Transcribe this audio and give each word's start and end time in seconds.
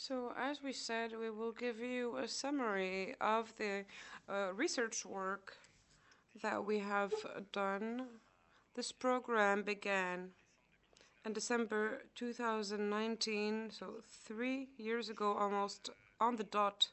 So, 0.00 0.32
as 0.38 0.62
we 0.62 0.72
said, 0.72 1.10
we 1.18 1.28
will 1.28 1.50
give 1.50 1.80
you 1.80 2.18
a 2.18 2.28
summary 2.28 3.16
of 3.20 3.52
the 3.56 3.84
uh, 4.28 4.52
research 4.54 5.04
work 5.04 5.56
that 6.40 6.64
we 6.64 6.78
have 6.78 7.12
done. 7.50 8.06
This 8.76 8.92
program 8.92 9.64
began 9.64 10.28
in 11.26 11.32
December 11.32 12.02
2019, 12.14 13.72
so 13.72 13.94
three 14.24 14.68
years 14.78 15.08
ago, 15.08 15.32
almost 15.32 15.90
on 16.20 16.36
the 16.36 16.44
dot. 16.44 16.90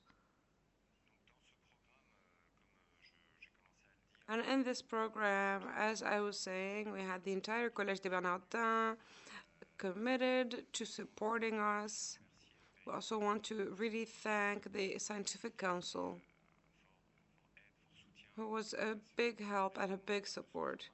And 4.28 4.44
in 4.52 4.64
this 4.64 4.82
program, 4.82 5.62
as 5.78 6.02
I 6.02 6.22
was 6.22 6.40
saying, 6.40 6.92
we 6.92 7.02
had 7.02 7.24
the 7.24 7.34
entire 7.34 7.70
Collège 7.70 8.02
des 8.02 8.10
Bernardins 8.10 8.98
committed 9.78 10.64
to 10.74 10.86
supporting 10.86 11.60
us. 11.60 12.18
We 12.86 12.94
also 12.94 13.18
want 13.18 13.44
to 13.46 13.76
really 13.80 14.06
thank 14.06 14.72
the 14.72 15.00
Scientific 15.00 15.58
Council, 15.58 16.20
who 18.36 18.48
was 18.48 18.74
a 18.74 18.98
big 19.16 19.44
help 19.44 19.78
and 19.80 19.92
a 19.92 19.98
big 19.98 20.28
support 20.28 20.90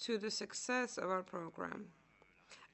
to 0.00 0.18
the 0.18 0.30
success 0.30 0.98
of 0.98 1.08
our 1.08 1.22
program. 1.22 1.86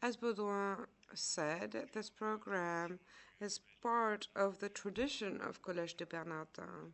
As 0.03 0.17
Baudouin 0.17 0.87
said, 1.15 1.89
this 1.93 2.11
program 2.11 2.99
is 3.41 3.61
part 3.81 4.27
of 4.35 4.59
the 4.59 4.69
tradition 4.69 5.41
of 5.41 5.63
Collège 5.63 5.97
des 5.97 6.05
Bernardins. 6.05 6.93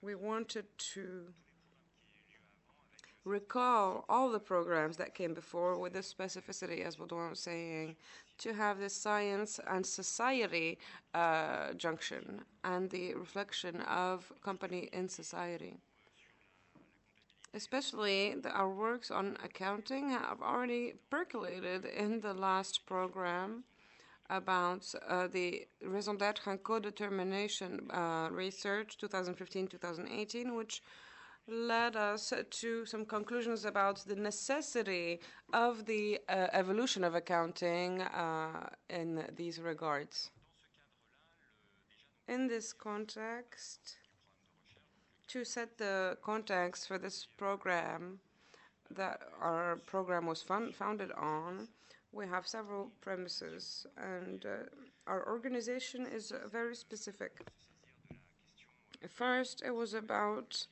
We 0.00 0.14
wanted 0.14 0.66
to 0.94 1.34
recall 3.28 4.04
all 4.08 4.30
the 4.30 4.40
programs 4.40 4.96
that 4.96 5.14
came 5.14 5.34
before 5.34 5.78
with 5.78 5.92
the 5.92 6.00
specificity, 6.00 6.84
as 6.84 6.96
Baudouin 6.96 7.30
was 7.30 7.40
saying, 7.40 7.96
to 8.38 8.54
have 8.54 8.78
the 8.78 8.88
science 8.88 9.60
and 9.68 9.84
society 9.84 10.78
uh, 11.14 11.72
junction 11.74 12.42
and 12.64 12.88
the 12.90 13.14
reflection 13.14 13.80
of 13.82 14.32
company 14.42 14.88
in 14.92 15.08
society. 15.08 15.74
Especially 17.54 18.34
the, 18.42 18.50
our 18.50 18.70
works 18.70 19.10
on 19.10 19.36
accounting 19.44 20.10
have 20.10 20.40
already 20.42 20.94
percolated 21.10 21.84
in 21.84 22.20
the 22.20 22.34
last 22.34 22.86
program 22.86 23.64
about 24.30 24.94
uh, 25.08 25.26
the 25.26 25.66
raison 25.82 26.16
d'etre 26.16 26.52
and 26.52 26.62
co-determination 26.62 27.90
uh, 27.90 28.28
research 28.30 28.98
2015-2018, 28.98 30.54
which 30.54 30.82
led 31.48 31.96
us 31.96 32.32
to 32.50 32.84
some 32.84 33.04
conclusions 33.06 33.64
about 33.64 34.04
the 34.06 34.14
necessity 34.14 35.20
of 35.52 35.86
the 35.86 36.20
uh, 36.28 36.46
evolution 36.52 37.02
of 37.02 37.14
accounting 37.14 38.02
uh, 38.02 38.68
in 38.90 39.24
these 39.34 39.58
regards. 39.58 40.30
In 42.28 42.46
this 42.46 42.74
context, 42.74 43.96
to 45.28 45.44
set 45.44 45.78
the 45.78 46.18
context 46.22 46.86
for 46.86 46.98
this 46.98 47.26
program 47.38 48.20
that 48.90 49.20
our 49.40 49.76
program 49.86 50.26
was 50.26 50.42
founded 50.42 51.12
on, 51.12 51.68
we 52.12 52.26
have 52.26 52.46
several 52.46 52.90
premises, 53.00 53.86
and 53.96 54.44
uh, 54.44 54.64
our 55.06 55.26
organization 55.28 56.06
is 56.06 56.32
very 56.50 56.74
specific. 56.74 57.46
First, 59.08 59.62
it 59.64 59.74
was 59.74 59.94
about 59.94 60.66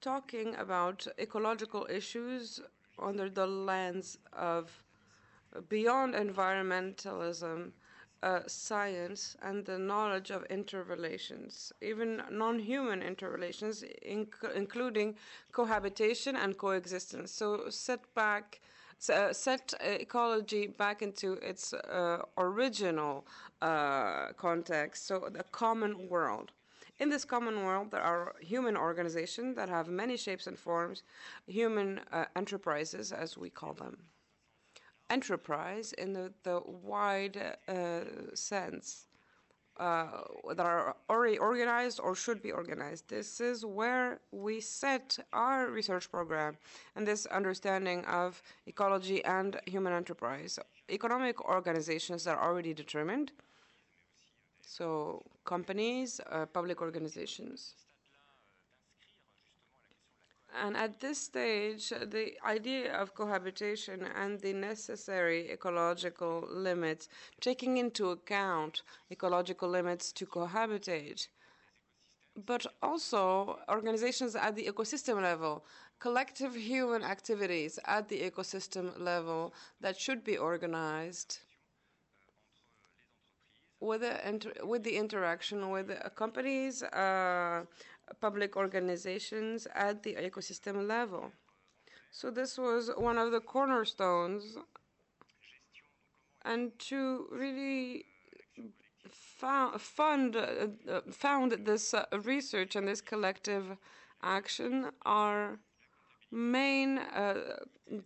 talking 0.00 0.54
about 0.56 1.06
ecological 1.18 1.86
issues 1.90 2.60
under 2.98 3.28
the 3.28 3.46
lens 3.46 4.18
of 4.32 4.82
beyond 5.68 6.14
environmentalism, 6.14 7.72
uh, 8.22 8.40
science, 8.46 9.36
and 9.42 9.64
the 9.66 9.78
knowledge 9.78 10.30
of 10.30 10.44
interrelations, 10.46 11.72
even 11.82 12.22
non 12.30 12.58
human 12.58 13.02
interrelations, 13.02 13.84
inc- 14.06 14.54
including 14.54 15.16
cohabitation 15.52 16.36
and 16.36 16.56
coexistence. 16.58 17.30
So, 17.32 17.68
set 17.70 18.12
back. 18.14 18.60
Uh, 19.12 19.30
set 19.30 19.74
ecology 19.82 20.66
back 20.68 21.02
into 21.02 21.34
its 21.34 21.74
uh, 21.74 22.22
original 22.38 23.26
uh, 23.60 24.28
context, 24.38 25.06
so 25.06 25.28
the 25.30 25.44
common 25.52 26.08
world. 26.08 26.52
In 26.98 27.10
this 27.10 27.26
common 27.26 27.64
world, 27.64 27.90
there 27.90 28.00
are 28.00 28.34
human 28.40 28.76
organizations 28.76 29.56
that 29.56 29.68
have 29.68 29.88
many 29.88 30.16
shapes 30.16 30.46
and 30.46 30.58
forms, 30.58 31.02
human 31.46 32.00
uh, 32.10 32.24
enterprises, 32.34 33.12
as 33.12 33.36
we 33.36 33.50
call 33.50 33.74
them. 33.74 33.98
Enterprise, 35.10 35.92
in 35.92 36.14
the, 36.14 36.32
the 36.42 36.60
wide 36.66 37.36
uh, 37.68 38.00
sense, 38.34 39.06
uh, 39.78 40.06
that 40.54 40.64
are 40.64 40.96
already 41.10 41.36
organized 41.36 42.00
or 42.00 42.14
should 42.14 42.42
be 42.42 42.50
organized. 42.50 43.08
This 43.08 43.40
is 43.40 43.62
where 43.62 44.20
we 44.32 44.58
set 44.58 45.18
our 45.34 45.68
research 45.68 46.10
program 46.10 46.56
and 46.94 47.06
this 47.06 47.26
understanding 47.26 48.02
of 48.06 48.42
ecology 48.66 49.22
and 49.24 49.60
human 49.66 49.92
enterprise. 49.92 50.58
Economic 50.90 51.44
organizations 51.44 52.26
are 52.26 52.42
already 52.42 52.72
determined 52.72 53.32
so 54.66 55.22
companies, 55.44 56.20
uh, 56.28 56.44
public 56.46 56.82
organizations. 56.82 57.74
And 60.62 60.76
at 60.76 61.00
this 61.00 61.20
stage, 61.20 61.90
the 61.90 62.32
idea 62.44 62.92
of 62.92 63.14
cohabitation 63.14 64.02
and 64.02 64.40
the 64.40 64.52
necessary 64.52 65.50
ecological 65.50 66.48
limits, 66.50 67.08
taking 67.40 67.76
into 67.76 68.10
account 68.10 68.82
ecological 69.10 69.68
limits 69.68 70.12
to 70.12 70.26
cohabitate, 70.26 71.28
but 72.44 72.66
also 72.82 73.60
organizations 73.68 74.34
at 74.34 74.56
the 74.56 74.66
ecosystem 74.66 75.22
level, 75.22 75.64
collective 76.00 76.56
human 76.56 77.02
activities 77.02 77.78
at 77.84 78.08
the 78.08 78.20
ecosystem 78.20 78.98
level 78.98 79.54
that 79.80 79.98
should 79.98 80.24
be 80.24 80.36
organized 80.36 81.38
with 83.86 84.00
the, 84.00 84.28
inter- 84.28 84.52
with 84.64 84.82
the 84.82 84.96
interaction 84.96 85.70
with 85.70 85.88
companies, 86.14 86.82
uh, 86.82 87.64
public 88.20 88.56
organizations 88.56 89.66
at 89.74 90.02
the 90.02 90.14
ecosystem 90.14 90.86
level. 90.86 91.32
So 92.10 92.30
this 92.30 92.58
was 92.58 92.90
one 92.96 93.18
of 93.18 93.30
the 93.32 93.40
cornerstones, 93.40 94.56
and 96.44 96.78
to 96.88 97.26
really 97.30 98.04
fund 99.78 100.36
uh, 100.36 101.00
found 101.10 101.52
this 101.64 101.94
uh, 101.94 102.04
research 102.24 102.76
and 102.76 102.88
this 102.88 103.00
collective 103.00 103.76
action, 104.22 104.90
our 105.04 105.58
main 106.30 106.98
uh, 106.98 107.34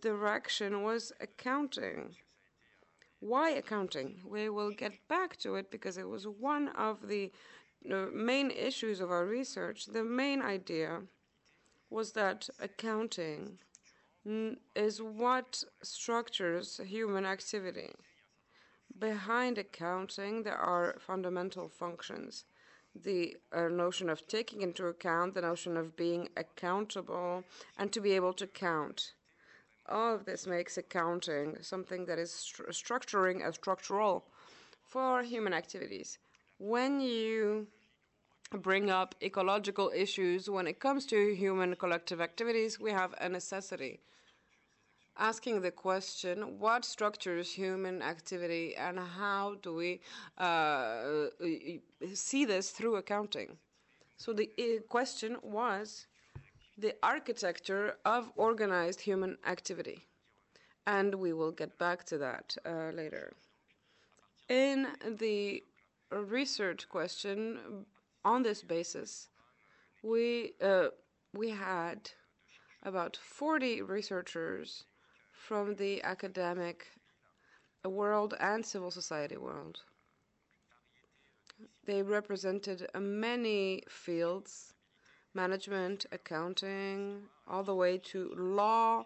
direction 0.01 0.83
was 0.83 1.11
accounting. 1.21 2.15
Why 3.21 3.51
accounting? 3.51 4.19
We 4.25 4.49
will 4.49 4.71
get 4.71 4.93
back 5.07 5.37
to 5.37 5.55
it 5.55 5.69
because 5.69 5.97
it 5.97 6.09
was 6.09 6.27
one 6.27 6.69
of 6.69 7.07
the 7.07 7.31
main 8.11 8.49
issues 8.49 8.99
of 8.99 9.11
our 9.11 9.27
research. 9.27 9.85
The 9.85 10.03
main 10.03 10.41
idea 10.41 11.03
was 11.91 12.13
that 12.13 12.49
accounting 12.59 13.59
is 14.75 15.01
what 15.03 15.63
structures 15.83 16.81
human 16.83 17.25
activity. 17.25 17.91
Behind 18.97 19.59
accounting, 19.59 20.41
there 20.41 20.57
are 20.57 20.97
fundamental 20.99 21.69
functions. 21.69 22.45
The 22.95 23.37
uh, 23.53 23.67
notion 23.67 24.09
of 24.09 24.27
taking 24.27 24.61
into 24.63 24.87
account, 24.87 25.35
the 25.35 25.41
notion 25.41 25.77
of 25.77 25.95
being 25.95 26.29
accountable, 26.35 27.43
and 27.77 27.91
to 27.93 28.01
be 28.01 28.13
able 28.13 28.33
to 28.33 28.47
count. 28.47 29.13
All 29.91 30.15
of 30.15 30.23
this 30.25 30.47
makes 30.47 30.77
accounting 30.77 31.57
something 31.61 32.05
that 32.05 32.17
is 32.17 32.31
structuring 32.71 33.45
a 33.45 33.51
structural 33.51 34.25
for 34.83 35.21
human 35.21 35.53
activities. 35.53 36.17
When 36.57 37.01
you 37.01 37.67
bring 38.53 38.89
up 38.89 39.15
ecological 39.21 39.91
issues 39.93 40.49
when 40.49 40.67
it 40.67 40.79
comes 40.79 41.05
to 41.07 41.35
human 41.35 41.75
collective 41.75 42.21
activities, 42.21 42.79
we 42.79 42.91
have 42.91 43.13
a 43.19 43.27
necessity. 43.27 43.99
Asking 45.17 45.61
the 45.61 45.71
question, 45.71 46.57
what 46.57 46.85
structures 46.85 47.51
human 47.51 48.01
activity 48.01 48.75
and 48.75 48.97
how 48.97 49.55
do 49.61 49.73
we 49.75 49.99
uh, 50.37 51.27
see 52.13 52.45
this 52.45 52.69
through 52.69 52.95
accounting? 52.95 53.57
So 54.17 54.31
the 54.33 54.49
question 54.87 55.37
was 55.43 56.07
the 56.77 56.95
architecture 57.03 57.97
of 58.05 58.31
organized 58.35 59.01
human 59.01 59.37
activity. 59.45 60.07
And 60.87 61.15
we 61.15 61.33
will 61.33 61.51
get 61.51 61.77
back 61.77 62.05
to 62.05 62.17
that 62.17 62.55
uh, 62.65 62.91
later. 62.93 63.33
In 64.49 64.87
the 65.05 65.63
research 66.11 66.89
question, 66.89 67.85
on 68.25 68.43
this 68.43 68.63
basis, 68.63 69.29
we, 70.03 70.53
uh, 70.61 70.87
we 71.33 71.49
had 71.49 72.09
about 72.83 73.17
40 73.17 73.83
researchers 73.83 74.85
from 75.31 75.75
the 75.75 76.01
academic 76.03 76.87
world 77.85 78.33
and 78.39 78.65
civil 78.65 78.91
society 78.91 79.37
world. 79.37 79.79
They 81.85 82.01
represented 82.01 82.87
many 82.99 83.83
fields 83.89 84.70
management, 85.33 86.05
accounting, 86.11 87.23
all 87.47 87.63
the 87.63 87.75
way 87.75 87.97
to 87.97 88.33
law, 88.35 89.05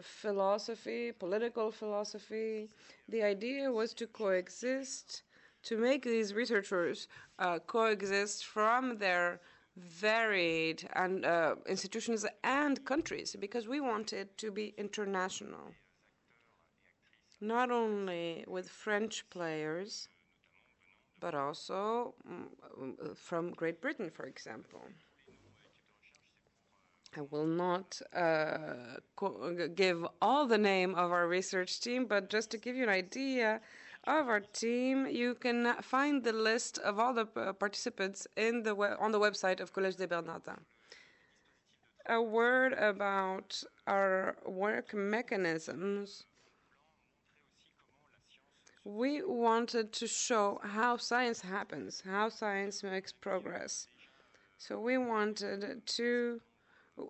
philosophy, 0.00 1.12
political 1.12 1.70
philosophy. 1.70 2.68
The 3.08 3.22
idea 3.22 3.70
was 3.70 3.94
to 3.94 4.06
coexist, 4.06 5.22
to 5.64 5.76
make 5.76 6.04
these 6.04 6.34
researchers 6.34 7.08
uh, 7.38 7.58
coexist 7.60 8.46
from 8.46 8.98
their 8.98 9.40
varied 9.76 10.88
and 10.94 11.24
uh, 11.24 11.54
institutions 11.66 12.26
and 12.44 12.84
countries 12.84 13.36
because 13.38 13.68
we 13.68 13.80
wanted 13.80 14.36
to 14.38 14.50
be 14.50 14.74
international 14.76 15.74
not 17.40 17.70
only 17.70 18.44
with 18.46 18.68
French 18.68 19.28
players, 19.30 20.08
but 21.18 21.34
also 21.34 22.14
mm, 22.28 23.16
from 23.16 23.52
Great 23.52 23.80
Britain, 23.80 24.10
for 24.10 24.26
example. 24.26 24.82
I 27.16 27.22
will 27.22 27.46
not 27.46 28.00
uh, 28.14 28.98
give 29.74 30.06
all 30.22 30.46
the 30.46 30.58
name 30.58 30.94
of 30.94 31.10
our 31.10 31.26
research 31.26 31.80
team, 31.80 32.06
but 32.06 32.30
just 32.30 32.50
to 32.52 32.58
give 32.58 32.76
you 32.76 32.84
an 32.84 32.88
idea 32.88 33.60
of 34.04 34.28
our 34.28 34.40
team, 34.40 35.06
you 35.06 35.34
can 35.34 35.74
find 35.82 36.22
the 36.22 36.32
list 36.32 36.78
of 36.78 36.98
all 36.98 37.12
the 37.12 37.26
participants 37.26 38.26
in 38.36 38.62
the 38.62 38.74
on 38.74 39.12
the 39.12 39.18
website 39.18 39.60
of 39.60 39.72
Collège 39.74 39.96
des 39.96 40.06
Bernardins. 40.06 40.60
A 42.06 42.22
word 42.22 42.72
about 42.74 43.62
our 43.86 44.36
work 44.46 44.94
mechanisms. 44.94 46.24
We 48.84 49.22
wanted 49.22 49.92
to 49.94 50.06
show 50.06 50.60
how 50.62 50.96
science 50.96 51.42
happens, 51.42 52.02
how 52.06 52.30
science 52.30 52.82
makes 52.82 53.12
progress. 53.12 53.86
So 54.56 54.80
we 54.80 54.96
wanted 54.96 55.86
to 55.86 56.40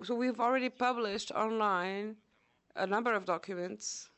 so 0.02 0.14
we've 0.14 0.40
already 0.40 0.68
published 0.68 1.30
online 1.32 2.16
a 2.76 2.86
number 2.86 3.12
of 3.12 3.24
documents, 3.24 4.08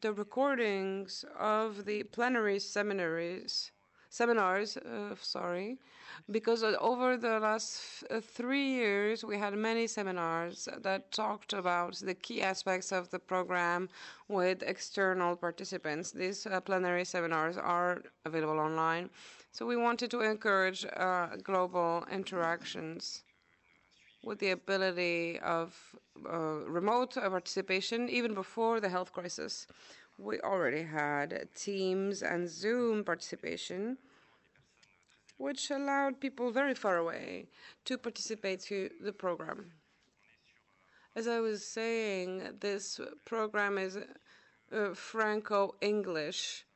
the 0.00 0.12
recordings 0.12 1.24
of 1.38 1.84
the 1.84 2.02
plenary 2.04 2.58
seminaries, 2.58 3.70
seminars, 4.10 4.76
uh, 4.76 5.14
sorry, 5.20 5.78
because 6.30 6.62
over 6.62 7.16
the 7.16 7.38
last 7.40 8.04
uh, 8.10 8.20
three 8.20 8.68
years 8.68 9.24
we 9.24 9.38
had 9.38 9.54
many 9.54 9.86
seminars 9.86 10.68
that 10.82 11.10
talked 11.12 11.52
about 11.52 11.96
the 11.96 12.14
key 12.14 12.42
aspects 12.42 12.92
of 12.92 13.08
the 13.10 13.18
program 13.18 13.88
with 14.28 14.62
external 14.62 15.36
participants. 15.36 16.12
These 16.12 16.46
uh, 16.46 16.60
plenary 16.60 17.04
seminars 17.04 17.56
are 17.56 18.02
available 18.24 18.58
online. 18.58 19.10
So 19.52 19.64
we 19.66 19.76
wanted 19.76 20.10
to 20.10 20.20
encourage 20.20 20.84
uh, 20.96 21.28
global 21.42 22.04
interactions 22.10 23.22
with 24.26 24.40
the 24.40 24.50
ability 24.50 25.38
of 25.38 25.72
uh, 26.28 26.58
remote 26.78 27.14
participation 27.14 28.08
even 28.08 28.34
before 28.34 28.80
the 28.80 28.88
health 28.88 29.12
crisis. 29.12 29.68
We 30.18 30.40
already 30.40 30.82
had 30.82 31.48
Teams 31.54 32.22
and 32.22 32.48
Zoom 32.48 33.04
participation, 33.04 33.98
which 35.38 35.70
allowed 35.70 36.20
people 36.20 36.50
very 36.50 36.74
far 36.74 36.96
away 36.96 37.46
to 37.84 37.96
participate 37.96 38.60
to 38.62 38.90
the 39.00 39.12
program. 39.12 39.70
As 41.14 41.28
I 41.28 41.38
was 41.38 41.64
saying, 41.64 42.42
this 42.60 43.00
program 43.24 43.78
is 43.78 43.96
uh, 43.96 44.92
Franco-English. 44.92 46.66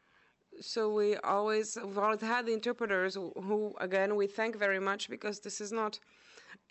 So 0.61 0.89
we 0.89 1.17
always, 1.17 1.77
we've 1.83 1.99
always 1.99 2.21
had 2.21 2.47
the 2.47 2.53
interpreters 2.53 3.15
who, 3.17 3.75
again, 3.81 4.15
we 4.15 4.29
thank 4.29 4.57
very 4.57 4.79
much 4.79 5.11
because 5.11 5.41
this 5.41 5.61
is 5.61 5.73
not 5.73 5.99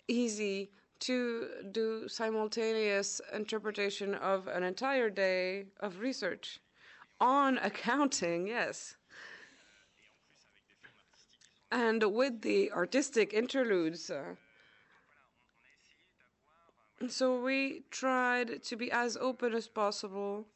easy 0.08 0.70
to 1.00 1.48
do 1.72 2.08
simultaneous 2.08 3.20
interpretation 3.32 4.14
of 4.14 4.46
an 4.46 4.62
entire 4.62 5.10
day 5.10 5.66
of 5.80 6.00
research 6.00 6.60
on 7.20 7.58
accounting, 7.62 8.46
yes. 8.46 8.96
And 11.72 12.02
with 12.14 12.42
the 12.42 12.72
artistic 12.72 13.32
interludes. 13.32 14.10
Uh, 14.10 14.34
so 17.08 17.40
we 17.40 17.84
tried 17.90 18.62
to 18.64 18.76
be 18.76 18.90
as 18.90 19.16
open 19.16 19.54
as 19.54 19.68
possible 19.68 20.46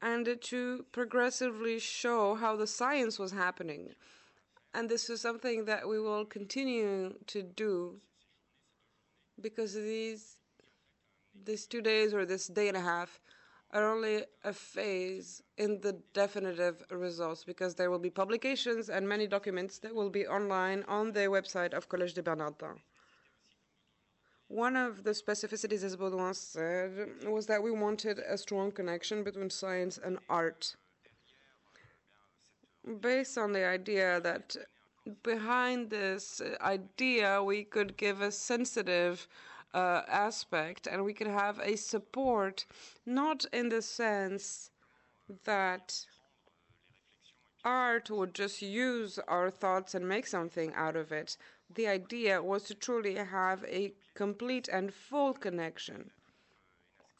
and 0.00 0.38
to 0.40 0.86
progressively 0.92 1.78
show 1.78 2.34
how 2.36 2.56
the 2.56 2.66
science 2.66 3.18
was 3.18 3.32
happening. 3.32 3.90
And 4.72 4.88
this 4.88 5.10
is 5.10 5.20
something 5.20 5.66
that 5.66 5.88
we 5.88 6.00
will 6.00 6.24
continue 6.24 7.14
to 7.26 7.42
do 7.42 8.00
because 9.40 9.74
these 9.74 10.36
these 11.44 11.66
two 11.66 11.80
days 11.80 12.12
or 12.12 12.24
this 12.26 12.46
day 12.46 12.68
and 12.68 12.76
a 12.76 12.80
half 12.80 13.20
are 13.72 13.88
only 13.88 14.24
a 14.44 14.52
phase 14.52 15.42
in 15.56 15.80
the 15.80 15.96
definitive 16.12 16.82
results 16.90 17.44
because 17.44 17.74
there 17.74 17.90
will 17.90 18.00
be 18.00 18.10
publications 18.10 18.90
and 18.90 19.08
many 19.08 19.26
documents 19.26 19.78
that 19.78 19.94
will 19.94 20.10
be 20.10 20.26
online 20.26 20.84
on 20.88 21.12
the 21.12 21.20
website 21.20 21.72
of 21.72 21.88
Collège 21.88 22.14
des 22.14 22.22
Bernardins. 22.22 22.80
One 24.48 24.74
of 24.74 25.04
the 25.04 25.12
specificities, 25.12 25.84
as 25.84 25.96
Baudouin 25.96 26.34
said, 26.34 27.24
was 27.28 27.46
that 27.46 27.62
we 27.62 27.70
wanted 27.70 28.18
a 28.18 28.36
strong 28.36 28.72
connection 28.72 29.22
between 29.22 29.48
science 29.48 29.96
and 30.02 30.18
art. 30.28 30.74
Based 33.00 33.38
on 33.38 33.52
the 33.52 33.64
idea 33.64 34.20
that 34.20 34.56
behind 35.22 35.90
this 35.90 36.40
idea, 36.60 37.42
we 37.42 37.64
could 37.64 37.96
give 37.96 38.20
a 38.20 38.30
sensitive 38.30 39.26
uh, 39.72 40.02
aspect 40.08 40.86
and 40.86 41.04
we 41.04 41.14
could 41.14 41.26
have 41.26 41.58
a 41.60 41.76
support, 41.76 42.66
not 43.06 43.44
in 43.52 43.68
the 43.68 43.82
sense 43.82 44.70
that 45.44 46.06
art 47.64 48.10
would 48.10 48.34
just 48.34 48.62
use 48.62 49.18
our 49.28 49.50
thoughts 49.50 49.94
and 49.94 50.08
make 50.08 50.26
something 50.26 50.72
out 50.74 50.96
of 50.96 51.12
it. 51.12 51.36
The 51.74 51.86
idea 51.86 52.42
was 52.42 52.64
to 52.64 52.74
truly 52.74 53.14
have 53.14 53.64
a 53.64 53.92
complete 54.14 54.68
and 54.68 54.92
full 54.92 55.34
connection. 55.34 56.10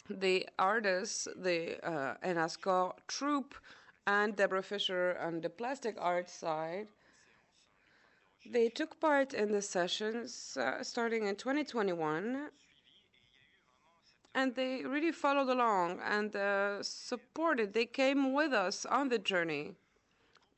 The 0.09 0.49
artists, 0.59 1.29
the 1.37 1.79
uh, 1.89 2.15
ENASCO 2.25 2.95
troupe, 3.07 3.55
and 4.07 4.35
Deborah 4.35 4.63
Fisher 4.63 5.17
on 5.21 5.41
the 5.41 5.51
plastic 5.51 5.95
art 6.01 6.29
side 6.29 6.89
they 8.47 8.69
took 8.69 9.01
part 9.01 9.33
in 9.35 9.53
the 9.53 9.63
sessions 9.63 10.57
uh, 10.57 10.83
starting 10.83 11.27
in 11.27 11.37
2021, 11.37 12.51
and 14.35 14.55
they 14.55 14.85
really 14.85 15.13
followed 15.13 15.49
along 15.49 16.01
and 16.01 16.35
uh, 16.37 16.83
supported. 16.83 17.73
They 17.73 17.87
came 17.87 18.33
with 18.33 18.53
us 18.53 18.85
on 18.87 19.09
the 19.09 19.19
journey. 19.19 19.75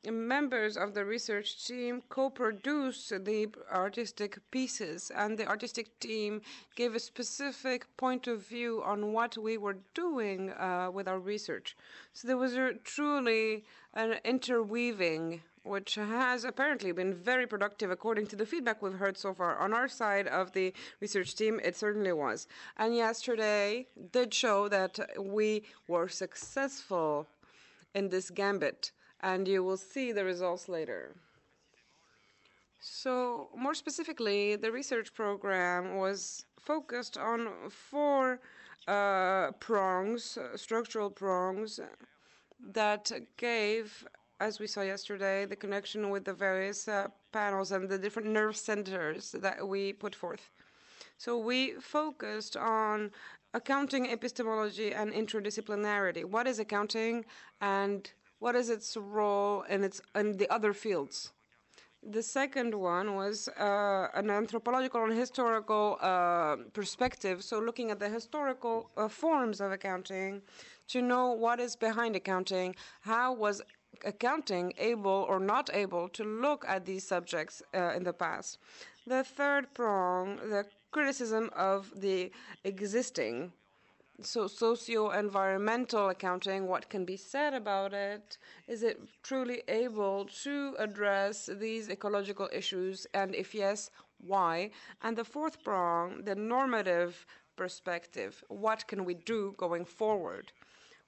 Members 0.04 0.76
of 0.76 0.94
the 0.94 1.04
research 1.04 1.66
team 1.66 2.02
co 2.08 2.30
produced 2.30 3.10
the 3.24 3.48
artistic 3.72 4.38
pieces, 4.50 5.10
and 5.14 5.38
the 5.38 5.46
artistic 5.46 5.98
team 6.00 6.42
gave 6.76 6.94
a 6.94 7.00
specific 7.00 7.86
point 7.96 8.26
of 8.26 8.46
view 8.46 8.82
on 8.84 9.12
what 9.12 9.36
we 9.38 9.56
were 9.58 9.78
doing 9.94 10.50
uh, 10.50 10.90
with 10.92 11.08
our 11.08 11.20
research. 11.20 11.76
So 12.12 12.28
there 12.28 12.36
was 12.36 12.56
a, 12.56 12.74
truly 12.84 13.64
an 13.94 14.18
interweaving 14.24 15.42
which 15.64 15.94
has 15.94 16.44
apparently 16.44 16.92
been 16.92 17.14
very 17.14 17.46
productive 17.46 17.90
according 17.90 18.26
to 18.26 18.36
the 18.36 18.46
feedback 18.46 18.82
we've 18.82 18.94
heard 18.94 19.16
so 19.16 19.32
far. 19.32 19.58
On 19.58 19.72
our 19.72 19.88
side 19.88 20.26
of 20.26 20.52
the 20.52 20.72
research 21.00 21.34
team, 21.34 21.60
it 21.62 21.76
certainly 21.76 22.12
was. 22.12 22.48
And 22.76 22.96
yesterday 22.96 23.86
did 24.10 24.34
show 24.34 24.68
that 24.68 24.98
we 25.18 25.62
were 25.86 26.08
successful 26.08 27.28
in 27.94 28.08
this 28.08 28.30
gambit, 28.30 28.92
and 29.20 29.46
you 29.46 29.62
will 29.62 29.76
see 29.76 30.12
the 30.12 30.24
results 30.24 30.68
later. 30.68 31.14
So, 32.80 33.48
more 33.56 33.74
specifically, 33.74 34.56
the 34.56 34.72
research 34.72 35.14
program 35.14 35.96
was 35.96 36.44
focused 36.58 37.16
on 37.16 37.48
four 37.70 38.40
uh, 38.88 39.52
prongs, 39.60 40.36
structural 40.56 41.10
prongs, 41.10 41.78
that 42.72 43.12
gave 43.36 44.04
as 44.42 44.58
we 44.58 44.66
saw 44.66 44.82
yesterday, 44.82 45.46
the 45.46 45.54
connection 45.54 46.10
with 46.10 46.24
the 46.24 46.34
various 46.34 46.88
uh, 46.88 47.06
panels 47.30 47.70
and 47.70 47.88
the 47.88 47.96
different 47.96 48.28
nerve 48.28 48.56
centers 48.56 49.32
that 49.38 49.66
we 49.72 49.92
put 49.92 50.14
forth. 50.14 50.50
So 51.16 51.38
we 51.38 51.74
focused 51.80 52.56
on 52.56 53.12
accounting 53.54 54.06
epistemology 54.10 54.92
and 54.92 55.12
interdisciplinarity. 55.12 56.24
What 56.24 56.46
is 56.48 56.58
accounting 56.58 57.24
and 57.60 58.10
what 58.40 58.56
is 58.56 58.68
its 58.68 58.96
role 58.96 59.62
in 59.74 59.84
its 59.84 60.00
in 60.16 60.36
the 60.40 60.48
other 60.56 60.72
fields? 60.72 61.32
The 62.16 62.24
second 62.40 62.74
one 62.74 63.14
was 63.14 63.46
uh, 63.46 64.08
an 64.20 64.28
anthropological 64.28 65.04
and 65.04 65.16
historical 65.16 65.98
uh, 66.00 66.56
perspective, 66.72 67.44
so 67.44 67.60
looking 67.60 67.92
at 67.92 68.00
the 68.00 68.08
historical 68.08 68.90
uh, 68.96 69.06
forms 69.06 69.60
of 69.60 69.70
accounting 69.70 70.42
to 70.88 71.00
know 71.00 71.26
what 71.44 71.60
is 71.60 71.76
behind 71.76 72.16
accounting, 72.16 72.74
how 73.02 73.32
was 73.32 73.62
accounting 74.04 74.72
able 74.78 75.26
or 75.28 75.38
not 75.38 75.70
able 75.72 76.08
to 76.10 76.24
look 76.24 76.64
at 76.68 76.84
these 76.84 77.06
subjects 77.06 77.62
uh, 77.74 77.92
in 77.96 78.04
the 78.04 78.12
past. 78.12 78.58
The 79.06 79.24
third 79.24 79.72
prong, 79.74 80.36
the 80.36 80.66
criticism 80.90 81.50
of 81.54 81.92
the 81.96 82.30
existing. 82.64 83.52
So, 84.20 84.46
socio 84.46 85.10
environmental 85.10 86.10
accounting, 86.10 86.68
what 86.68 86.88
can 86.88 87.04
be 87.04 87.16
said 87.16 87.54
about 87.54 87.92
it? 87.92 88.38
Is 88.68 88.82
it 88.82 89.00
truly 89.22 89.62
able 89.66 90.26
to 90.44 90.76
address 90.78 91.50
these 91.52 91.88
ecological 91.88 92.48
issues? 92.52 93.06
And 93.14 93.34
if 93.34 93.54
yes, 93.54 93.90
why? 94.18 94.70
And 95.02 95.16
the 95.16 95.24
fourth 95.24 95.64
prong, 95.64 96.22
the 96.24 96.36
normative 96.36 97.26
perspective. 97.56 98.44
What 98.48 98.86
can 98.86 99.04
we 99.04 99.14
do 99.14 99.54
going 99.56 99.84
forward? 99.84 100.52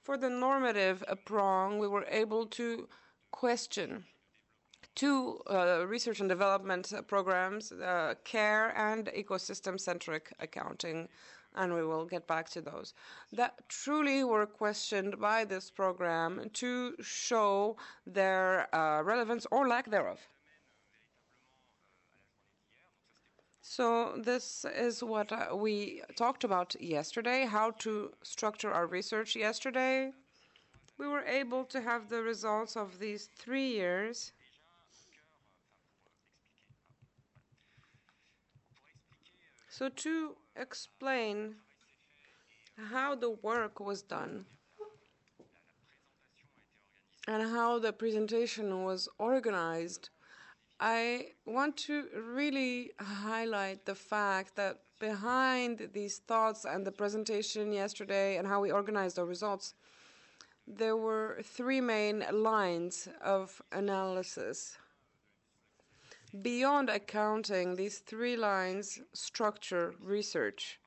For 0.05 0.17
the 0.17 0.29
normative 0.29 1.03
prong, 1.25 1.79
we 1.79 1.87
were 1.87 2.05
able 2.07 2.45
to 2.61 2.87
question 3.31 4.05
two 4.93 5.41
uh, 5.49 5.87
research 5.87 6.19
and 6.19 6.29
development 6.29 6.93
programs, 7.07 7.71
uh, 7.71 8.13
care 8.23 8.71
and 8.77 9.07
ecosystem-centric 9.07 10.31
accounting, 10.39 11.09
and 11.55 11.73
we 11.73 11.83
will 11.83 12.05
get 12.05 12.27
back 12.27 12.49
to 12.51 12.61
those. 12.61 12.93
That 13.31 13.67
truly 13.67 14.23
were 14.23 14.45
questioned 14.45 15.19
by 15.19 15.43
this 15.43 15.71
program 15.71 16.51
to 16.53 16.95
show 17.01 17.75
their 18.05 18.73
uh, 18.75 19.01
relevance 19.01 19.47
or 19.49 19.67
lack 19.67 19.89
thereof. 19.89 20.19
So 23.67 24.13
this 24.17 24.63
is 24.63 25.03
what 25.03 25.31
uh, 25.31 25.55
we 25.55 26.03
talked 26.15 26.43
about 26.43 26.79
yesterday, 26.79 27.45
how 27.45 27.71
to 27.79 28.11
structure 28.21 28.71
our 28.71 28.85
research 28.85 29.35
yesterday. 29.35 30.11
We 30.99 31.07
were 31.07 31.23
able 31.23 31.65
to 31.65 31.81
have 31.81 32.07
the 32.07 32.21
results 32.21 32.77
of 32.77 32.99
these 32.99 33.27
three 33.35 33.69
years. 33.69 34.33
So 39.67 39.89
to 39.89 40.35
explain 40.55 41.55
how 42.91 43.15
the 43.15 43.31
work 43.31 43.79
was 43.79 44.03
done 44.03 44.45
and 47.27 47.41
how 47.49 47.79
the 47.79 47.91
presentation 47.91 48.83
was 48.83 49.09
organized, 49.17 50.11
I 50.79 51.27
want 51.45 51.77
to 51.87 52.07
really 52.13 52.91
highlight 52.99 53.85
the 53.85 53.95
fact 53.95 54.55
that 54.57 54.81
behind 54.99 55.89
these 55.93 56.17
thoughts 56.17 56.65
and 56.65 56.85
the 56.85 56.91
presentation 56.91 57.71
yesterday 57.71 58.37
and 58.37 58.47
how 58.47 58.59
we 58.61 58.71
organized 58.71 59.17
our 59.17 59.25
results, 59.25 59.73
there 60.67 60.97
were 60.97 61.39
three 61.43 61.79
main 61.79 62.25
lines 62.31 63.07
of 63.23 63.61
analysis. 63.71 64.77
Beyond 66.41 66.89
accounting, 66.89 67.75
these 67.75 67.99
three 67.99 68.35
lines 68.35 68.99
structure 69.13 69.95
research. 70.01 70.79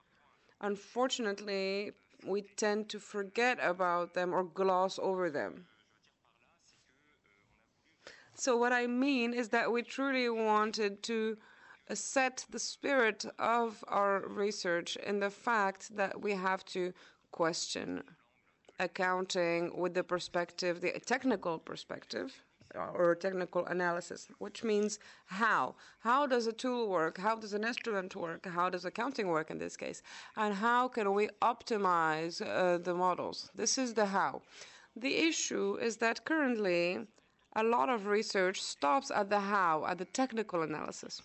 Unfortunately, 0.61 1.93
we 2.27 2.43
tend 2.57 2.89
to 2.91 2.99
forget 2.99 3.59
about 3.63 4.13
them 4.13 4.35
or 4.35 4.45
gloss 4.45 4.99
over 4.99 5.31
them. 5.31 5.67
So, 8.39 8.57
what 8.57 8.73
I 8.73 8.87
mean 8.87 9.35
is 9.35 9.49
that 9.49 9.73
we 9.73 9.83
truly 9.83 10.29
wanted 10.31 11.03
to 11.03 11.37
set 11.93 12.45
the 12.51 12.61
spirit 12.61 13.25
of 13.39 13.85
our 13.89 14.29
research 14.29 14.97
in 14.97 15.19
the 15.19 15.31
fact 15.31 15.97
that 15.97 16.23
we 16.23 16.33
have 16.35 16.65
to 16.67 16.93
question 17.33 18.05
accounting 18.79 19.77
with 19.77 19.95
the 19.95 20.05
perspective, 20.05 20.81
the 20.81 20.93
technical 21.05 21.59
perspective 21.59 22.45
uh, 22.77 22.91
or 22.95 23.17
technical 23.17 23.67
analysis, 23.67 24.29
which 24.39 24.63
means 24.63 25.01
how. 25.27 25.75
How 25.99 26.25
does 26.25 26.47
a 26.47 26.53
tool 26.53 26.89
work? 26.89 27.19
How 27.19 27.35
does 27.35 27.55
an 27.55 27.65
instrument 27.65 28.15
work? 28.15 28.47
How 28.47 28.71
does 28.71 28.85
accounting 28.85 29.27
work 29.27 29.51
in 29.51 29.59
this 29.59 29.77
case? 29.77 30.01
And 30.37 30.55
how 30.55 30.87
can 30.87 31.13
we 31.13 31.29
optimize 31.43 32.41
uh, 32.41 32.79
the 32.79 32.95
models? 32.95 33.51
This 33.57 33.79
is 33.79 33.95
the 33.95 34.07
how. 34.07 34.43
The 34.95 35.17
issue 35.17 35.77
is 35.81 35.97
that 35.97 36.25
currently 36.25 37.09
a 37.57 37.63
lot 37.63 37.89
of 37.89 38.07
research 38.07 38.61
stops 38.61 39.11
at 39.11 39.31
the 39.31 39.41
how, 39.41 39.85
at 39.87 39.99
the 39.99 40.05
technical 40.05 40.63
analysis. 40.63 41.23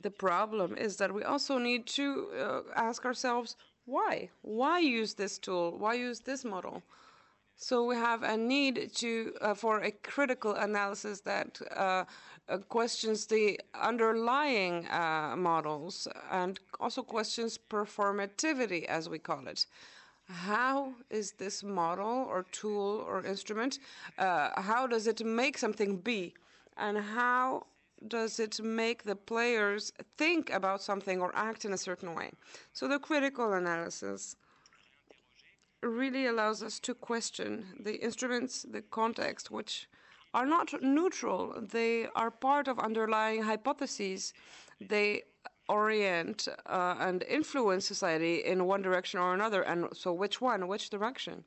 The 0.00 0.10
problem 0.10 0.76
is 0.76 0.96
that 0.96 1.12
we 1.12 1.24
also 1.24 1.58
need 1.58 1.86
to 1.88 2.28
uh, 2.38 2.60
ask 2.76 3.04
ourselves 3.04 3.56
why? 3.84 4.28
Why 4.42 4.80
use 4.80 5.14
this 5.14 5.38
tool? 5.38 5.78
Why 5.78 5.94
use 5.94 6.20
this 6.20 6.44
model? 6.44 6.82
So 7.56 7.84
we 7.86 7.96
have 7.96 8.22
a 8.22 8.36
need 8.36 8.92
to 8.96 9.34
uh, 9.40 9.54
for 9.54 9.80
a 9.80 9.90
critical 9.90 10.54
analysis 10.54 11.20
that 11.22 11.58
uh, 11.74 12.04
uh 12.48 12.58
questions 12.68 13.26
the 13.26 13.58
underlying 13.74 14.86
uh, 14.88 15.34
models 15.36 16.06
and 16.30 16.60
also 16.78 17.02
questions 17.02 17.58
performativity, 17.58 18.84
as 18.84 19.08
we 19.08 19.18
call 19.18 19.48
it 19.48 19.66
how 20.28 20.94
is 21.10 21.32
this 21.32 21.62
model 21.62 22.26
or 22.28 22.44
tool 22.52 23.04
or 23.06 23.24
instrument, 23.24 23.78
uh, 24.18 24.60
how 24.60 24.86
does 24.86 25.06
it 25.06 25.24
make 25.24 25.56
something 25.56 25.96
be? 25.96 26.34
And 26.76 26.98
how 26.98 27.66
does 28.06 28.38
it 28.38 28.62
make 28.62 29.02
the 29.02 29.16
players 29.16 29.92
think 30.16 30.50
about 30.50 30.82
something 30.82 31.20
or 31.20 31.32
act 31.34 31.64
in 31.64 31.72
a 31.72 31.78
certain 31.78 32.14
way? 32.14 32.30
So 32.72 32.86
the 32.86 32.98
critical 32.98 33.54
analysis 33.54 34.36
really 35.82 36.26
allows 36.26 36.62
us 36.62 36.78
to 36.80 36.94
question 36.94 37.66
the 37.80 37.96
instruments, 38.02 38.66
the 38.68 38.82
context, 38.82 39.50
which 39.50 39.88
are 40.34 40.46
not 40.46 40.82
neutral. 40.82 41.54
They 41.60 42.06
are 42.14 42.30
part 42.30 42.68
of 42.68 42.78
underlying 42.78 43.42
hypotheses. 43.42 44.32
They 44.80 45.22
orient 45.68 46.48
uh, 46.66 46.96
and 46.98 47.22
influence 47.24 47.86
society 47.86 48.44
in 48.44 48.66
one 48.66 48.82
direction 48.82 49.20
or 49.20 49.34
another. 49.34 49.62
And 49.62 49.86
so, 49.92 50.12
which 50.12 50.40
one? 50.40 50.68
Which 50.68 50.90
direction? 50.90 51.44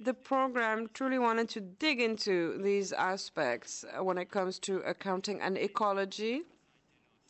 The 0.00 0.14
program 0.14 0.88
truly 0.94 1.18
wanted 1.18 1.48
to 1.50 1.60
dig 1.60 2.00
into 2.00 2.58
these 2.58 2.92
aspects 2.92 3.84
when 4.00 4.18
it 4.18 4.30
comes 4.30 4.58
to 4.60 4.78
accounting 4.78 5.40
and 5.40 5.56
ecology. 5.56 6.42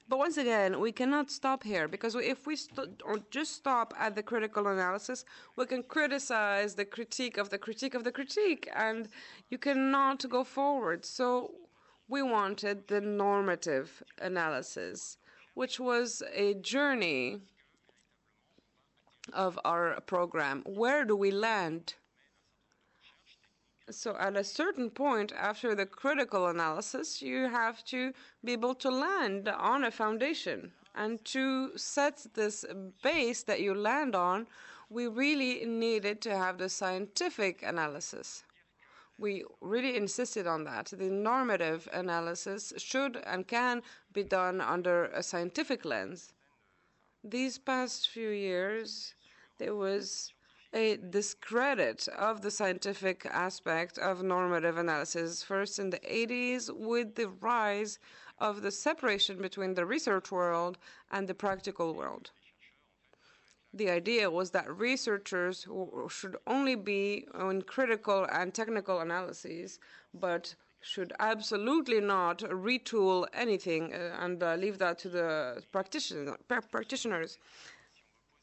But 0.08 0.18
once 0.18 0.36
again, 0.36 0.80
we 0.80 0.92
cannot 0.92 1.30
stop 1.30 1.62
here 1.62 1.86
because 1.86 2.14
if 2.14 2.46
we 2.46 2.56
st- 2.56 3.02
just 3.30 3.54
stop 3.54 3.94
at 3.98 4.14
the 4.14 4.22
critical 4.22 4.68
analysis, 4.68 5.24
we 5.56 5.66
can 5.66 5.82
criticize 5.82 6.74
the 6.74 6.84
critique 6.84 7.36
of 7.36 7.50
the 7.50 7.58
critique 7.58 7.94
of 7.94 8.04
the 8.04 8.12
critique, 8.12 8.68
and 8.74 9.08
you 9.50 9.58
cannot 9.58 10.28
go 10.28 10.44
forward. 10.44 11.04
So 11.04 11.52
we 12.08 12.22
wanted 12.22 12.88
the 12.88 13.00
normative 13.00 14.02
analysis 14.20 15.16
which 15.54 15.78
was 15.78 16.22
a 16.34 16.54
journey 16.54 17.38
of 19.32 19.58
our 19.64 20.00
program. 20.02 20.62
Where 20.66 21.04
do 21.04 21.16
we 21.16 21.30
land? 21.30 21.94
So, 23.90 24.16
at 24.18 24.36
a 24.36 24.44
certain 24.44 24.90
point 24.90 25.32
after 25.32 25.74
the 25.74 25.86
critical 25.86 26.46
analysis, 26.46 27.20
you 27.20 27.48
have 27.48 27.84
to 27.86 28.12
be 28.44 28.52
able 28.52 28.74
to 28.76 28.90
land 28.90 29.48
on 29.48 29.84
a 29.84 29.90
foundation. 29.90 30.72
And 30.94 31.24
to 31.26 31.76
set 31.76 32.26
this 32.34 32.64
base 33.02 33.42
that 33.44 33.60
you 33.60 33.74
land 33.74 34.14
on, 34.14 34.46
we 34.88 35.06
really 35.08 35.64
needed 35.64 36.20
to 36.22 36.36
have 36.36 36.58
the 36.58 36.68
scientific 36.68 37.62
analysis 37.62 38.44
we 39.18 39.44
really 39.60 39.96
insisted 39.96 40.46
on 40.46 40.64
that. 40.64 40.86
The 40.86 41.10
normative 41.10 41.88
analysis 41.92 42.72
should 42.76 43.16
and 43.24 43.46
can 43.46 43.82
be 44.12 44.22
done 44.24 44.60
under 44.60 45.04
a 45.06 45.22
scientific 45.22 45.84
lens. 45.84 46.32
These 47.22 47.58
past 47.58 48.08
few 48.08 48.30
years, 48.30 49.14
there 49.58 49.74
was 49.74 50.32
a 50.74 50.96
discredit 50.96 52.08
of 52.08 52.40
the 52.40 52.50
scientific 52.50 53.26
aspect 53.26 53.98
of 53.98 54.22
normative 54.22 54.78
analysis. 54.78 55.42
First, 55.42 55.78
in 55.78 55.90
the 55.90 56.00
80s, 56.00 56.70
with 56.74 57.14
the 57.14 57.28
rise 57.28 57.98
of 58.38 58.62
the 58.62 58.70
separation 58.70 59.40
between 59.40 59.74
the 59.74 59.86
research 59.86 60.32
world 60.32 60.78
and 61.10 61.28
the 61.28 61.34
practical 61.34 61.94
world 61.94 62.30
the 63.74 63.90
idea 63.90 64.30
was 64.30 64.50
that 64.50 64.70
researchers 64.70 65.66
should 66.08 66.36
only 66.46 66.74
be 66.74 67.26
in 67.38 67.62
critical 67.62 68.26
and 68.30 68.52
technical 68.52 69.00
analyses, 69.00 69.78
but 70.12 70.54
should 70.82 71.12
absolutely 71.20 72.00
not 72.00 72.38
retool 72.40 73.26
anything 73.32 73.94
uh, 73.94 74.16
and 74.20 74.42
uh, 74.42 74.54
leave 74.56 74.78
that 74.78 74.98
to 74.98 75.08
the 75.08 75.62
practitioner, 75.70 76.36
practitioners. 76.70 77.38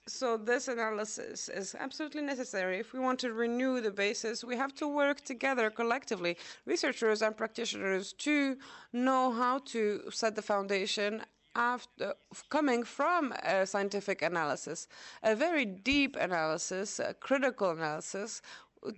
So 0.08 0.38
this 0.38 0.68
analysis 0.68 1.50
is 1.50 1.76
absolutely 1.78 2.24
necessary. 2.24 2.80
If 2.80 2.94
we 2.94 3.00
want 3.00 3.20
to 3.20 3.34
renew 3.34 3.80
the 3.80 3.92
basis, 3.92 4.44
we 4.44 4.56
have 4.56 4.74
to 4.76 4.88
work 4.88 5.22
together 5.22 5.70
collectively, 5.70 6.38
researchers 6.66 7.22
and 7.22 7.38
practitioners, 7.38 8.14
to 8.14 8.58
know 8.92 9.32
how 9.32 9.60
to 9.66 10.10
set 10.10 10.36
the 10.36 10.42
foundation 10.42 11.22
after 11.56 12.14
coming 12.50 12.84
from 12.84 13.34
a 13.44 13.66
scientific 13.66 14.22
analysis, 14.22 14.88
a 15.24 15.36
very 15.36 15.66
deep 15.66 16.16
analysis, 16.16 17.00
a 17.00 17.14
critical 17.14 17.72
analysis, 17.72 18.42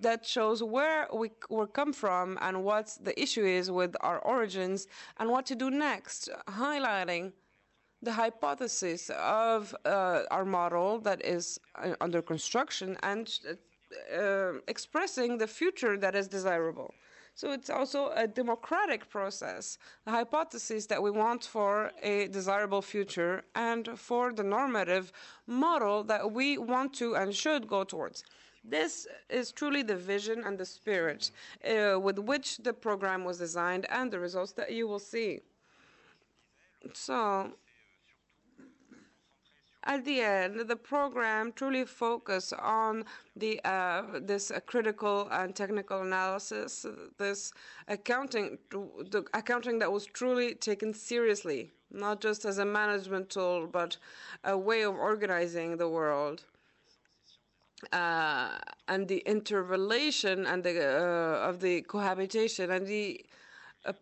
that 0.02 0.26
shows 0.26 0.62
where 0.62 1.08
we, 1.14 1.32
we 1.50 1.66
come 1.74 1.92
from 1.92 2.38
and 2.42 2.64
what 2.64 2.98
the 3.02 3.20
issue 3.20 3.46
is 3.46 3.72
with 3.72 3.96
our 4.02 4.20
origins 4.20 4.88
and 5.18 5.30
what 5.30 5.46
to 5.48 5.56
do 5.56 5.72
next, 5.72 6.30
highlighting 6.48 7.32
the 8.04 8.12
hypothesis 8.12 9.10
of 9.12 9.76
uh, 9.86 10.24
our 10.32 10.46
model 10.46 11.00
that 11.00 11.24
is 11.26 11.60
uh, 11.76 11.94
under 12.02 12.22
construction 12.22 12.98
and 13.04 13.40
uh, 14.16 14.54
expressing 14.68 15.38
the 15.38 15.48
future 15.48 15.98
that 15.98 16.16
is 16.16 16.28
desirable. 16.28 16.94
So 17.34 17.52
it's 17.52 17.70
also 17.70 18.12
a 18.16 18.28
democratic 18.28 19.10
process, 19.10 19.78
a 20.06 20.12
hypothesis 20.12 20.86
that 20.88 21.02
we 21.02 21.12
want 21.12 21.46
for 21.46 21.92
a 22.04 22.28
desirable 22.28 22.82
future 22.82 23.44
and 23.56 23.88
for 23.98 24.34
the 24.34 24.44
normative 24.44 25.12
model 25.48 26.04
that 26.04 26.32
we 26.32 26.58
want 26.58 26.94
to 26.96 27.16
and 27.16 27.34
should 27.34 27.68
go 27.68 27.84
towards. 27.84 28.24
This 28.64 29.08
is 29.30 29.52
truly 29.52 29.82
the 29.82 29.96
vision 29.96 30.44
and 30.46 30.58
the 30.58 30.66
spirit 30.66 31.32
uh, 31.66 32.00
with 32.00 32.20
which 32.20 32.58
the 32.58 32.74
program 32.74 33.24
was 33.24 33.40
designed 33.40 33.88
and 33.90 34.12
the 34.12 34.20
results 34.20 34.52
that 34.54 34.72
you 34.72 34.88
will 34.88 35.00
see. 35.00 35.40
So, 36.94 37.52
at 39.84 40.06
the 40.06 40.22
end, 40.22 40.60
the 40.68 40.76
program 40.76 41.52
truly 41.54 41.86
focused 41.86 42.54
on 42.54 43.04
the 43.36 43.60
uh, 43.66 44.04
this 44.22 44.52
uh, 44.52 44.60
critical 44.60 45.28
and 45.32 45.56
technical 45.56 46.02
analysis, 46.02 46.86
this 47.18 47.52
accounting, 47.88 48.60
the 48.70 49.26
accounting 49.34 49.80
that 49.80 49.92
was 49.92 50.06
truly 50.06 50.54
taken 50.54 50.94
seriously, 50.94 51.72
not 51.90 52.22
just 52.22 52.46
as 52.46 52.60
a 52.60 52.66
management 52.66 53.32
tool, 53.32 53.68
but 53.68 53.98
a 54.44 54.56
way 54.56 54.84
of 54.84 54.96
organizing 54.96 55.78
the 55.78 55.90
world. 55.90 56.44
Uh, 57.92 58.60
and 58.88 59.08
the 59.08 59.24
interrelation 59.26 60.46
and 60.46 60.64
the 60.64 60.80
uh, 60.80 61.50
of 61.50 61.60
the 61.62 61.82
cohabitation 61.82 62.70
and 62.70 62.86
the 62.86 63.26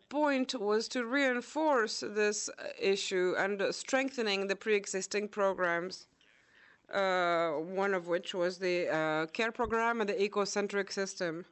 point 0.10 0.56
was 0.60 0.88
to 0.90 1.06
reinforce 1.06 2.04
this 2.06 2.50
issue 2.80 3.36
and 3.38 3.64
strengthening 3.74 4.48
the 4.48 4.56
pre-existing 4.56 5.30
programs. 5.30 6.08
Uh, 6.94 7.52
one 7.52 7.94
of 7.94 8.08
which 8.08 8.34
was 8.34 8.58
the 8.58 8.88
uh, 8.90 9.26
care 9.28 9.52
program 9.52 10.02
and 10.02 10.10
the 10.10 10.14
ecocentric 10.16 10.92
system. 10.92 11.46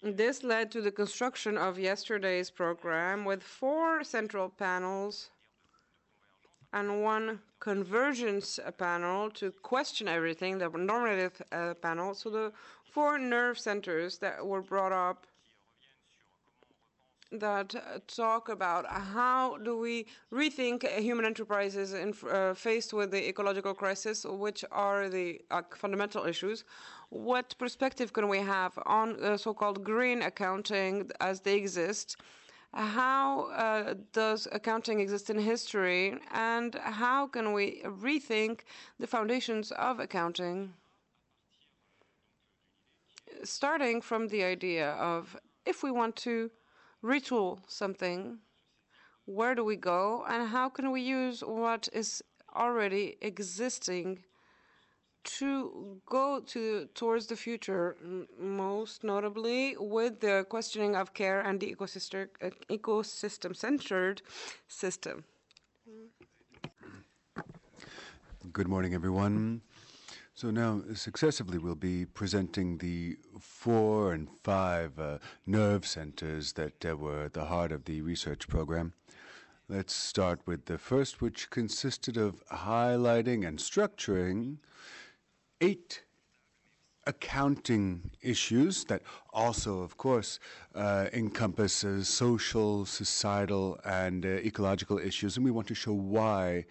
This 0.00 0.44
led 0.44 0.70
to 0.70 0.80
the 0.80 0.92
construction 0.92 1.58
of 1.58 1.76
yesterday's 1.76 2.48
program 2.48 3.24
with 3.24 3.42
four 3.42 4.04
central 4.04 4.48
panels 4.48 5.30
and 6.72 7.02
one 7.02 7.40
convergence 7.58 8.60
panel 8.78 9.28
to 9.30 9.50
question 9.50 10.06
everything, 10.06 10.58
the 10.58 10.68
normative 10.68 11.42
uh, 11.50 11.74
panel. 11.74 12.14
So 12.14 12.30
the 12.30 12.52
four 12.84 13.18
nerve 13.18 13.58
centers 13.58 14.18
that 14.18 14.46
were 14.46 14.62
brought 14.62 14.92
up 14.92 15.26
that 17.30 17.74
uh, 17.74 17.98
talk 18.06 18.48
about 18.48 18.86
how 18.90 19.58
do 19.58 19.76
we 19.76 20.06
rethink 20.32 20.88
human 20.98 21.24
enterprises 21.24 21.92
in, 21.92 22.14
uh, 22.30 22.54
faced 22.54 22.92
with 22.94 23.10
the 23.10 23.28
ecological 23.28 23.74
crisis, 23.74 24.24
which 24.24 24.64
are 24.70 25.08
the 25.08 25.40
uh, 25.50 25.62
fundamental 25.76 26.24
issues. 26.24 26.64
What 27.10 27.54
perspective 27.58 28.12
can 28.12 28.28
we 28.28 28.38
have 28.38 28.78
on 28.86 29.22
uh, 29.22 29.36
so-called 29.36 29.84
green 29.84 30.22
accounting 30.22 31.10
as 31.20 31.40
they 31.40 31.56
exist? 31.56 32.16
How 32.74 33.50
uh, 33.50 33.94
does 34.12 34.46
accounting 34.52 35.00
exist 35.00 35.30
in 35.30 35.38
history, 35.38 36.18
and 36.32 36.74
how 36.74 37.26
can 37.26 37.54
we 37.54 37.80
rethink 37.84 38.60
the 38.98 39.06
foundations 39.06 39.72
of 39.72 40.00
accounting? 40.00 40.74
Starting 43.42 44.02
from 44.02 44.28
the 44.28 44.44
idea 44.44 44.90
of 44.92 45.36
if 45.64 45.82
we 45.82 45.90
want 45.90 46.14
to 46.16 46.50
retool 47.02 47.58
something, 47.66 48.38
where 49.24 49.54
do 49.54 49.64
we 49.64 49.76
go 49.76 50.24
and 50.28 50.48
how 50.48 50.68
can 50.68 50.90
we 50.90 51.00
use 51.02 51.40
what 51.40 51.88
is 51.92 52.22
already 52.54 53.16
existing 53.20 54.24
to 55.24 56.00
go 56.06 56.40
to 56.40 56.88
towards 56.94 57.26
the 57.26 57.36
future, 57.36 57.96
most 58.40 59.04
notably 59.04 59.76
with 59.78 60.20
the 60.20 60.46
questioning 60.48 60.96
of 60.96 61.12
care 61.12 61.40
and 61.40 61.60
the 61.60 61.74
ecosystem 61.74 62.28
uh, 62.42 62.50
ecosystem 62.70 63.54
centered 63.54 64.22
system. 64.68 65.24
Good 68.52 68.68
morning, 68.68 68.94
everyone. 68.94 69.60
So 70.38 70.52
now, 70.52 70.82
successively, 70.94 71.58
we'll 71.58 71.74
be 71.74 72.04
presenting 72.04 72.78
the 72.78 73.18
four 73.40 74.12
and 74.12 74.28
five 74.44 74.96
uh, 74.96 75.18
nerve 75.46 75.84
centers 75.84 76.52
that 76.52 76.86
uh, 76.86 76.96
were 76.96 77.24
at 77.24 77.32
the 77.32 77.46
heart 77.46 77.72
of 77.72 77.86
the 77.86 78.02
research 78.02 78.46
program. 78.46 78.92
Let's 79.68 79.92
start 79.92 80.38
with 80.46 80.66
the 80.66 80.78
first, 80.78 81.20
which 81.20 81.50
consisted 81.50 82.16
of 82.16 82.46
highlighting 82.50 83.48
and 83.48 83.58
structuring 83.58 84.58
eight 85.60 86.04
accounting 87.04 88.12
issues 88.22 88.84
that 88.84 89.02
also, 89.32 89.80
of 89.80 89.96
course, 89.96 90.38
uh, 90.72 91.08
encompasses 91.12 92.06
social, 92.06 92.86
societal, 92.86 93.80
and 93.84 94.24
uh, 94.24 94.28
ecological 94.28 95.00
issues. 95.00 95.34
And 95.34 95.44
we 95.44 95.50
want 95.50 95.66
to 95.66 95.74
show 95.74 95.94
why 95.94 96.66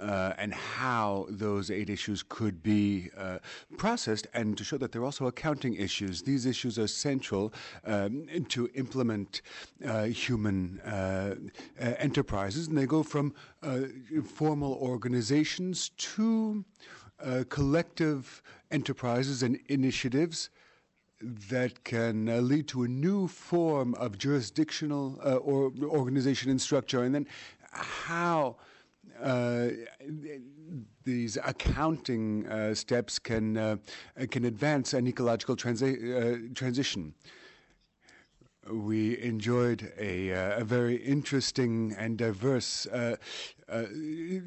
uh, 0.00 0.34
and 0.38 0.54
how 0.54 1.26
those 1.28 1.70
eight 1.70 1.90
issues 1.90 2.22
could 2.28 2.62
be 2.62 3.10
uh, 3.16 3.38
processed, 3.76 4.26
and 4.34 4.56
to 4.56 4.64
show 4.64 4.78
that 4.78 4.92
there 4.92 5.02
are 5.02 5.06
also 5.06 5.26
accounting 5.26 5.74
issues. 5.74 6.22
These 6.22 6.46
issues 6.46 6.78
are 6.78 6.86
central 6.86 7.52
um, 7.84 8.26
to 8.48 8.68
implement 8.74 9.42
uh, 9.86 10.04
human 10.04 10.80
uh, 10.80 11.34
uh, 11.80 11.84
enterprises, 11.98 12.68
and 12.68 12.76
they 12.76 12.86
go 12.86 13.02
from 13.02 13.34
uh, 13.62 13.80
formal 14.24 14.74
organizations 14.74 15.90
to 15.98 16.64
collective 17.48 18.42
enterprises 18.70 19.42
and 19.42 19.58
initiatives 19.68 20.50
that 21.20 21.82
can 21.84 22.28
uh, 22.28 22.36
lead 22.36 22.68
to 22.68 22.84
a 22.84 22.88
new 22.88 23.26
form 23.26 23.94
of 23.94 24.18
jurisdictional 24.18 25.18
uh, 25.24 25.36
or 25.36 25.72
organization 25.82 26.50
and 26.50 26.60
structure, 26.60 27.02
and 27.02 27.14
then 27.14 27.26
how 27.72 28.56
uh, 29.22 29.68
these 31.04 31.38
accounting 31.44 32.46
uh, 32.46 32.74
steps 32.74 33.18
can 33.18 33.56
uh, 33.56 33.76
can 34.30 34.44
advance 34.44 34.92
an 34.94 35.06
ecological 35.06 35.56
transi- 35.56 36.54
transition. 36.54 37.14
We 38.70 39.18
enjoyed 39.22 39.92
a, 39.98 40.28
a 40.30 40.64
very 40.64 40.96
interesting 40.96 41.94
and 41.98 42.18
diverse 42.18 42.86
uh, 42.86 43.16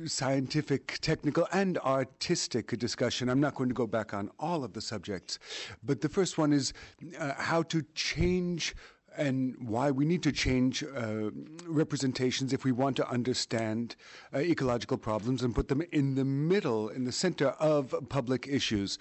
scientific, 0.06 1.00
technical, 1.02 1.48
and 1.52 1.80
artistic 1.80 2.78
discussion. 2.78 3.30
I'm 3.30 3.40
not 3.40 3.56
going 3.56 3.70
to 3.70 3.76
go 3.76 3.88
back 3.88 4.14
on 4.14 4.30
all 4.40 4.64
of 4.64 4.74
the 4.74 4.82
subjects, 4.82 5.40
but 5.84 6.02
the 6.02 6.10
first 6.10 6.38
one 6.38 6.54
is 6.54 6.74
uh, 7.20 7.34
how 7.38 7.64
to 7.64 7.84
change 7.96 8.76
and 9.18 9.56
why 9.60 9.92
we 9.92 10.06
need 10.06 10.24
to 10.24 10.32
change 10.32 10.84
uh, 10.84 11.30
representations 11.68 12.54
if 12.54 12.64
we 12.64 12.72
want 12.72 12.96
to 12.96 13.10
understand 13.10 13.96
uh, 14.34 14.40
ecological 14.40 14.98
problems 14.98 15.44
and 15.44 15.54
put 15.54 15.68
them 15.68 15.82
in 15.92 16.16
the 16.16 16.26
middle, 16.26 16.90
in 16.90 17.04
the 17.04 17.12
center 17.12 17.50
of 17.60 17.94
public 18.10 18.48
issues, 18.48 18.98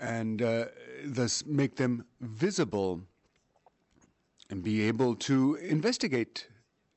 and 0.00 0.42
uh, 0.42 0.66
thus 1.04 1.44
make 1.46 1.76
them 1.76 2.04
visible 2.20 3.00
and 4.50 4.62
be 4.62 4.82
able 4.82 5.14
to 5.16 5.56
investigate, 5.56 6.48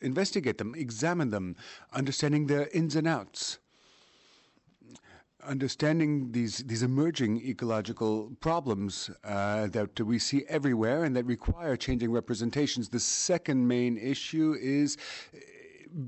investigate 0.02 0.58
them, 0.58 0.76
examine 0.76 1.30
them, 1.30 1.56
understanding 1.93 2.48
their 2.48 2.67
ins 2.74 2.96
and 2.96 3.08
outs 3.08 3.60
understanding 5.47 6.31
these 6.31 6.57
these 6.60 6.83
emerging 6.83 7.41
ecological 7.45 8.31
problems 8.39 9.10
uh, 9.23 9.67
that 9.67 9.99
we 10.01 10.19
see 10.19 10.43
everywhere 10.47 11.03
and 11.05 11.15
that 11.15 11.25
require 11.25 11.75
changing 11.75 12.12
representations. 12.12 12.89
The 12.89 12.99
second 12.99 13.67
main 13.67 13.97
issue 13.97 14.55
is 14.60 14.97
uh, 15.33 15.39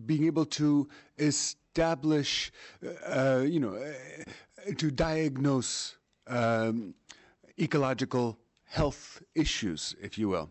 being 0.05 0.25
able 0.25 0.45
to 0.45 0.87
establish, 1.17 2.51
uh, 3.07 3.43
you 3.47 3.59
know, 3.59 3.75
uh, 3.75 4.73
to 4.77 4.91
diagnose 4.91 5.95
um, 6.27 6.93
ecological 7.57 8.37
health 8.65 9.23
issues, 9.35 9.95
if 10.01 10.17
you 10.17 10.29
will. 10.29 10.49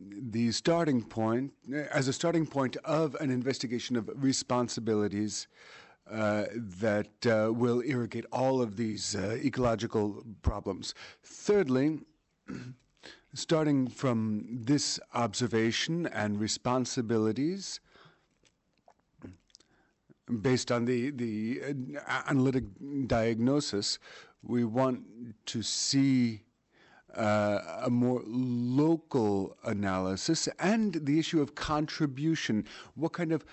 The 0.00 0.50
starting 0.52 1.02
point, 1.02 1.52
as 1.90 2.08
a 2.08 2.12
starting 2.14 2.46
point 2.46 2.78
of 2.84 3.14
an 3.16 3.30
investigation 3.30 3.96
of 3.96 4.08
responsibilities 4.14 5.46
uh, 5.50 5.79
that 6.10 7.26
uh, 7.26 7.52
will 7.52 7.80
irrigate 7.80 8.26
all 8.32 8.60
of 8.60 8.76
these 8.76 9.14
uh, 9.14 9.38
ecological 9.42 10.24
problems. 10.42 10.94
Thirdly, 11.22 12.00
starting 13.34 13.88
from 13.88 14.44
this 14.50 14.98
observation 15.14 16.06
and 16.06 16.40
responsibilities, 16.40 17.80
based 20.42 20.70
on 20.70 20.84
the, 20.84 21.10
the 21.10 21.60
uh, 22.06 22.22
analytic 22.28 22.64
diagnosis, 23.06 23.98
We 24.42 24.64
want 24.64 25.02
to 25.46 25.62
see 25.62 26.42
uh, 27.14 27.80
a 27.82 27.90
more 27.90 28.22
local 28.24 29.56
analysis 29.64 30.48
and 30.58 30.94
the 30.94 31.18
issue 31.18 31.42
of 31.42 31.54
contribution. 31.54 32.64
What 32.94 33.12
kind 33.12 33.32
of 33.32 33.44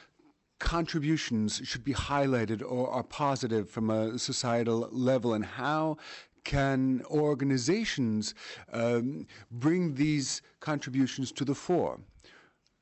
contributions 0.59 1.61
should 1.63 1.83
be 1.83 1.93
highlighted 1.93 2.61
or 2.61 2.89
are 2.89 3.03
positive 3.03 3.69
from 3.69 3.89
a 3.89 4.17
societal 4.17 4.89
level, 4.91 5.33
and 5.33 5.45
how 5.45 5.97
can 6.43 7.03
organizations 7.11 8.33
um, 8.71 9.27
bring 9.51 9.95
these 9.95 10.41
contributions 10.59 11.31
to 11.33 11.43
the 11.43 11.53
fore? 11.53 11.99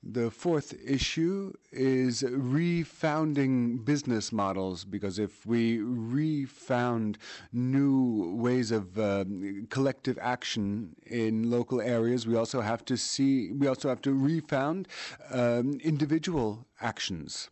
The 0.07 0.29
fourth 0.29 0.75
issue 0.85 1.51
is 1.71 2.21
refounding 2.21 3.83
business 3.83 4.31
models 4.31 4.85
because 4.85 5.17
if 5.17 5.47
we 5.47 5.79
refound 5.79 7.17
new 7.51 8.35
ways 8.35 8.69
of 8.69 8.99
uh, 8.99 9.25
collective 9.71 10.19
action 10.21 10.95
in 11.07 11.49
local 11.49 11.81
areas, 11.81 12.27
we 12.27 12.35
also 12.35 12.61
have 12.61 12.85
to 12.85 12.97
see, 12.97 13.51
we 13.51 13.65
also 13.65 13.89
have 13.89 14.01
to 14.03 14.13
refound 14.13 14.88
um, 15.31 15.79
individual 15.83 16.67
actions. 16.81 17.49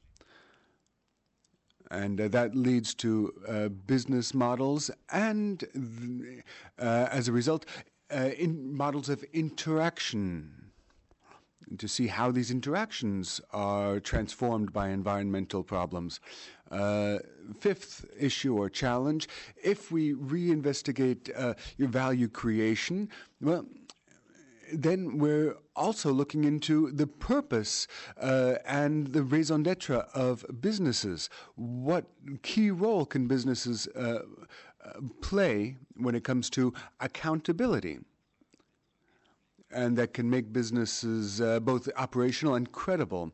And 1.91 2.19
uh, 2.19 2.27
that 2.29 2.55
leads 2.55 2.93
to 2.95 3.33
uh, 3.47 3.69
business 3.69 4.33
models 4.33 4.89
and, 5.11 5.63
uh, 6.79 7.07
as 7.11 7.27
a 7.27 7.31
result, 7.31 7.65
uh, 8.13 8.29
in 8.37 8.75
models 8.75 9.09
of 9.09 9.23
interaction 9.33 10.63
to 11.77 11.87
see 11.87 12.07
how 12.07 12.31
these 12.31 12.51
interactions 12.51 13.41
are 13.51 13.99
transformed 13.99 14.73
by 14.73 14.89
environmental 14.89 15.63
problems. 15.63 16.19
Uh, 16.71 17.19
fifth 17.59 18.05
issue 18.19 18.55
or 18.55 18.69
challenge 18.69 19.29
if 19.63 19.91
we 19.91 20.13
reinvestigate 20.13 21.29
uh, 21.37 21.53
your 21.77 21.87
value 21.87 22.27
creation, 22.27 23.09
well, 23.41 23.65
then 24.73 25.17
we're 25.17 25.55
also 25.75 26.11
looking 26.11 26.43
into 26.43 26.91
the 26.91 27.07
purpose 27.07 27.87
uh, 28.19 28.55
and 28.65 29.07
the 29.07 29.23
raison 29.23 29.63
d'etre 29.63 30.05
of 30.13 30.45
businesses. 30.61 31.29
What 31.55 32.05
key 32.41 32.71
role 32.71 33.05
can 33.05 33.27
businesses 33.27 33.87
uh, 33.87 34.23
uh 34.83 34.99
play 35.21 35.77
when 35.95 36.15
it 36.15 36.23
comes 36.23 36.49
to 36.51 36.73
accountability? 36.99 37.99
and 39.73 39.97
that 39.97 40.13
can 40.13 40.29
make 40.29 40.53
businesses 40.53 41.41
uh, 41.41 41.59
both 41.59 41.89
operational 41.97 42.55
and 42.55 42.71
credible. 42.71 43.31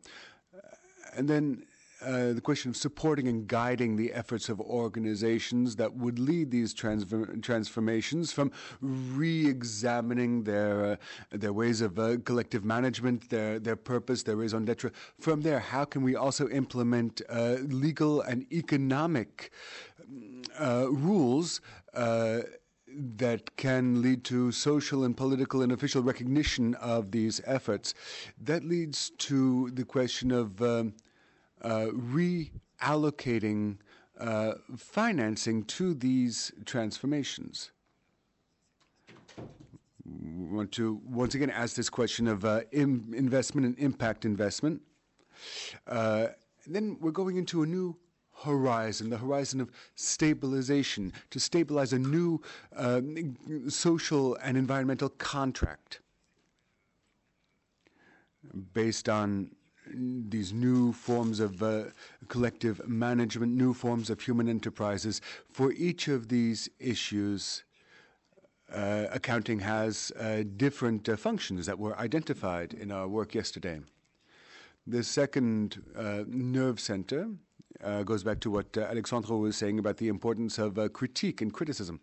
And 1.14 1.28
then 1.28 1.66
uh, 2.02 2.34
the 2.34 2.42
question 2.42 2.70
of 2.70 2.78
supporting 2.78 3.28
and 3.28 3.48
guiding 3.48 3.96
the 3.96 4.14
efforts 4.14 4.50
of 4.50 4.60
organizations 4.62 5.76
that 5.76 5.94
would 5.96 6.18
lead 6.20 6.50
these 6.52 6.74
transformations 6.74 8.32
from 8.32 8.52
re-examining 8.82 10.44
their 10.44 10.86
uh, 10.86 10.96
their 11.32 11.54
ways 11.54 11.82
of 11.82 12.00
uh, 12.00 12.18
collective 12.24 12.64
management, 12.64 13.30
their 13.30 13.60
their 13.60 13.76
purpose, 13.76 14.24
their 14.24 14.38
raison 14.38 14.66
d'être. 14.66 14.92
From 15.20 15.42
there, 15.42 15.60
how 15.60 15.86
can 15.86 16.02
we 16.02 16.16
also 16.16 16.48
implement 16.50 17.22
uh, 17.30 17.58
legal 17.68 18.22
and 18.22 18.46
economic 18.52 19.52
uh, 20.60 20.88
rules? 20.90 21.62
That 22.92 23.56
can 23.56 24.02
lead 24.02 24.24
to 24.26 24.52
social 24.52 25.04
and 25.04 25.16
political 25.16 25.62
and 25.62 25.72
official 25.72 26.02
recognition 26.02 26.74
of 26.76 27.12
these 27.12 27.40
efforts. 27.46 27.94
That 28.42 28.64
leads 28.64 29.12
to 29.30 29.70
the 29.70 29.86
question 29.86 30.32
of 30.32 30.60
um, 30.64 30.94
reallocating 31.64 33.78
uh, 34.20 34.54
financing 34.76 35.64
to 35.64 35.94
these 35.94 36.52
transformations. 36.66 37.72
We 40.06 40.56
want 40.56 40.72
to 40.74 41.00
once 41.06 41.36
again 41.36 41.50
ask 41.50 41.76
this 41.76 41.90
question 41.90 42.28
of 42.28 42.44
uh, 42.44 42.62
investment 42.72 43.68
and 43.68 43.80
impact 43.80 44.26
investment. 44.26 44.82
Uh, 45.88 46.28
then 46.68 46.98
we're 47.00 47.12
going 47.12 47.38
into 47.38 47.64
a 47.64 47.66
new 47.66 47.96
horizon, 48.44 49.10
the 49.10 49.18
horizon 49.18 49.62
of 49.62 49.70
stabilization, 49.96 51.14
to 51.30 51.40
stabilize 51.40 51.94
a 51.94 52.00
new 52.00 52.42
social 53.68 54.36
and 54.44 54.58
environmental 54.58 55.10
contract 55.10 56.00
based 58.74 59.10
on 59.10 59.52
these 59.94 60.54
new 60.54 60.94
forms 60.94 61.40
of 61.40 61.62
uh, 61.64 61.86
collective 62.28 62.88
management, 62.88 63.54
new 63.54 63.74
forms 63.74 64.10
of 64.10 64.22
human 64.22 64.48
enterprises. 64.50 65.22
For 65.52 65.72
each 65.74 66.08
of 66.08 66.30
these 66.30 66.70
issues, 66.80 67.64
uh, 68.74 69.06
accounting 69.12 69.60
has 69.60 70.12
uh, 70.20 70.44
different 70.58 71.10
functions 71.20 71.66
that 71.66 71.80
were 71.80 71.98
identified 71.98 72.74
in 72.74 72.92
our 72.92 73.08
work 73.08 73.34
yesterday. 73.34 73.80
The 74.88 75.04
second 75.04 75.84
nerve 76.28 76.80
center 76.80 77.30
goes 78.06 78.24
back 78.24 78.40
to 78.40 78.50
what 78.50 78.76
Alexandre 78.76 79.36
was 79.36 79.56
saying 79.56 79.78
about 79.78 79.98
the 79.98 80.08
importance 80.08 80.58
of 80.58 80.92
critique 80.94 81.42
and 81.42 81.54
criticism. 81.54 82.00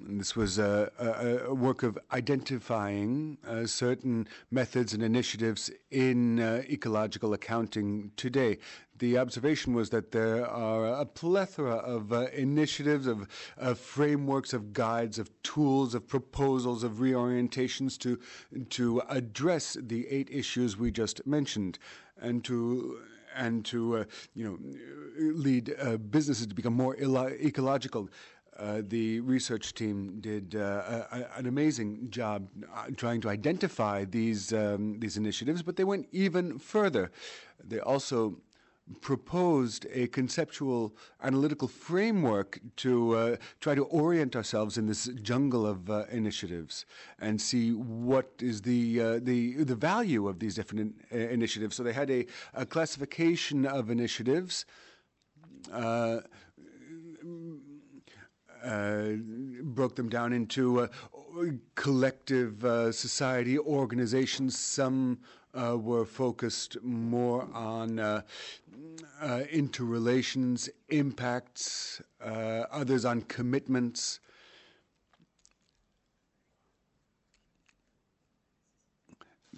This 0.00 0.34
was 0.34 0.58
a, 0.58 0.90
a, 0.98 1.50
a, 1.50 1.54
work 1.54 1.82
of 1.82 1.98
identifying 2.12 3.38
uh, 3.46 3.66
certain 3.66 4.26
methods 4.50 4.92
and 4.92 5.02
initiatives 5.02 5.70
in 5.90 6.40
uh, 6.40 6.62
ecological 6.68 7.32
accounting 7.32 8.10
today. 8.16 8.58
The 8.98 9.18
observation 9.18 9.74
was 9.74 9.90
that 9.90 10.12
there 10.12 10.46
are 10.46 10.86
a 10.86 11.04
plethora 11.04 11.76
of 11.76 12.12
uh, 12.12 12.26
initiatives, 12.32 13.06
of, 13.06 13.28
of, 13.56 13.78
frameworks, 13.78 14.52
of 14.52 14.72
guides, 14.72 15.18
of 15.18 15.30
tools, 15.42 15.94
of 15.94 16.06
proposals, 16.06 16.84
of 16.84 16.94
reorientations 16.94 17.98
to 17.98 18.18
to 18.70 19.02
address 19.08 19.76
the 19.80 20.06
eight 20.08 20.28
issues 20.30 20.76
we 20.76 20.90
just 20.90 21.26
mentioned 21.26 21.78
and 22.20 22.44
to 22.44 22.98
and 23.34 23.64
to 23.64 23.98
uh, 23.98 24.04
you 24.34 24.44
know 24.44 24.58
lead 25.18 25.74
uh, 25.80 25.96
businesses 25.96 26.46
to 26.46 26.54
become 26.54 26.74
more 26.74 26.96
ecological. 26.96 28.08
Uh, 28.58 28.82
the 28.86 29.20
research 29.20 29.74
team 29.74 30.18
did 30.20 30.54
uh, 30.54 31.06
a, 31.10 31.38
an 31.38 31.46
amazing 31.46 32.08
job 32.10 32.48
uh, 32.72 32.86
trying 32.96 33.20
to 33.20 33.28
identify 33.28 34.04
these 34.04 34.52
um, 34.52 35.00
these 35.00 35.16
initiatives, 35.16 35.62
but 35.62 35.76
they 35.76 35.84
went 35.84 36.06
even 36.12 36.58
further. 36.58 37.10
They 37.62 37.80
also 37.80 38.36
proposed 39.00 39.86
a 39.92 40.06
conceptual 40.08 40.94
analytical 41.22 41.66
framework 41.68 42.60
to 42.76 43.16
uh, 43.16 43.36
try 43.60 43.74
to 43.74 43.84
orient 43.84 44.36
ourselves 44.36 44.76
in 44.76 44.86
this 44.86 45.06
jungle 45.22 45.66
of 45.66 45.88
uh, 45.88 46.04
initiatives 46.10 46.84
and 47.18 47.40
see 47.40 47.72
what 47.72 48.30
is 48.40 48.62
the 48.62 49.00
uh, 49.00 49.18
the 49.22 49.64
the 49.64 49.74
value 49.74 50.28
of 50.28 50.38
these 50.38 50.54
different 50.54 50.94
in- 51.10 51.20
uh, 51.20 51.28
initiatives. 51.32 51.74
So 51.76 51.82
they 51.82 51.92
had 51.92 52.10
a, 52.10 52.26
a 52.52 52.66
classification 52.66 53.66
of 53.66 53.90
initiatives. 53.90 54.66
Uh, 58.64 58.68
uh, 58.68 59.12
broke 59.62 59.94
them 59.96 60.08
down 60.08 60.32
into 60.32 60.88
collective 61.74 62.60
society 62.94 63.58
organizations. 63.58 64.58
Some 64.58 65.18
uh, 65.54 65.76
were 65.78 66.04
focused 66.04 66.76
more 66.82 67.48
on 67.54 67.98
uh, 67.98 68.22
uh, 69.20 69.42
interrelations, 69.50 70.68
impacts, 70.88 72.02
uh, 72.24 72.64
others 72.70 73.04
on 73.04 73.22
commitments. 73.22 74.20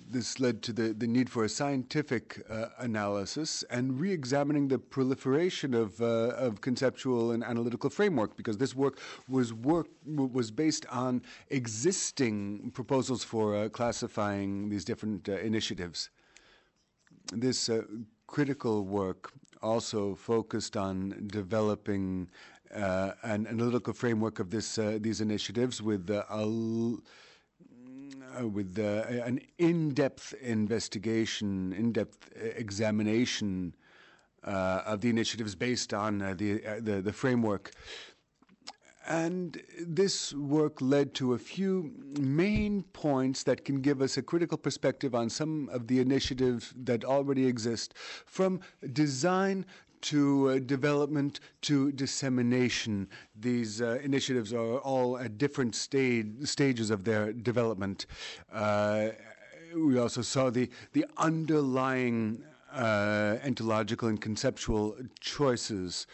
This 0.09 0.39
led 0.39 0.63
to 0.63 0.73
the, 0.73 0.93
the 0.93 1.07
need 1.07 1.29
for 1.29 1.45
a 1.45 1.49
scientific 1.49 2.41
uh, 2.49 2.67
analysis 2.79 3.65
and 3.71 3.99
re 4.01 4.13
examining 4.13 4.69
the 4.69 4.79
proliferation 4.79 5.75
of, 5.75 6.01
uh, 6.01 6.05
of 6.47 6.61
conceptual 6.61 7.33
and 7.33 7.43
analytical 7.43 7.91
framework 7.91 8.37
because 8.37 8.57
this 8.57 8.75
work 8.75 9.01
was, 9.29 9.53
work 9.53 9.89
was 10.07 10.53
based 10.53 10.87
on 10.87 11.23
existing 11.51 12.71
proposals 12.73 13.25
for 13.25 13.57
uh, 13.57 13.69
classifying 13.69 14.69
these 14.69 14.85
different 14.85 15.29
uh, 15.29 15.39
initiatives. 15.39 16.11
This 17.33 17.69
uh, 17.69 17.83
critical 18.29 18.85
work 18.85 19.33
also 19.61 20.15
focused 20.15 20.77
on 20.77 21.27
developing 21.27 22.31
uh, 22.73 23.13
an 23.25 23.47
analytical 23.49 23.93
framework 23.93 24.39
of 24.39 24.51
this, 24.51 24.79
these 25.01 25.21
initiatives 25.21 25.83
with 25.83 26.09
a 26.11 26.25
uh, 26.31 26.35
with 28.43 28.79
uh, 28.79 29.05
an 29.25 29.41
in-depth 29.59 30.35
investigation, 30.43 31.73
in-depth 31.73 32.31
examination 32.57 33.75
uh, 34.45 34.83
of 34.87 35.01
the 35.01 35.11
initiatives 35.11 35.55
based 35.55 35.93
on 35.93 36.19
the 36.19 37.13
framework. 37.13 37.73
And 39.09 39.63
this 39.81 40.35
work 40.35 40.81
led 40.81 41.15
to 41.15 41.35
a 41.35 41.39
few 41.39 41.93
main 42.19 42.83
points 42.93 43.45
that 43.45 43.65
can 43.65 43.81
give 43.81 44.03
us 44.03 44.17
a 44.17 44.23
critical 44.23 44.59
perspective 44.59 45.15
on 45.15 45.31
some 45.31 45.69
of 45.69 45.87
the 45.87 46.01
initiatives 46.01 46.75
that 46.77 47.05
already 47.05 47.47
exist, 47.47 47.95
from 48.25 48.61
design 48.93 49.65
to 50.07 50.51
uh, 50.51 50.59
development 50.61 51.41
to 51.63 51.91
dissemination. 51.93 53.09
These 53.41 53.83
uh, 53.83 53.99
initiatives 54.03 54.53
are 54.53 54.79
all 54.79 55.19
at 55.19 55.37
different 55.37 55.75
stage, 55.75 56.29
stages 56.45 56.91
of 56.91 57.03
their 57.03 57.33
development. 57.33 58.07
Uh, 58.53 59.09
we 59.75 59.99
also 59.99 60.23
saw 60.23 60.49
the, 60.51 60.71
the 60.93 61.05
underlying 61.19 62.43
ontological 62.73 64.09
and 64.09 64.21
conceptual 64.21 64.97
choices. 65.21 66.07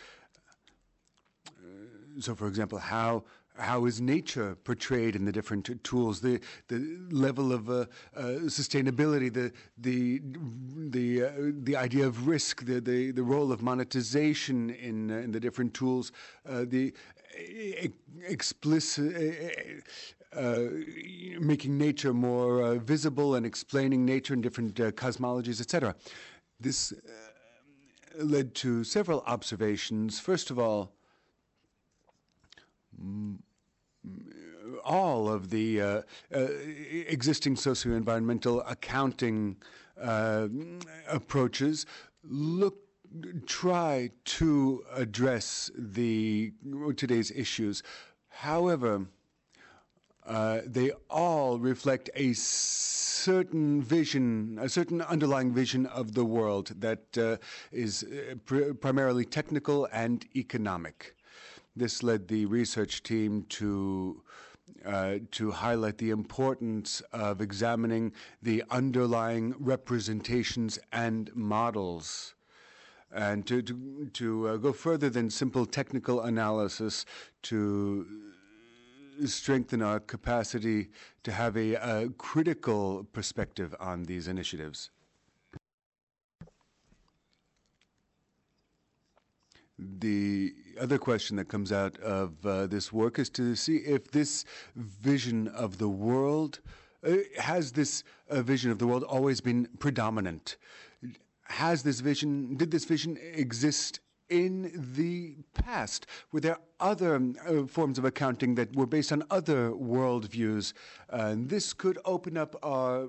So, 2.21 2.35
for 2.35 2.47
example, 2.47 2.79
how 2.79 3.25
how 3.59 3.85
is 3.85 4.01
nature 4.01 4.57
portrayed 4.65 5.15
in 5.15 5.25
the 5.25 5.33
different 5.33 5.69
tools? 5.85 6.21
The 6.21 6.41
the 6.69 6.99
level 7.11 7.53
of 7.53 7.69
uh, 7.69 7.87
uh, 8.17 8.23
sustainability, 8.47 9.33
the 9.33 9.53
the 9.79 10.21
the 10.91 11.25
uh, 11.25 11.31
the 11.63 11.77
idea 11.77 12.07
of 12.07 12.27
risk, 12.27 12.65
the, 12.65 12.81
the 12.81 13.11
the 13.11 13.23
role 13.23 13.53
of 13.53 13.63
monetization 13.63 14.71
in 14.71 15.11
uh, 15.11 15.17
in 15.17 15.33
the 15.33 15.41
different 15.41 15.75
tools, 15.75 16.13
uh, 16.49 16.65
the 16.67 16.93
explicit. 18.27 19.85
Uh, 20.35 20.71
making 21.41 21.77
nature 21.77 22.15
more 22.15 22.77
visible 22.77 23.35
and 23.35 23.45
explaining 23.45 24.03
nature 24.03 24.33
in 24.33 24.41
different 24.41 24.75
cosmologies, 24.97 25.61
etc. 25.61 25.95
This 26.59 26.95
led 28.19 28.55
to 28.55 28.83
several 28.83 29.23
observations. 29.27 30.19
First 30.19 30.51
of 30.51 30.59
all, 30.59 30.95
all 34.85 35.29
of 35.29 35.51
the 35.51 35.81
uh, 35.81 36.03
uh, 36.35 36.47
existing 37.07 37.57
socio-environmental 37.57 38.61
accounting 38.63 39.57
uh, 40.01 40.49
approaches 41.09 41.87
look 42.25 42.77
try 43.47 44.11
to 44.25 44.83
address 44.95 45.71
the 45.77 46.53
today's 46.97 47.31
issues. 47.31 47.83
However, 48.29 49.07
uh, 50.27 50.61
they 50.65 50.93
all 51.11 51.59
reflect 51.59 52.09
a 52.15 52.33
certain 52.33 53.83
vision, 53.83 54.59
a 54.61 54.69
certain 54.69 55.03
underlying 55.03 55.53
vision 55.53 55.87
of 55.87 56.15
the 56.15 56.25
world 56.25 56.73
that 56.81 57.19
uh, 57.19 57.37
is 57.73 58.05
uh, 58.05 58.37
pr 58.45 58.73
primarily 58.73 59.25
technical 59.25 59.89
and 59.93 60.25
economic. 60.37 61.15
This 61.75 62.03
led 62.03 62.29
the 62.29 62.47
research 62.47 63.03
team 63.03 63.47
to 63.51 64.23
uh, 64.85 65.19
to 65.33 65.51
highlight 65.51 65.99
the 65.99 66.11
importance 66.11 67.03
of 67.13 67.41
examining 67.41 68.13
the 68.43 68.63
underlying 68.71 69.55
representations 69.59 70.79
and 70.93 71.31
models. 71.35 72.35
And 73.15 73.47
to, 73.47 73.63
to, 73.63 74.11
to 74.15 74.49
uh, 74.49 74.57
go 74.57 74.73
further 74.73 75.11
than 75.11 75.31
simple 75.31 75.67
technical 75.67 76.23
analysis, 76.23 77.05
to 77.43 78.07
strengthen 79.27 79.83
our 79.83 80.01
capacity 80.01 80.89
to 81.23 81.33
have 81.33 81.57
a, 81.57 81.75
a 81.75 82.09
critical 82.17 83.05
perspective 83.13 83.75
on 83.79 84.05
these 84.05 84.29
initiatives. 84.29 84.91
The 89.79 90.55
other 90.81 90.99
question 90.99 91.37
that 91.37 91.49
comes 91.49 91.73
out 91.73 91.99
of 91.99 92.45
uh, 92.45 92.67
this 92.67 92.93
work 92.93 93.19
is 93.19 93.31
to 93.31 93.55
see 93.55 93.77
if 93.77 94.11
this 94.11 94.45
vision 94.77 95.49
of 95.49 95.79
the 95.79 95.89
world 95.89 96.61
uh, 97.07 97.17
has 97.39 97.73
this 97.73 98.05
uh, 98.31 98.43
vision 98.43 98.71
of 98.71 98.79
the 98.79 98.87
world 98.87 99.03
always 99.05 99.41
been 99.41 99.69
predominant. 99.79 100.57
Has 101.45 101.83
this 101.83 102.01
vision, 102.01 102.57
did 102.57 102.71
this 102.71 102.85
vision 102.85 103.19
exist 103.35 104.01
in 104.29 104.73
the 104.97 105.37
past? 105.55 106.07
Were 106.31 106.41
there 106.41 106.59
other 106.81 107.21
uh, 107.47 107.67
forms 107.67 107.99
of 107.99 108.05
accounting 108.05 108.55
that 108.55 108.75
were 108.75 108.87
based 108.87 109.13
on 109.13 109.25
other 109.31 109.71
worldviews? 109.71 110.73
and 111.11 111.49
this 111.49 111.73
could 111.73 111.99
open 112.05 112.37
up 112.37 112.57
our 112.63 113.09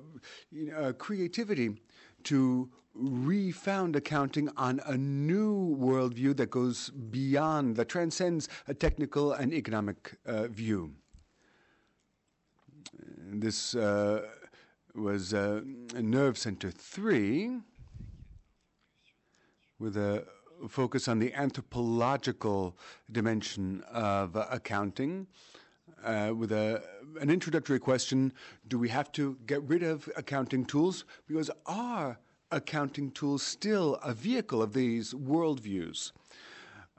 you 0.52 0.72
know, 0.72 0.92
creativity 0.94 1.78
to 2.24 2.70
refound 2.94 3.96
accounting 3.96 4.50
on 4.56 4.80
a 4.86 4.98
new 4.98 5.76
worldview 5.78 6.36
that 6.38 6.50
goes 6.50 6.90
beyond, 6.90 7.76
that 7.76 7.90
transcends 7.90 8.50
a 8.68 8.74
technical 8.74 9.34
and 9.34 9.54
economic 9.54 10.18
uh, 10.26 10.48
view. 10.48 10.94
This 13.18 13.76
uh, 13.76 14.28
was 14.96 15.34
uh, 15.34 15.62
Nerve 15.96 16.38
Center 16.38 16.70
3 16.70 17.60
with 19.80 19.98
a 19.98 20.26
focus 20.70 21.08
on 21.08 21.20
the 21.20 21.34
anthropological 21.34 22.78
dimension 23.12 23.84
of 23.92 24.36
accounting. 24.36 25.28
Uh, 26.04 26.34
with 26.36 26.52
a, 26.52 26.82
an 27.22 27.30
introductory 27.30 27.80
question 27.80 28.32
Do 28.68 28.78
we 28.78 28.90
have 28.90 29.12
to 29.14 29.38
get 29.46 29.64
rid 29.64 29.84
of 29.84 30.10
accounting 30.16 30.66
tools? 30.66 31.06
Because 31.28 31.50
our 31.66 32.18
accounting 32.54 33.12
tools 33.12 33.44
still 33.44 33.96
a 34.04 34.14
vehicle 34.14 34.62
of 34.62 34.74
these 34.74 35.14
worldviews? 35.14 36.12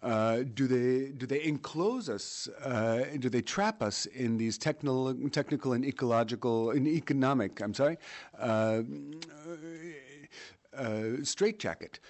Uh, 0.03 0.43
do 0.53 0.67
they 0.67 1.13
do 1.13 1.25
they 1.25 1.43
enclose 1.45 2.11
us? 2.11 2.47
Uh, 2.63 3.05
do 3.19 3.31
they 3.31 3.41
trap 3.41 3.83
us 3.83 4.05
in 4.07 4.37
these 4.37 4.59
technical, 4.59 5.15
technical 5.31 5.73
and 5.73 5.83
ecological 5.83 6.73
and 6.73 6.87
economic? 6.87 7.63
I'm 7.63 7.73
sorry, 7.73 7.97
uh, 8.39 8.83
uh 10.77 11.03
straitjacket. 11.23 12.01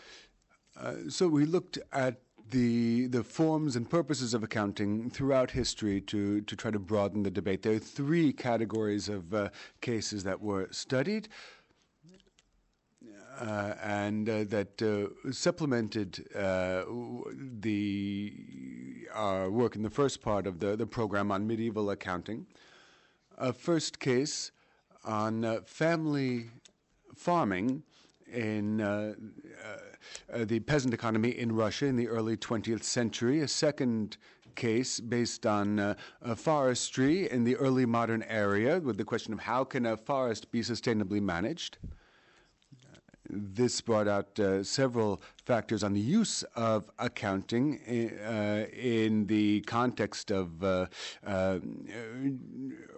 Uh, 0.76 0.94
so 1.08 1.28
we 1.28 1.44
looked 1.44 1.78
at 1.92 2.20
the 2.50 3.06
the 3.06 3.22
forms 3.22 3.76
and 3.76 3.88
purposes 3.88 4.34
of 4.34 4.42
accounting 4.42 5.08
throughout 5.08 5.50
history 5.52 6.00
to 6.00 6.40
to 6.42 6.56
try 6.56 6.70
to 6.72 6.78
broaden 6.78 7.22
the 7.22 7.30
debate. 7.30 7.62
There 7.62 7.74
are 7.74 7.78
three 7.78 8.32
categories 8.32 9.08
of 9.08 9.32
uh, 9.32 9.50
cases 9.80 10.24
that 10.24 10.40
were 10.40 10.66
studied. 10.72 11.28
Uh, 13.40 13.74
and 13.82 14.28
uh, 14.28 14.44
that 14.44 14.80
uh, 14.80 15.32
supplemented 15.32 16.24
the 17.60 18.32
our 19.12 19.50
work 19.50 19.74
in 19.74 19.82
the 19.82 19.90
first 19.90 20.22
part 20.22 20.46
of 20.46 20.60
the, 20.60 20.76
the 20.76 20.86
program 20.86 21.32
on 21.32 21.46
medieval 21.46 21.90
accounting. 21.90 22.46
A 23.38 23.52
first 23.52 23.98
case 23.98 24.52
on 25.04 25.62
family 25.64 26.50
farming 27.16 27.82
in 28.32 28.80
uh, 28.80 29.14
uh, 30.32 30.44
the 30.44 30.60
peasant 30.60 30.94
economy 30.94 31.30
in 31.30 31.52
Russia 31.52 31.86
in 31.86 31.96
the 31.96 32.08
early 32.08 32.36
20th 32.36 32.82
century. 32.82 33.40
A 33.40 33.48
second 33.48 34.16
case 34.54 35.00
based 35.00 35.46
on 35.46 35.80
uh, 35.80 35.94
forestry 36.36 37.28
in 37.30 37.42
the 37.42 37.56
early 37.56 37.86
modern 37.86 38.22
era 38.24 38.78
with 38.78 38.96
the 38.96 39.04
question 39.04 39.32
of 39.32 39.40
how 39.40 39.64
can 39.64 39.86
a 39.86 39.96
forest 39.96 40.52
be 40.52 40.60
sustainably 40.60 41.20
managed 41.20 41.78
this 43.34 43.80
brought 43.80 44.08
out 44.08 44.38
uh, 44.38 44.62
several 44.62 45.20
factors 45.44 45.82
on 45.82 45.92
the 45.92 46.00
use 46.00 46.42
of 46.56 46.90
accounting 46.98 47.80
eh, 47.86 48.08
uh, 48.26 48.66
in 48.72 49.26
the 49.26 49.60
context 49.62 50.30
of 50.30 50.62
uh, 50.62 50.86
uh, 51.26 51.58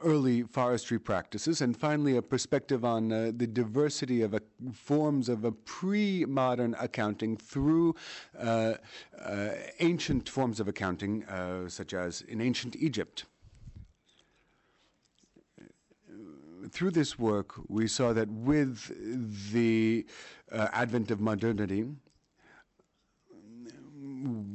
early 0.03 0.43
forestry 0.43 0.99
practices, 0.99 1.61
and 1.61 1.77
finally, 1.77 2.17
a 2.17 2.23
perspective 2.23 2.85
on 2.85 3.13
uh, 3.13 3.33
the 3.35 3.47
diversity 3.47 4.23
of 4.23 4.35
uh, 4.35 4.39
forms 4.73 5.29
of 5.29 5.45
a 5.45 5.53
pre 5.53 6.25
modern 6.25 6.77
accounting 6.79 7.37
through 7.37 7.95
ancient 9.81 10.29
forms 10.29 10.61
of 10.61 10.69
accounting, 10.69 11.25
such 11.69 11.95
as 11.95 12.23
in 12.23 12.41
ancient 12.41 12.77
Egypt. 12.77 13.25
Through 16.71 16.91
this 16.93 17.19
work, 17.19 17.55
we 17.69 17.87
saw 17.87 18.13
that 18.13 18.29
with 18.29 19.53
the 19.53 20.07
uh, 20.53 20.69
advent 20.73 21.11
of 21.11 21.21
modernity, 21.21 21.85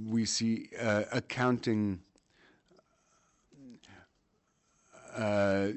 we 0.08 0.26
see 0.26 0.70
uh, 0.80 1.04
accounting 1.12 2.00
uh, 5.16 5.68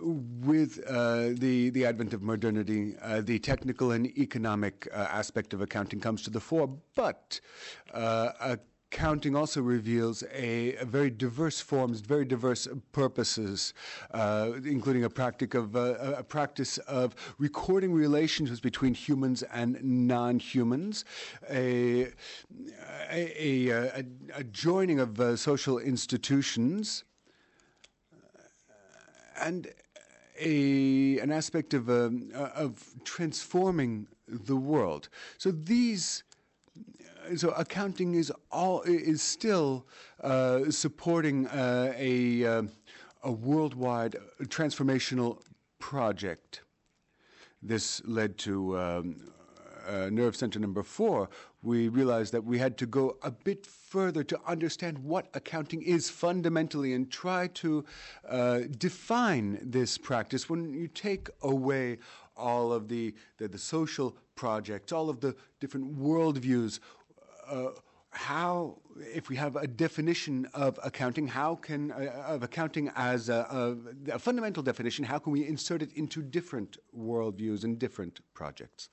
with 0.00 0.82
uh, 0.86 1.30
the 1.32 1.70
the 1.70 1.86
advent 1.86 2.12
of 2.12 2.22
modernity, 2.22 2.94
uh, 3.02 3.20
the 3.22 3.38
technical 3.38 3.92
and 3.92 4.06
economic 4.18 4.88
uh, 4.92 5.06
aspect 5.10 5.54
of 5.54 5.60
accounting 5.60 6.00
comes 6.00 6.22
to 6.22 6.30
the 6.30 6.40
fore, 6.40 6.68
but 6.94 7.40
Accounting 8.94 9.34
also 9.34 9.60
reveals 9.60 10.22
a, 10.32 10.76
very 10.84 11.10
diverse 11.10 11.60
forms, 11.60 11.98
very 11.98 12.24
diverse 12.24 12.68
purposes, 12.92 13.74
uh, 14.12 14.52
including 14.64 15.02
a, 15.02 15.10
practic 15.10 15.54
of, 15.54 15.74
uh, 15.74 16.14
a 16.16 16.22
practice 16.22 16.78
of 16.78 17.16
recording 17.38 17.92
relationships 17.92 18.60
between 18.60 18.94
humans 18.94 19.42
and 19.52 19.82
non-humans, 19.82 21.04
a, 21.50 22.06
a, 23.10 23.68
a, 24.32 24.44
joining 24.52 25.00
of 25.00 25.18
uh, 25.18 25.34
social 25.34 25.78
institutions, 25.80 27.02
and 29.40 29.74
a, 30.38 31.18
an 31.18 31.32
aspect 31.32 31.74
of, 31.74 31.90
um, 31.90 32.30
of 32.32 32.94
transforming 33.02 34.06
the 34.28 34.54
world. 34.56 35.08
So 35.36 35.50
these 35.50 36.22
so 37.36 37.50
accounting 37.50 38.14
is 38.14 38.32
all 38.50 38.82
is 38.82 39.22
still 39.22 39.86
uh, 40.22 40.70
supporting 40.70 41.46
uh, 41.48 41.92
a 41.96 42.44
uh, 42.44 42.62
a 43.22 43.32
worldwide 43.32 44.16
transformational 44.44 45.40
project. 45.78 46.60
This 47.62 48.02
led 48.04 48.36
to 48.38 48.78
um, 48.78 49.16
uh, 49.86 50.10
nerve 50.10 50.36
center 50.36 50.58
number 50.58 50.82
four. 50.82 51.28
We 51.62 51.88
realized 51.88 52.32
that 52.32 52.44
we 52.44 52.58
had 52.58 52.76
to 52.78 52.86
go 52.86 53.16
a 53.22 53.30
bit 53.30 53.66
further 53.66 54.22
to 54.24 54.38
understand 54.46 54.98
what 54.98 55.28
accounting 55.34 55.82
is 55.82 56.10
fundamentally 56.10 56.92
and 56.92 57.10
try 57.10 57.48
to 57.48 57.84
uh, 58.28 58.60
define 58.78 59.58
this 59.62 59.96
practice. 59.96 60.48
When 60.48 60.74
you 60.74 60.88
take 60.88 61.28
away 61.42 61.98
all 62.36 62.72
of 62.72 62.88
the, 62.88 63.14
the, 63.38 63.48
the 63.48 63.58
social 63.58 64.16
projects, 64.34 64.92
all 64.92 65.08
of 65.08 65.20
the 65.20 65.34
different 65.60 65.96
worldviews, 65.98 66.80
how, 68.14 68.78
if 68.96 69.28
we 69.28 69.36
have 69.36 69.56
a 69.56 69.66
definition 69.66 70.46
of 70.54 70.78
accounting, 70.82 71.26
how 71.26 71.56
can, 71.56 71.90
uh, 71.90 72.24
of 72.28 72.42
accounting 72.42 72.90
as 72.96 73.28
a, 73.28 73.76
a, 74.08 74.12
a, 74.12 74.18
fundamental 74.18 74.62
definition, 74.62 75.04
how 75.04 75.18
can 75.18 75.32
we 75.32 75.46
insert 75.46 75.82
it 75.82 75.92
into 75.94 76.22
different 76.22 76.78
worldviews 76.96 77.64
and 77.64 77.78
different 77.78 78.20
projects? 78.32 78.88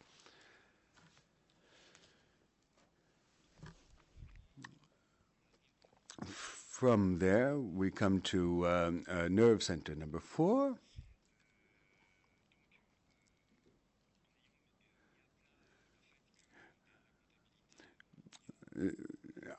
From 6.25 7.19
there, 7.19 7.59
we 7.59 7.91
come 7.91 8.21
to 8.21 8.67
um, 8.67 9.03
uh, 9.07 9.27
nerve 9.29 9.61
center 9.61 9.93
number 9.93 10.19
four. 10.19 10.79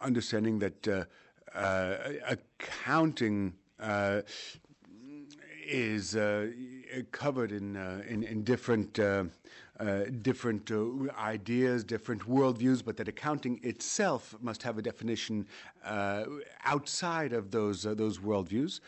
Understanding 0.01 0.59
that 0.59 0.89
uh, 0.89 1.05
uh, 1.55 1.97
accounting 2.29 3.55
uh, 3.81 4.23
is 5.67 6.17
uh, 6.17 6.49
covered 7.13 7.53
in, 7.53 7.77
in, 8.09 8.23
in 8.25 8.43
different 8.43 8.99
different 10.23 10.71
ideas, 11.19 11.83
different 11.83 12.23
worldviews, 12.29 12.85
but 12.85 12.97
that 12.97 13.09
accounting 13.09 13.59
itself 13.65 14.37
must 14.41 14.63
have 14.63 14.79
a 14.79 14.83
definition 14.83 15.47
outside 16.65 17.33
of 17.33 17.51
those 17.51 17.83
those 17.83 18.19
worldviews. 18.19 18.81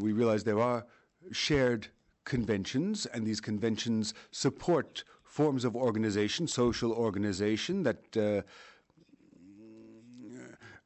we 0.00 0.12
realize 0.12 0.44
there 0.44 0.60
are 0.60 0.86
shared 1.32 1.88
conventions, 2.24 3.06
and 3.06 3.26
these 3.26 3.40
conventions 3.40 4.14
support 4.30 5.04
forms 5.24 5.64
of 5.64 5.76
organization, 5.76 6.46
social 6.46 6.92
organization 6.92 7.82
that 7.84 8.16
uh, 8.16 8.20
uh, 8.20 8.42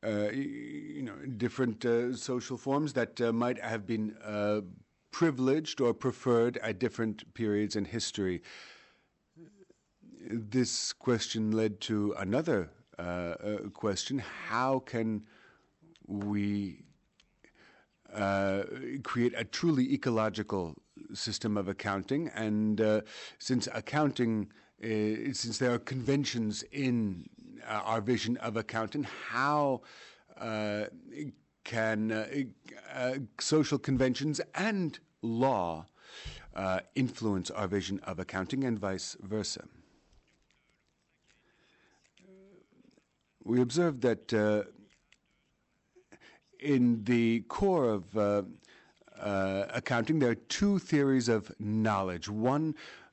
you 0.05 1.03
know, 1.03 1.15
different 1.37 1.85
uh, 1.85 2.15
social 2.15 2.57
forms 2.57 2.93
that 2.93 3.21
uh, 3.21 3.33
might 3.33 3.61
have 3.61 3.87
been 3.87 4.15
privileged 5.11 5.81
or 5.81 5.95
preferred 5.95 6.57
at 6.59 6.79
different 6.79 7.33
periods 7.35 7.77
in 7.77 7.85
history. 7.85 8.43
This 10.29 10.93
question 10.93 11.53
led 11.53 11.81
to 11.83 12.15
another 12.19 12.71
question 13.75 14.19
how 14.19 14.81
can 14.81 15.23
we 16.07 16.85
uh, 18.15 18.63
create 19.03 19.35
a 19.37 19.45
truly 19.45 19.93
ecological 19.93 20.77
system 21.13 21.57
of 21.57 21.69
accounting. 21.69 22.29
And 22.35 22.81
uh, 22.81 23.01
since 23.39 23.69
accounting, 23.73 24.53
uh, 24.83 25.33
since 25.33 25.59
there 25.59 25.75
are 25.75 25.79
conventions 25.79 26.63
in 26.71 27.29
uh, 27.34 27.34
our 27.67 28.01
vision 28.01 28.37
of 28.39 28.57
accounting, 28.57 29.07
how 29.29 29.83
uh, 30.39 30.85
can 31.65 32.13
uh, 32.13 32.27
uh, 32.95 33.15
social 33.41 33.79
conventions 33.79 34.41
and 34.55 34.99
law 35.23 35.87
uh, 36.55 36.81
influence 36.95 37.51
our 37.51 37.67
vision 37.67 38.01
of 38.05 38.19
accounting 38.19 38.65
and 38.65 38.79
vice 38.79 39.17
versa? 39.23 39.65
We 43.45 43.61
observed 43.61 44.01
that 44.03 44.33
in 46.65 47.05
the 47.05 47.41
core 47.43 47.91
of 47.91 48.17
uh, 48.17 48.43
uh, 49.21 49.67
accounting, 49.71 50.19
there 50.19 50.31
are 50.31 50.35
two 50.35 50.79
theories 50.79 51.29
of 51.29 51.53
knowledge. 51.61 52.29
One 52.29 52.75
uh, 52.75 53.04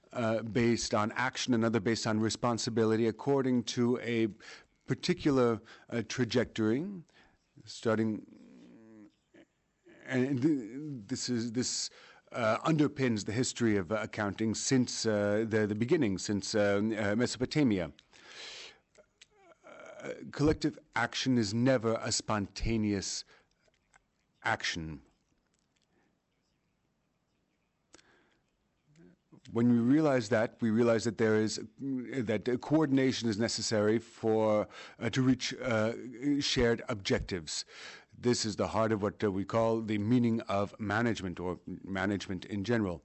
based 0.52 0.94
on 0.94 1.14
action, 1.16 1.54
another 1.54 1.80
based 1.80 2.08
on 2.08 2.20
responsibility, 2.20 3.08
according 3.08 3.64
to 3.64 4.00
a 4.00 4.28
particular 4.88 5.62
uh, 5.90 6.02
trajectory, 6.10 6.86
starting. 7.66 8.22
And 10.08 11.04
this 11.08 11.30
is 11.30 11.52
this. 11.52 11.90
Uh, 12.34 12.58
underpins 12.60 13.26
the 13.26 13.32
history 13.34 13.76
of 13.76 13.92
uh, 13.92 13.98
accounting 14.02 14.56
since 14.56 15.06
uh, 15.06 15.44
the, 15.50 15.68
the 15.68 15.76
beginning, 15.76 16.18
since 16.18 16.56
uh, 16.56 16.80
Mesopotamia. 17.18 17.92
collective 20.32 20.80
action 20.96 21.38
is 21.38 21.54
never 21.54 22.00
a 22.02 22.10
spontaneous 22.10 23.26
action. 24.46 25.02
When 29.54 29.72
we 29.72 29.80
realize 29.80 30.30
that, 30.30 30.56
we 30.62 30.70
realize 30.70 31.04
that 31.04 31.18
there 31.18 31.36
is 31.36 31.60
that 31.80 32.58
coordination 32.62 33.30
is 33.30 33.38
necessary 33.38 34.00
for 34.00 34.68
uh, 35.00 35.10
to 35.10 35.22
reach 35.22 35.54
uh, 35.64 35.94
shared 36.40 36.82
objectives. 36.90 37.66
This 38.20 38.46
is 38.46 38.56
the 38.56 38.68
heart 38.68 38.92
of 38.92 39.02
what 39.02 39.24
uh, 39.24 39.32
we 39.32 39.44
call 39.44 39.82
the 39.82 39.98
meaning 39.98 40.42
of 40.42 40.80
management 40.80 41.40
or 41.40 41.60
management 41.84 42.46
in 42.46 42.64
general. 42.64 43.02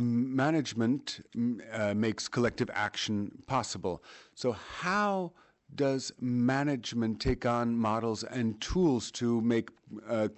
management 0.00 1.24
uh, 1.72 1.94
makes 1.94 2.28
collective 2.28 2.70
action 2.74 3.30
possible. 3.46 4.02
So 4.34 4.52
how 4.52 5.32
does 5.74 6.12
management 6.20 7.20
take 7.20 7.46
on 7.46 7.76
models 7.76 8.24
and 8.24 8.60
tools 8.60 9.10
to 9.12 9.40
make 9.40 9.70
uh, 10.08 10.28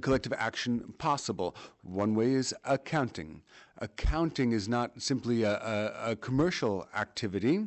collective 0.00 0.32
action 0.34 0.94
possible? 0.98 1.56
One 1.82 2.14
way 2.14 2.32
is 2.34 2.54
accounting. 2.64 3.42
Accounting 3.78 4.52
is 4.52 4.68
not 4.68 5.00
simply 5.00 5.42
a, 5.42 5.54
a, 5.54 6.10
a 6.12 6.16
commercial 6.16 6.86
activity. 6.94 7.66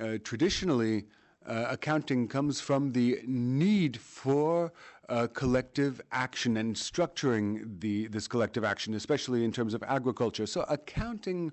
Uh, 0.00 0.18
traditionally, 0.22 1.04
uh, 1.46 1.66
accounting 1.70 2.28
comes 2.28 2.60
from 2.60 2.92
the 2.92 3.20
need 3.26 3.96
for 3.96 4.72
uh, 5.08 5.28
collective 5.32 6.00
action 6.10 6.56
and 6.56 6.74
structuring 6.74 7.80
the, 7.80 8.08
this 8.08 8.26
collective 8.26 8.64
action, 8.64 8.94
especially 8.94 9.44
in 9.44 9.52
terms 9.52 9.72
of 9.72 9.82
agriculture. 9.84 10.46
So, 10.46 10.64
accounting 10.68 11.52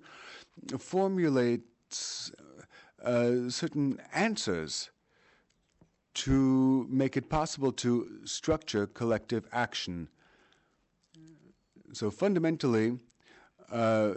formulates 0.79 2.31
certain 3.03 3.99
answers 4.13 4.89
to 6.13 6.85
make 6.89 7.17
it 7.17 7.29
possible 7.29 7.71
to 7.71 8.19
structure 8.25 8.87
collective 8.87 9.47
action. 9.51 10.07
So 11.91 12.11
fundamentally, 12.11 12.99
uh, 13.71 14.13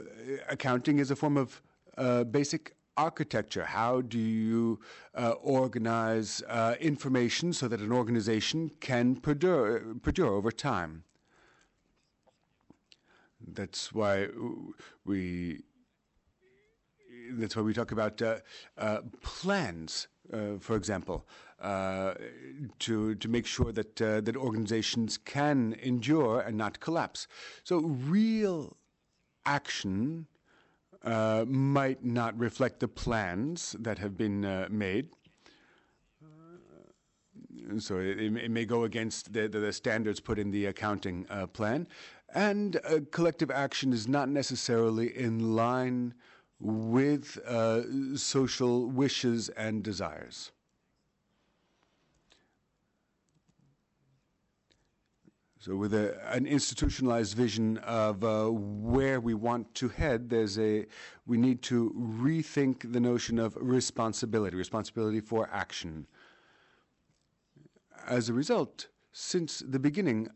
accounting 0.48 0.98
is 0.98 1.10
a 1.10 1.16
form 1.16 1.36
of 1.36 1.62
uh, 1.96 2.24
basic 2.24 2.74
architecture. 2.96 3.64
How 3.64 4.00
do 4.00 4.18
you 4.18 4.80
uh, 5.14 5.32
organize 5.42 6.42
uh, 6.48 6.74
information 6.80 7.52
so 7.52 7.68
that 7.68 7.80
an 7.80 7.92
organization 7.92 8.70
can 8.80 9.16
perdure, 9.16 9.94
perdure 10.02 10.32
over 10.32 10.50
time? 10.50 11.04
That's 13.46 13.92
why 13.92 14.28
we 15.04 15.62
that's 17.32 17.56
why 17.56 17.62
we 17.62 17.72
talk 17.72 17.92
about 17.92 18.20
uh, 18.22 18.36
uh, 18.78 19.00
plans, 19.22 20.08
uh, 20.32 20.58
for 20.60 20.76
example, 20.76 21.26
uh, 21.60 22.14
to 22.78 23.14
to 23.14 23.28
make 23.28 23.46
sure 23.46 23.72
that 23.72 24.00
uh, 24.02 24.20
that 24.20 24.36
organizations 24.36 25.18
can 25.18 25.74
endure 25.82 26.40
and 26.40 26.56
not 26.56 26.80
collapse. 26.80 27.26
So 27.64 27.78
real 27.78 28.76
action 29.44 30.26
uh, 31.02 31.44
might 31.46 32.04
not 32.04 32.38
reflect 32.38 32.80
the 32.80 32.88
plans 32.88 33.76
that 33.78 33.98
have 33.98 34.16
been 34.16 34.66
made. 34.70 35.08
So 37.78 37.98
it, 37.98 38.20
it, 38.20 38.50
may 38.50 38.64
go 38.64 38.84
against 38.84 39.32
the, 39.32 39.48
the, 39.48 39.72
standards 39.72 40.20
put 40.20 40.38
in 40.38 40.52
the 40.52 40.66
accounting 40.66 41.26
plan, 41.52 41.88
and 42.32 42.78
collective 43.10 43.50
action 43.50 43.92
is 43.92 44.06
not 44.06 44.28
necessarily 44.28 45.16
in 45.16 45.56
line 45.56 46.14
with 46.58 47.38
uh, 47.46 48.16
social 48.16 48.86
wishes 48.86 49.48
and 49.50 49.82
desires. 49.82 50.52
So, 55.58 55.74
with 55.74 55.94
a, 55.94 56.16
an 56.32 56.46
institutionalized 56.46 57.34
vision 57.34 57.78
of 57.78 58.22
uh, 58.22 58.48
where 58.50 59.18
we 59.18 59.34
want 59.34 59.74
to 59.74 59.88
head, 59.88 60.30
there's 60.30 60.58
a 60.60 60.86
we 61.26 61.36
need 61.36 61.60
to 61.62 61.92
rethink 61.98 62.92
the 62.92 63.00
notion 63.00 63.40
of 63.40 63.58
responsibility, 63.60 64.56
responsibility 64.56 65.20
for 65.20 65.50
action. 65.52 66.06
As 68.06 68.28
a 68.28 68.32
result, 68.32 68.86
since 69.12 69.58
the 69.58 69.80
beginning, 69.80 70.28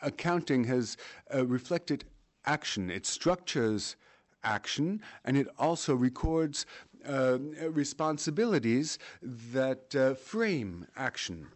accounting 0.00 0.64
has 0.64 0.96
uh, 1.34 1.46
reflected 1.46 2.04
action. 2.46 2.90
It 2.90 3.04
structures 3.04 3.96
action, 4.44 5.00
and 5.24 5.36
it 5.36 5.48
also 5.58 5.94
records 5.94 6.66
uh, 7.08 7.38
responsibilities 7.70 8.98
that 9.22 9.94
uh, 9.94 10.14
frame 10.14 10.86
action. 10.96 11.48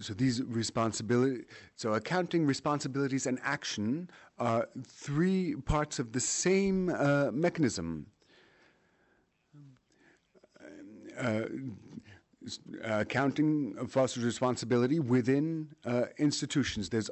So 0.00 0.12
these 0.14 0.42
responsibility 0.42 1.44
so 1.74 1.94
accounting 1.94 2.46
responsibilities 2.46 3.26
and 3.26 3.38
action 3.42 4.10
are 4.38 4.68
three 4.86 5.54
parts 5.54 5.98
of 5.98 6.12
the 6.12 6.20
same 6.20 6.90
uh, 6.90 7.30
mechanism. 7.32 8.06
Uh, 11.18 11.44
accounting 12.84 13.74
fosters 13.88 14.22
responsibility 14.22 15.00
within 15.00 15.68
uh, 15.84 16.04
institutions. 16.18 16.88
There's 16.90 17.10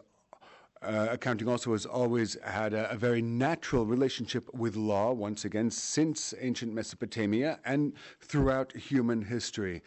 uh, 0.84 1.08
accounting 1.10 1.48
also 1.48 1.72
has 1.72 1.86
always 1.86 2.36
had 2.44 2.74
a, 2.74 2.90
a, 2.90 2.96
very 2.96 3.22
natural 3.22 3.86
relationship 3.86 4.52
with 4.54 4.76
law, 4.76 5.12
once 5.12 5.44
again, 5.44 5.70
since 5.70 6.34
ancient 6.40 6.72
Mesopotamia 6.72 7.58
and 7.64 7.94
throughout 8.20 8.72
human 8.76 9.22
history. 9.22 9.82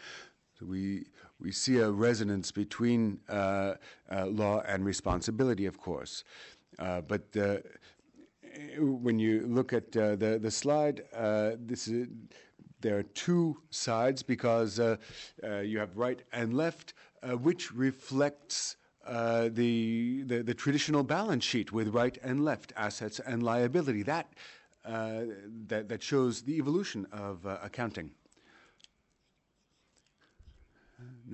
So 0.59 0.65
we 0.65 1.05
we 1.39 1.51
see 1.51 1.77
a 1.77 1.89
resonance 1.89 2.51
between 2.51 3.19
uh, 3.29 3.75
uh, 4.11 4.25
law 4.25 4.61
and 4.67 4.85
responsibility, 4.85 5.65
of 5.67 5.79
course. 5.79 6.23
Uh, 6.79 7.01
but 7.01 7.25
uh, 7.37 7.57
when 8.79 9.19
you 9.19 9.45
look 9.47 9.73
at 9.73 9.91
the 9.91 10.39
the 10.41 10.51
slide, 10.51 11.03
this 11.59 11.87
is, 11.87 12.07
there 12.81 12.97
are 12.97 13.03
two 13.03 13.57
sides 13.69 14.23
because 14.23 14.79
you 14.79 15.79
have 15.79 15.95
right 15.95 16.23
and 16.31 16.53
left, 16.55 16.93
which 17.41 17.71
reflects. 17.71 18.77
The, 19.07 20.23
the, 20.23 20.53
traditional 20.53 21.03
balance 21.03 21.43
sheet 21.43 21.71
with 21.71 21.89
right 21.89 22.17
and 22.23 22.43
left 22.43 22.73
assets 22.75 23.19
and 23.19 23.41
liability 23.41 24.03
that 24.03 24.33
that 24.85 25.89
that 25.89 26.01
shows 26.01 26.41
the 26.41 26.57
evolution 26.57 27.07
of 27.11 27.45
accounting. 27.45 28.11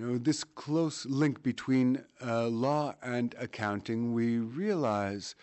know, 0.06 0.18
this 0.18 0.44
close 0.44 1.06
link 1.06 1.44
between 1.44 2.04
uh, 2.26 2.48
law 2.48 2.96
and 3.02 3.36
accounting, 3.38 4.14
we 4.14 4.40
realize 4.40 5.36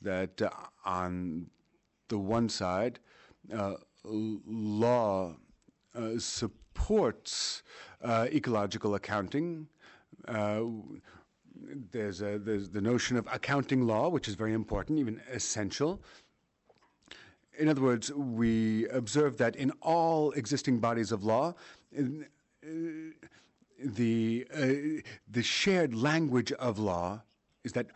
that 0.00 0.40
uh, 0.40 0.50
on 0.84 1.50
the 2.08 2.18
one 2.18 2.48
side, 2.48 2.98
uh, 3.54 3.74
law 4.04 5.36
uh, 5.94 6.18
supports 6.18 7.62
uh, 8.02 8.26
ecological 8.32 8.94
accounting. 8.94 9.68
Uh, 11.62 11.74
there's, 11.92 12.22
a, 12.22 12.38
there's 12.38 12.70
the 12.70 12.80
notion 12.80 13.16
of 13.16 13.26
accounting 13.32 13.86
law, 13.86 14.08
which 14.08 14.28
is 14.28 14.34
very 14.34 14.52
important, 14.52 14.98
even 14.98 15.20
essential. 15.32 16.00
In 17.58 17.68
other 17.68 17.82
words, 17.82 18.12
we 18.12 18.86
observe 18.88 19.36
that 19.38 19.56
in 19.56 19.72
all 19.82 20.32
existing 20.32 20.78
bodies 20.78 21.10
of 21.10 21.24
law, 21.24 21.54
in, 21.92 22.26
the 23.84 24.46
uh, 24.52 25.02
the 25.30 25.42
shared 25.42 25.94
language 25.94 26.52
of 26.52 26.78
law 26.78 27.22
is 27.64 27.72
that 27.72 27.86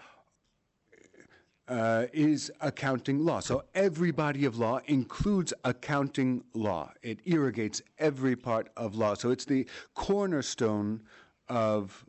uh, 1.69 2.07
is 2.13 2.51
accounting 2.61 3.25
law. 3.25 3.41
So 3.41 3.65
every 3.75 4.11
body 4.11 4.45
of 4.45 4.59
law 4.59 4.81
includes 4.87 5.55
accounting 5.65 6.45
law. 6.55 6.93
It 7.03 7.21
irrigates 7.25 7.83
every 7.99 8.37
part 8.37 8.69
of 8.77 8.95
law. 8.95 9.15
So 9.15 9.31
it's 9.31 9.45
the 9.45 9.67
cornerstone 9.95 11.03
of 11.49 12.05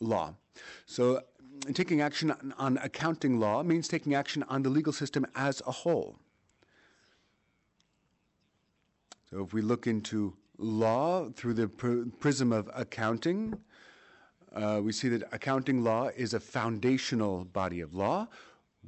law. 0.00 0.34
So 0.86 1.22
taking 1.72 2.00
action 2.00 2.34
on 2.58 2.78
accounting 2.78 3.38
law 3.38 3.62
means 3.62 3.88
taking 3.88 4.14
action 4.14 4.44
on 4.48 4.62
the 4.62 4.70
legal 4.70 4.92
system 4.92 5.26
as 5.34 5.62
a 5.66 5.70
whole. 5.70 6.18
So 9.30 9.44
if 9.44 9.52
we 9.52 9.62
look 9.62 9.86
into 9.86 10.34
law 10.60 11.30
through 11.30 11.54
the 11.54 11.68
pr- 11.68 12.04
prism 12.18 12.52
of 12.52 12.70
accounting. 12.74 13.58
Uh, 14.54 14.80
we 14.82 14.92
see 14.92 15.08
that 15.08 15.22
accounting 15.32 15.82
law 15.82 16.10
is 16.16 16.34
a 16.34 16.40
foundational 16.40 17.44
body 17.44 17.80
of 17.80 17.94
law. 17.94 18.28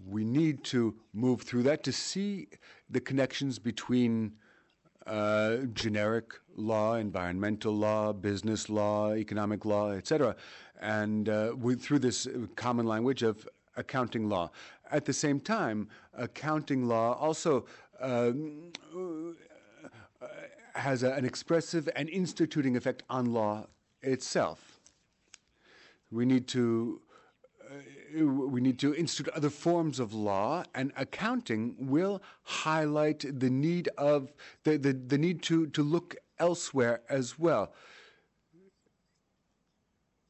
We 0.06 0.24
need 0.24 0.64
to 0.64 0.94
move 1.12 1.42
through 1.42 1.64
that 1.64 1.82
to 1.84 1.92
see 1.92 2.48
the 2.90 3.00
connections 3.00 3.58
between 3.58 4.32
uh, 5.06 5.56
generic 5.72 6.32
law, 6.56 6.94
environmental 6.94 7.72
law, 7.74 8.12
business 8.12 8.68
law, 8.68 9.14
economic 9.14 9.64
law, 9.64 9.90
etc., 9.90 10.36
and 10.82 11.28
uh, 11.28 11.52
we, 11.56 11.76
through 11.76 12.00
this 12.00 12.28
common 12.56 12.86
language 12.86 13.22
of 13.22 13.48
accounting 13.76 14.28
law. 14.28 14.50
At 14.90 15.06
the 15.06 15.12
same 15.12 15.40
time, 15.40 15.88
accounting 16.12 16.86
law 16.86 17.14
also 17.14 17.64
um, 18.00 18.72
has 20.74 21.02
a, 21.02 21.12
an 21.12 21.24
expressive 21.24 21.88
and 21.96 22.08
instituting 22.10 22.76
effect 22.76 23.02
on 23.08 23.32
law 23.32 23.66
itself. 24.02 24.78
We 26.10 26.26
need 26.26 26.48
to 26.48 27.00
uh, 27.70 28.26
we 28.26 28.60
need 28.60 28.78
to 28.80 28.94
institute 28.94 29.32
other 29.34 29.48
forms 29.48 29.98
of 29.98 30.12
law, 30.12 30.64
and 30.74 30.92
accounting 30.96 31.74
will 31.78 32.20
highlight 32.42 33.24
the 33.40 33.48
need 33.48 33.88
of 33.96 34.34
the, 34.64 34.76
the, 34.76 34.92
the 34.92 35.16
need 35.16 35.42
to, 35.44 35.66
to 35.68 35.82
look 35.82 36.16
elsewhere 36.38 37.00
as 37.08 37.38
well. 37.38 37.72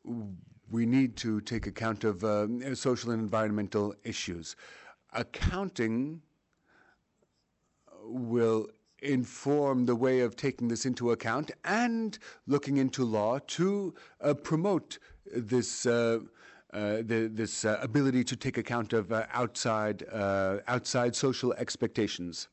We 0.05 0.87
need 0.87 1.17
to 1.19 1.41
take 1.41 1.67
account 1.67 2.05
of 2.05 2.25
uh, 2.25 2.75
social 2.75 3.11
and 3.11 3.21
environmental 3.21 3.95
issues. 4.05 4.57
Accounting 5.13 6.23
will 8.05 8.69
inform 9.01 9.87
the 9.87 9.97
way 9.97 10.21
of 10.21 10.37
taking 10.37 10.69
this 10.69 10.87
into 10.87 11.11
account 11.11 11.51
and 11.65 12.19
looking 12.47 12.77
into 12.77 13.05
law 13.05 13.39
to 13.49 13.95
uh, 14.21 14.35
promote 14.35 14.99
this. 15.27 15.87
Uh, 15.87 16.21
uh, 16.73 17.03
the, 17.03 17.31
this 17.31 17.67
uh, 17.67 17.79
ability 17.83 18.25
to 18.25 18.35
take 18.35 18.57
account 18.57 18.95
of 18.95 19.13
uh, 19.13 19.27
outside 19.35 20.05
uh, 20.11 20.57
outside 20.69 21.15
social 21.15 21.53
expectations. 21.59 22.49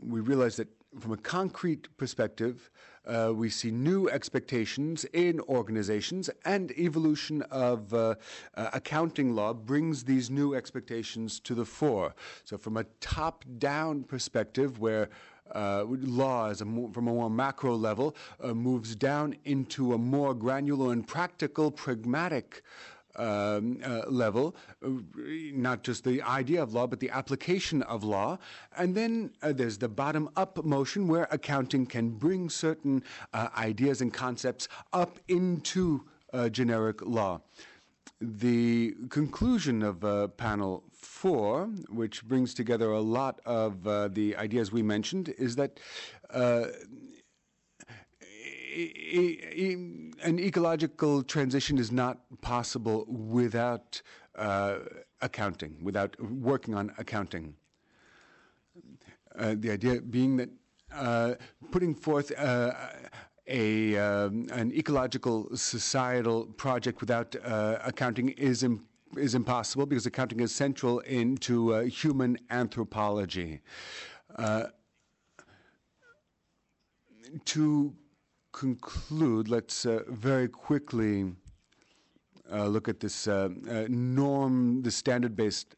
We 0.00 0.20
realize 0.20 0.54
that 0.58 0.68
from 1.00 1.12
a 1.12 1.16
concrete 1.16 1.88
perspective, 1.96 2.70
uh, 2.97 2.97
we 3.34 3.48
see 3.48 3.70
new 3.70 4.08
expectations 4.08 5.04
in 5.12 5.40
organizations, 5.40 6.30
and 6.44 6.72
evolution 6.72 7.42
of 7.50 7.92
uh, 7.94 8.14
uh, 8.54 8.70
accounting 8.72 9.34
law 9.34 9.52
brings 9.52 10.04
these 10.04 10.30
new 10.30 10.54
expectations 10.54 11.40
to 11.40 11.54
the 11.54 11.64
fore. 11.64 12.14
So, 12.44 12.58
from 12.58 12.76
a 12.76 12.84
top 13.00 13.44
down 13.58 14.04
perspective, 14.04 14.78
where 14.78 15.08
uh, 15.54 15.84
law, 15.88 16.50
as 16.50 16.60
a 16.60 16.64
from 16.64 17.08
a 17.08 17.12
more 17.12 17.30
macro 17.30 17.74
level, 17.74 18.14
uh, 18.42 18.54
moves 18.54 18.94
down 18.94 19.36
into 19.44 19.94
a 19.94 19.98
more 19.98 20.34
granular 20.34 20.92
and 20.92 21.06
practical, 21.06 21.70
pragmatic 21.70 22.62
uh, 22.62 22.97
level, 23.18 24.54
uh, 24.84 24.88
not 25.52 25.82
just 25.82 26.04
the 26.04 26.22
idea 26.22 26.62
of 26.62 26.72
law, 26.72 26.86
but 26.86 27.00
the 27.00 27.10
application 27.10 27.82
of 27.82 28.04
law. 28.04 28.38
And 28.76 28.94
then 28.94 29.32
uh, 29.42 29.52
there's 29.52 29.78
the 29.78 29.88
bottom 29.88 30.28
up 30.36 30.64
motion 30.64 31.08
where 31.08 31.28
accounting 31.30 31.86
can 31.86 32.10
bring 32.10 32.50
certain 32.50 33.02
uh, 33.32 33.48
ideas 33.56 34.00
and 34.00 34.12
concepts 34.12 34.68
up 34.92 35.18
into 35.28 36.04
uh, 36.32 36.48
generic 36.48 37.02
law. 37.02 37.40
The 38.20 38.94
conclusion 39.10 39.82
of 39.82 40.04
uh, 40.04 40.28
panel 40.28 40.84
four, 40.92 41.66
which 41.88 42.24
brings 42.24 42.52
together 42.54 42.90
a 42.90 43.00
lot 43.00 43.40
of 43.44 43.84
the 44.14 44.36
ideas 44.36 44.72
we 44.72 44.82
mentioned, 44.82 45.34
is 45.38 45.56
that 45.56 45.78
an 48.78 50.38
ecological 50.38 51.22
transition 51.22 51.78
is 51.78 51.90
not 51.90 52.18
possible 52.40 53.04
without 53.08 54.00
uh, 54.36 54.78
accounting, 55.20 55.76
without 55.82 56.20
working 56.22 56.74
on 56.74 56.92
accounting. 56.98 57.54
Uh, 59.36 59.54
the 59.58 59.70
idea 59.70 60.00
being 60.00 60.36
that 60.36 60.50
uh, 60.94 61.34
putting 61.70 61.94
forth 61.94 62.32
uh, 62.38 62.72
a, 63.46 63.96
um, 63.96 64.46
an 64.52 64.72
ecological 64.72 65.48
societal 65.56 66.46
project 66.46 67.00
without 67.00 67.34
uh, 67.44 67.78
accounting 67.84 68.28
is, 68.30 68.62
Im- 68.62 68.84
is 69.16 69.34
impossible 69.34 69.86
because 69.86 70.06
accounting 70.06 70.40
is 70.40 70.54
central 70.54 71.00
into 71.00 71.74
uh, 71.74 71.82
human 71.82 72.38
anthropology. 72.50 73.60
to 77.44 77.94
conclude, 78.58 79.48
let's 79.48 79.86
uh, 79.86 80.02
very 80.08 80.48
quickly 80.48 81.32
uh, 82.52 82.66
look 82.66 82.88
at 82.88 82.98
this 82.98 83.28
uh, 83.28 83.48
norm, 83.88 84.82
the 84.82 84.90
standard-based 84.90 85.76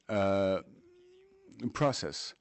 process. 1.74 2.34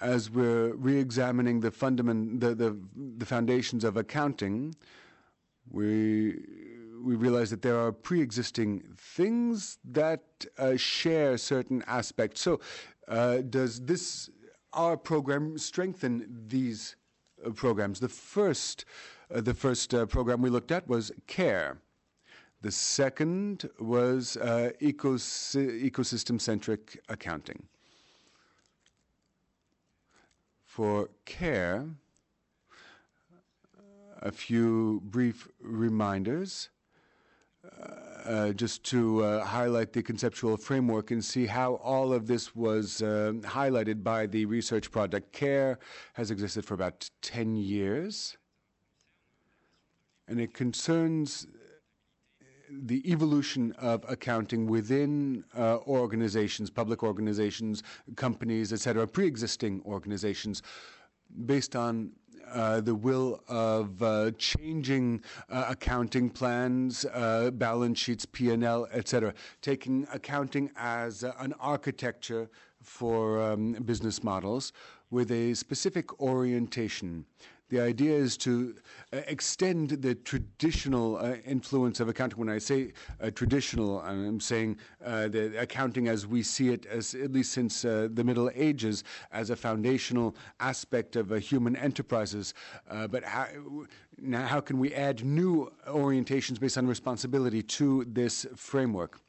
As 0.00 0.30
we're 0.30 0.72
re-examining 0.74 1.60
the 1.60 1.70
fundament, 1.70 2.40
the, 2.40 2.54
the, 2.54 2.78
the 3.18 3.26
foundations 3.26 3.84
of 3.84 3.98
accounting, 3.98 4.74
we 5.70 6.38
we 7.02 7.14
realize 7.14 7.48
that 7.48 7.62
there 7.62 7.78
are 7.78 7.92
pre-existing 7.92 8.82
things 8.98 9.78
that 9.84 10.22
uh, 10.58 10.76
share 10.76 11.38
certain 11.38 11.82
aspects. 11.86 12.42
So, 12.42 12.60
uh, 13.08 13.38
does 13.38 13.80
this 13.80 14.28
our 14.74 14.96
program 14.98 15.56
strengthen 15.56 16.26
these 16.46 16.96
Uh, 17.44 17.50
programs? 17.50 18.00
The 18.00 18.08
first, 18.08 18.84
uh, 19.34 19.40
the 19.40 19.54
first 19.54 19.94
uh, 19.94 20.06
program 20.06 20.42
we 20.42 20.50
looked 20.50 20.72
at 20.72 20.88
was 20.88 21.12
CARE. 21.26 21.78
The 22.62 22.70
second 22.70 23.68
was 23.78 24.36
uh, 24.36 24.70
ecos 24.80 25.56
ecosystem 25.90 26.40
centric 26.40 27.00
accounting. 27.08 27.62
For 30.66 31.08
care, 31.24 31.86
a 34.20 34.30
few 34.30 35.00
brief 35.04 35.48
reminders. 35.60 36.68
Uh, 38.26 38.52
just 38.52 38.84
to 38.84 39.24
uh, 39.24 39.44
highlight 39.44 39.92
the 39.92 40.02
conceptual 40.02 40.56
framework 40.56 41.10
and 41.10 41.24
see 41.24 41.46
how 41.46 41.74
all 41.76 42.12
of 42.12 42.26
this 42.26 42.54
was 42.54 43.02
uh, 43.02 43.32
highlighted 43.42 44.02
by 44.02 44.26
the 44.26 44.44
research 44.44 44.90
project. 44.90 45.32
CARE 45.32 45.78
has 46.14 46.30
existed 46.30 46.64
for 46.64 46.74
about 46.74 47.08
10 47.22 47.56
years, 47.56 48.36
and 50.28 50.40
it 50.40 50.52
concerns 50.52 51.46
the 52.70 53.10
evolution 53.10 53.72
of 53.78 54.04
accounting 54.08 54.66
within 54.66 55.44
uh, 55.56 55.78
organizations, 55.86 56.70
public 56.70 57.02
organizations, 57.02 57.82
companies, 58.16 58.72
etc., 58.72 59.06
pre-existing 59.06 59.82
organizations, 59.86 60.62
based 61.46 61.74
on 61.74 62.12
the 62.80 62.94
will 62.94 63.42
of 63.48 64.02
uh, 64.02 64.30
changing 64.38 65.22
uh, 65.48 65.66
accounting 65.68 66.30
plans, 66.30 67.04
uh, 67.12 67.50
balance 67.52 67.98
sheets, 67.98 68.26
P&L, 68.26 68.86
etc., 68.92 69.34
taking 69.62 70.06
accounting 70.12 70.70
as 70.76 71.24
uh, 71.24 71.32
an 71.38 71.54
architecture 71.60 72.48
for 72.82 73.42
um, 73.42 73.72
business 73.84 74.22
models 74.24 74.72
with 75.10 75.30
a 75.30 75.54
specific 75.54 76.20
orientation. 76.20 77.24
The 77.70 77.80
idea 77.80 78.16
is 78.16 78.36
to 78.38 78.74
uh, 79.12 79.18
extend 79.28 79.90
the 79.90 80.16
traditional 80.16 81.16
uh, 81.16 81.36
influence 81.46 82.00
of 82.00 82.08
accounting. 82.08 82.38
When 82.38 82.48
I 82.48 82.58
say 82.58 82.92
uh, 83.20 83.30
traditional, 83.30 84.00
I'm 84.00 84.40
saying 84.40 84.76
the 85.00 85.54
accounting 85.56 86.08
as 86.08 86.26
we 86.26 86.42
see 86.42 86.70
it, 86.70 86.84
as 86.86 87.14
at 87.14 87.32
least 87.32 87.52
since 87.52 87.82
the 87.82 88.22
Middle 88.24 88.50
Ages, 88.54 89.04
as 89.30 89.50
a 89.50 89.56
foundational 89.56 90.34
aspect 90.58 91.14
of 91.14 91.30
human 91.38 91.76
enterprises. 91.76 92.54
but 93.08 93.22
how, 93.22 93.46
now, 94.18 94.46
how 94.46 94.60
can 94.60 94.78
we 94.78 94.92
add 94.92 95.24
new 95.24 95.72
orientations 95.86 96.58
based 96.58 96.76
on 96.76 96.86
responsibility 96.86 97.62
to 97.62 98.04
this 98.08 98.46
framework? 98.56 99.20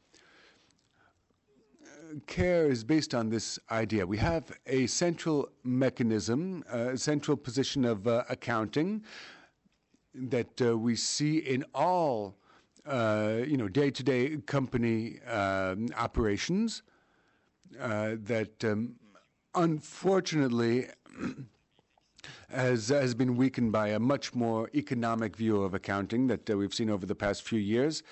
Care 2.28 2.68
is 2.70 2.84
based 2.84 3.14
on 3.14 3.30
this 3.30 3.60
idea. 3.70 4.06
We 4.06 4.18
have 4.18 4.52
a 4.68 4.88
central 4.88 5.50
mechanism, 5.64 6.64
a 6.72 6.98
central 6.98 7.38
position 7.38 7.86
of 7.86 8.08
uh, 8.08 8.24
accounting 8.30 9.04
that 10.14 10.62
uh, 10.62 10.78
we 10.78 10.96
see 10.96 11.38
in 11.38 11.64
all, 11.74 12.36
uh, 12.86 13.38
you 13.48 13.58
know, 13.58 13.68
day-to-day 13.68 14.38
company 14.46 15.22
um, 15.22 15.88
operations. 15.98 16.84
Uh, 17.80 18.16
that 18.24 18.64
um, 18.66 18.96
unfortunately 19.56 20.88
has, 22.50 22.90
has 22.90 23.14
been 23.14 23.36
weakened 23.36 23.72
by 23.72 23.90
a 23.90 24.00
much 24.00 24.34
more 24.34 24.70
economic 24.76 25.36
view 25.36 25.64
of 25.64 25.74
accounting 25.74 26.28
that 26.28 26.50
uh, 26.50 26.58
we've 26.58 26.74
seen 26.74 26.90
over 26.90 27.06
the 27.06 27.16
past 27.16 27.44
few 27.44 27.60
years. 27.60 28.04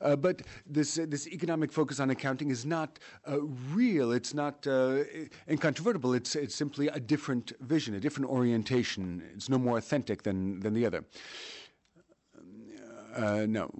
Uh, 0.00 0.16
but 0.16 0.42
this, 0.66 0.98
uh, 0.98 1.06
this 1.08 1.26
economic 1.28 1.72
focus 1.72 2.00
on 2.00 2.10
accounting 2.10 2.50
is 2.50 2.64
not 2.64 2.98
uh, 3.28 3.40
real, 3.72 4.12
it's 4.12 4.34
not 4.34 4.66
uh, 4.66 4.98
incontrovertible, 5.48 6.14
it's, 6.14 6.36
it's 6.36 6.54
simply 6.54 6.88
a 6.88 7.00
different 7.00 7.52
vision, 7.60 7.94
a 7.94 8.00
different 8.00 8.30
orientation. 8.30 9.22
It's 9.34 9.48
no 9.48 9.58
more 9.58 9.78
authentic 9.78 10.22
than, 10.22 10.60
than 10.60 10.74
the 10.74 10.86
other. 10.86 11.04
Uh, 13.16 13.46
no. 13.48 13.70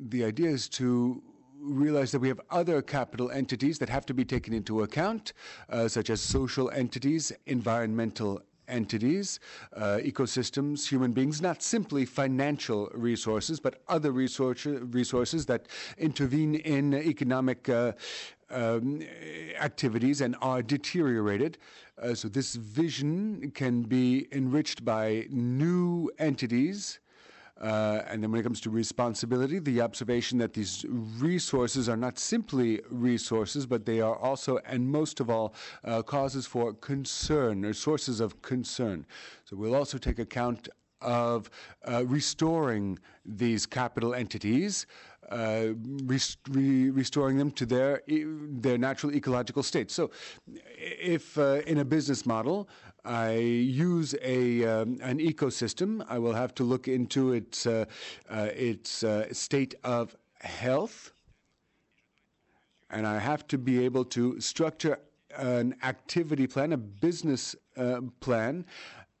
The 0.00 0.24
idea 0.24 0.48
is 0.48 0.68
to 0.70 1.22
realize 1.60 2.12
that 2.12 2.20
we 2.20 2.28
have 2.28 2.40
other 2.50 2.82
capital 2.82 3.30
entities 3.30 3.78
that 3.78 3.88
have 3.88 4.06
to 4.06 4.14
be 4.14 4.24
taken 4.24 4.54
into 4.54 4.82
account, 4.82 5.32
uh, 5.68 5.88
such 5.88 6.10
as 6.10 6.20
social 6.20 6.70
entities, 6.70 7.32
environmental 7.46 8.42
entities, 8.68 9.40
uh, 9.76 9.98
ecosystems, 10.02 10.86
human 10.88 11.12
beings, 11.12 11.40
not 11.40 11.62
simply 11.62 12.04
financial 12.04 12.90
resources, 12.94 13.58
but 13.58 13.82
other 13.88 14.12
resource, 14.12 14.66
resources 14.66 15.46
that 15.46 15.66
intervene 15.96 16.56
in 16.56 16.94
economic 16.94 17.68
uh, 17.68 17.92
um, 18.50 19.02
activities 19.60 20.20
and 20.20 20.36
are 20.40 20.62
deteriorated. 20.62 21.58
Uh, 22.00 22.14
so 22.14 22.28
this 22.28 22.54
vision 22.54 23.50
can 23.54 23.82
be 23.82 24.28
enriched 24.32 24.84
by 24.84 25.26
new 25.30 26.10
entities 26.18 27.00
and 27.60 28.22
then 28.22 28.30
when 28.30 28.40
it 28.40 28.44
comes 28.44 28.60
to 28.60 28.70
responsibility, 28.70 29.58
the 29.58 29.80
observation 29.80 30.38
that 30.38 30.52
these 30.54 30.84
resources 30.88 31.88
are 31.88 31.96
not 31.96 32.18
simply 32.18 32.80
resources, 32.90 33.66
but 33.66 33.84
they 33.84 34.00
are 34.00 34.16
also, 34.16 34.58
and 34.66 34.88
most 34.88 35.20
of 35.20 35.30
all, 35.30 35.54
uh, 35.84 36.02
causes 36.02 36.46
for 36.46 36.72
concern 36.74 37.64
or 37.64 37.72
sources 37.72 38.20
of 38.20 38.40
concern. 38.42 39.04
So 39.44 39.56
we'll 39.56 39.74
also 39.74 39.98
take 39.98 40.18
account 40.18 40.68
of 41.00 41.50
uh, 41.86 42.04
restoring 42.06 42.98
these 43.24 43.66
capital 43.66 44.14
entities, 44.14 44.86
uh, 45.30 45.68
rest 46.04 46.38
re 46.48 46.90
restoring 46.90 47.36
them 47.36 47.50
to 47.50 47.66
their 47.66 48.02
their 48.06 48.78
natural 48.78 49.14
ecological 49.14 49.62
state. 49.62 49.90
So, 49.90 50.10
if 50.76 51.36
uh, 51.36 51.60
in 51.66 51.78
a 51.78 51.84
business 51.84 52.24
model 52.24 52.68
I 53.08 53.36
use 53.36 54.14
a 54.22 54.64
um, 54.66 54.98
an 55.02 55.18
ecosystem, 55.18 56.04
I 56.10 56.18
will 56.18 56.34
have 56.34 56.54
to 56.56 56.62
look 56.64 56.88
into 56.88 57.32
its 57.32 57.66
uh, 57.66 57.86
uh, 58.28 58.50
its 58.54 59.02
uh, 59.02 59.32
state 59.32 59.74
of 59.82 60.14
health, 60.40 61.12
and 62.90 63.06
I 63.06 63.18
have 63.18 63.48
to 63.48 63.56
be 63.56 63.82
able 63.82 64.04
to 64.06 64.38
structure 64.40 64.98
an 65.38 65.74
activity 65.82 66.46
plan, 66.46 66.74
a 66.74 66.76
business 66.76 67.56
uh, 67.78 68.02
plan, 68.20 68.66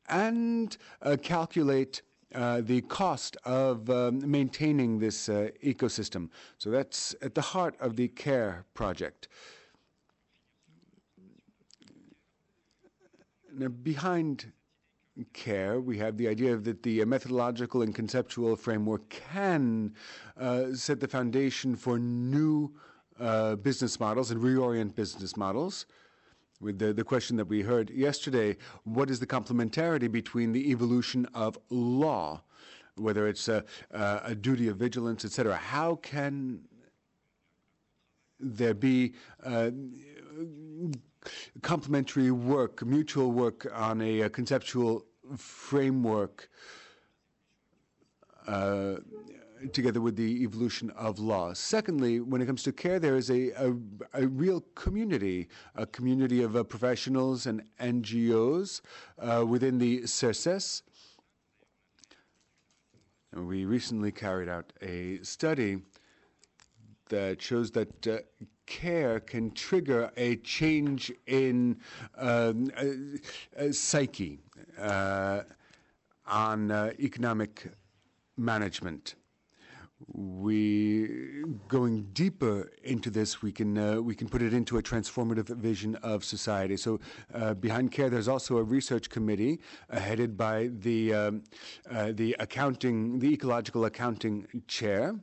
and 0.08 0.76
uh, 1.02 1.16
calculate. 1.22 2.02
Uh, 2.34 2.60
the 2.60 2.82
cost 2.82 3.38
of 3.46 3.88
um, 3.88 4.20
maintaining 4.30 4.98
this 4.98 5.28
ecosystem. 5.64 6.28
So 6.58 6.68
that's 6.68 7.14
at 7.22 7.34
the 7.34 7.40
heart 7.40 7.74
of 7.80 7.96
the 7.96 8.08
CARE 8.08 8.66
project. 8.74 9.28
Behind 13.82 14.52
care, 15.32 15.80
we 15.80 15.98
have 15.98 16.16
the 16.16 16.28
idea 16.28 16.56
that 16.56 16.82
the 16.82 17.04
methodological 17.04 17.82
and 17.82 17.94
conceptual 17.94 18.56
framework 18.56 19.08
can 19.08 19.94
uh, 20.38 20.74
set 20.74 21.00
the 21.00 21.08
foundation 21.08 21.74
for 21.74 21.98
new 21.98 22.72
uh, 23.18 23.56
business 23.56 23.98
models 23.98 24.30
and 24.30 24.40
reorient 24.40 24.94
business 24.94 25.36
models. 25.36 25.86
With 26.60 26.78
the, 26.78 26.92
the 26.92 27.04
question 27.04 27.36
that 27.36 27.46
we 27.46 27.62
heard 27.62 27.90
yesterday, 27.90 28.56
what 28.84 29.10
is 29.10 29.20
the 29.20 29.26
complementarity 29.26 30.10
between 30.10 30.52
the 30.52 30.70
evolution 30.70 31.26
of 31.34 31.56
law, 31.70 32.42
whether 32.96 33.28
it's 33.28 33.48
a, 33.48 33.64
a 33.92 34.34
duty 34.34 34.68
of 34.68 34.76
vigilance, 34.76 35.24
etc.? 35.24 35.56
How 35.56 35.96
can 35.96 36.60
there 38.40 38.74
be 38.74 39.14
uh, 39.44 39.70
complementary 41.62 42.30
work, 42.30 42.84
mutual 42.84 43.32
work 43.32 43.66
on 43.74 44.00
a, 44.00 44.22
a 44.22 44.30
conceptual 44.30 45.04
framework 45.36 46.48
uh, 48.46 48.96
together 49.72 50.00
with 50.00 50.16
the 50.16 50.42
evolution 50.42 50.90
of 50.90 51.18
law. 51.18 51.52
Secondly, 51.52 52.20
when 52.20 52.40
it 52.40 52.46
comes 52.46 52.62
to 52.62 52.72
care, 52.72 52.98
there 52.98 53.16
is 53.16 53.30
a, 53.30 53.50
a, 53.50 53.74
a 54.14 54.26
real 54.26 54.60
community, 54.74 55.48
a 55.74 55.86
community 55.86 56.42
of 56.42 56.56
uh, 56.56 56.62
professionals 56.62 57.46
and 57.46 57.62
NGOs 57.80 58.80
uh, 59.18 59.44
within 59.46 59.78
the 59.78 60.02
CERCES. 60.02 60.82
And 63.32 63.46
we 63.46 63.64
recently 63.64 64.12
carried 64.12 64.48
out 64.48 64.72
a 64.80 65.18
study 65.22 65.78
that 67.10 67.42
shows 67.42 67.70
that 67.72 68.06
uh, 68.06 68.18
care 68.68 69.18
can 69.20 69.50
trigger 69.52 70.12
a 70.16 70.36
change 70.36 71.10
in 71.26 71.80
um, 72.16 72.70
psyche 73.72 74.38
uh, 74.78 75.42
on 76.26 76.70
uh, 76.70 76.92
economic 77.00 77.66
management. 78.36 79.14
We 80.14 81.42
going 81.66 82.04
deeper 82.12 82.70
into 82.84 83.10
this 83.10 83.42
we 83.42 83.50
can 83.50 83.76
uh, 83.76 84.00
we 84.00 84.14
can 84.14 84.28
put 84.28 84.42
it 84.42 84.54
into 84.54 84.78
a 84.78 84.82
transformative 84.82 85.48
vision 85.56 85.96
of 85.96 86.22
society. 86.22 86.76
So 86.76 87.00
uh, 87.34 87.54
behind 87.54 87.90
care 87.90 88.08
there's 88.08 88.28
also 88.28 88.58
a 88.58 88.62
research 88.62 89.10
committee 89.10 89.58
uh, 89.90 89.98
headed 89.98 90.36
by 90.36 90.70
the 90.78 91.14
um, 91.14 91.42
uh, 91.90 92.12
the 92.14 92.36
accounting 92.38 93.18
the 93.18 93.32
ecological 93.32 93.86
accounting 93.86 94.46
chair. 94.68 95.16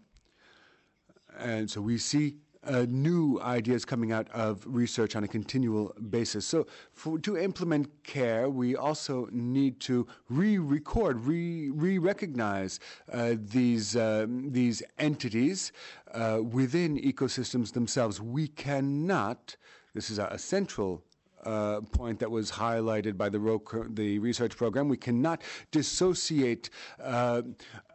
And 1.40 1.70
so 1.70 1.80
we 1.82 1.98
see 1.98 2.28
uh, 2.28 2.45
new 2.88 3.40
ideas 3.42 3.86
coming 3.86 4.12
out 4.12 4.28
of 4.32 4.64
research 4.66 5.16
on 5.16 5.24
a 5.24 5.28
continual 5.28 5.94
basis. 6.10 6.46
So, 6.46 6.68
for, 6.94 7.20
to 7.20 7.38
implement 7.38 8.04
care, 8.04 8.50
we 8.50 8.76
also 8.76 9.28
need 9.32 9.80
to 9.82 10.08
re-record, 10.30 11.20
re 11.22 11.70
re-recognize 11.70 12.80
uh, 13.12 13.36
these 13.38 13.96
uh, 13.96 14.26
these 14.30 14.84
entities 14.98 15.72
uh, 16.14 16.40
within 16.42 16.98
ecosystems 16.98 17.74
themselves. 17.74 18.22
We 18.22 18.48
cannot. 18.48 19.56
This 19.94 20.10
is 20.10 20.20
a, 20.20 20.26
a 20.26 20.38
central 20.38 21.04
uh, 21.46 21.82
point 21.92 22.20
that 22.20 22.32
was 22.32 22.52
highlighted 22.52 23.18
by 23.18 23.30
the, 23.30 23.40
ro- 23.40 23.62
the 23.90 24.20
research 24.20 24.58
program. 24.58 24.90
We 24.90 24.98
cannot 24.98 25.42
dissociate 25.72 26.70
uh, 27.02 27.44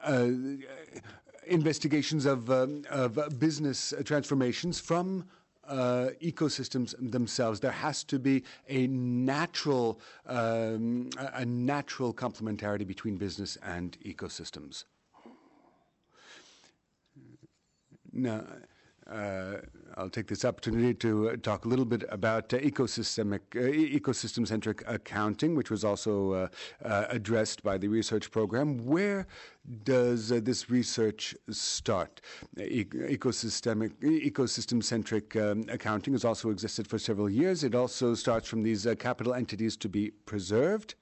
uh, 0.03 0.29
investigations 1.51 2.27
of, 2.27 2.51
um, 2.51 2.85
of 2.91 3.39
business 3.39 3.93
transformations 4.05 4.81
from 4.81 5.25
uh, 5.69 6.09
ecosystems 6.23 6.95
themselves. 6.99 7.61
There 7.61 7.71
has 7.71 8.03
to 8.05 8.19
be 8.19 8.45
a 8.69 8.87
natural, 8.87 10.01
um, 10.27 11.11
a 11.17 11.45
natural 11.45 12.15
complementarity 12.15 12.87
between 12.87 13.17
business 13.17 13.57
and 13.63 13.97
ecosystems. 14.05 14.85
Now, 18.13 18.45
uh, 19.09 19.59
I'll 20.01 20.09
take 20.09 20.29
this 20.29 20.47
opportunity 20.47 20.95
to 20.95 21.31
uh, 21.31 21.37
talk 21.37 21.67
a 21.67 21.69
little 21.69 21.85
bit 21.85 22.05
about 22.09 22.55
uh, 22.55 22.59
ecosystemic, 22.59 23.41
ecosystem-centric 23.53 24.83
accounting, 24.87 25.55
which 25.55 25.71
was 25.71 25.85
also 25.85 26.49
addressed 26.81 27.63
by 27.63 27.77
the 27.77 27.89
research 27.89 28.31
program. 28.31 28.79
Where 28.87 29.27
does 29.85 30.31
this 30.31 30.71
research 30.71 31.35
start? 31.51 32.23
ecosystemic, 32.57 33.93
ecosystem-centric 34.01 35.37
um, 35.37 35.65
accounting 35.69 36.15
has 36.15 36.25
also 36.25 36.49
existed 36.49 36.87
for 36.89 36.99
several 36.99 37.29
years. 37.29 37.63
It 37.63 37.75
also 37.75 38.15
starts 38.15 38.49
from 38.49 38.63
these 38.63 38.87
capital 38.99 39.35
entities 39.35 39.77
to 39.79 39.89
be 39.89 40.13
preserved 40.25 40.95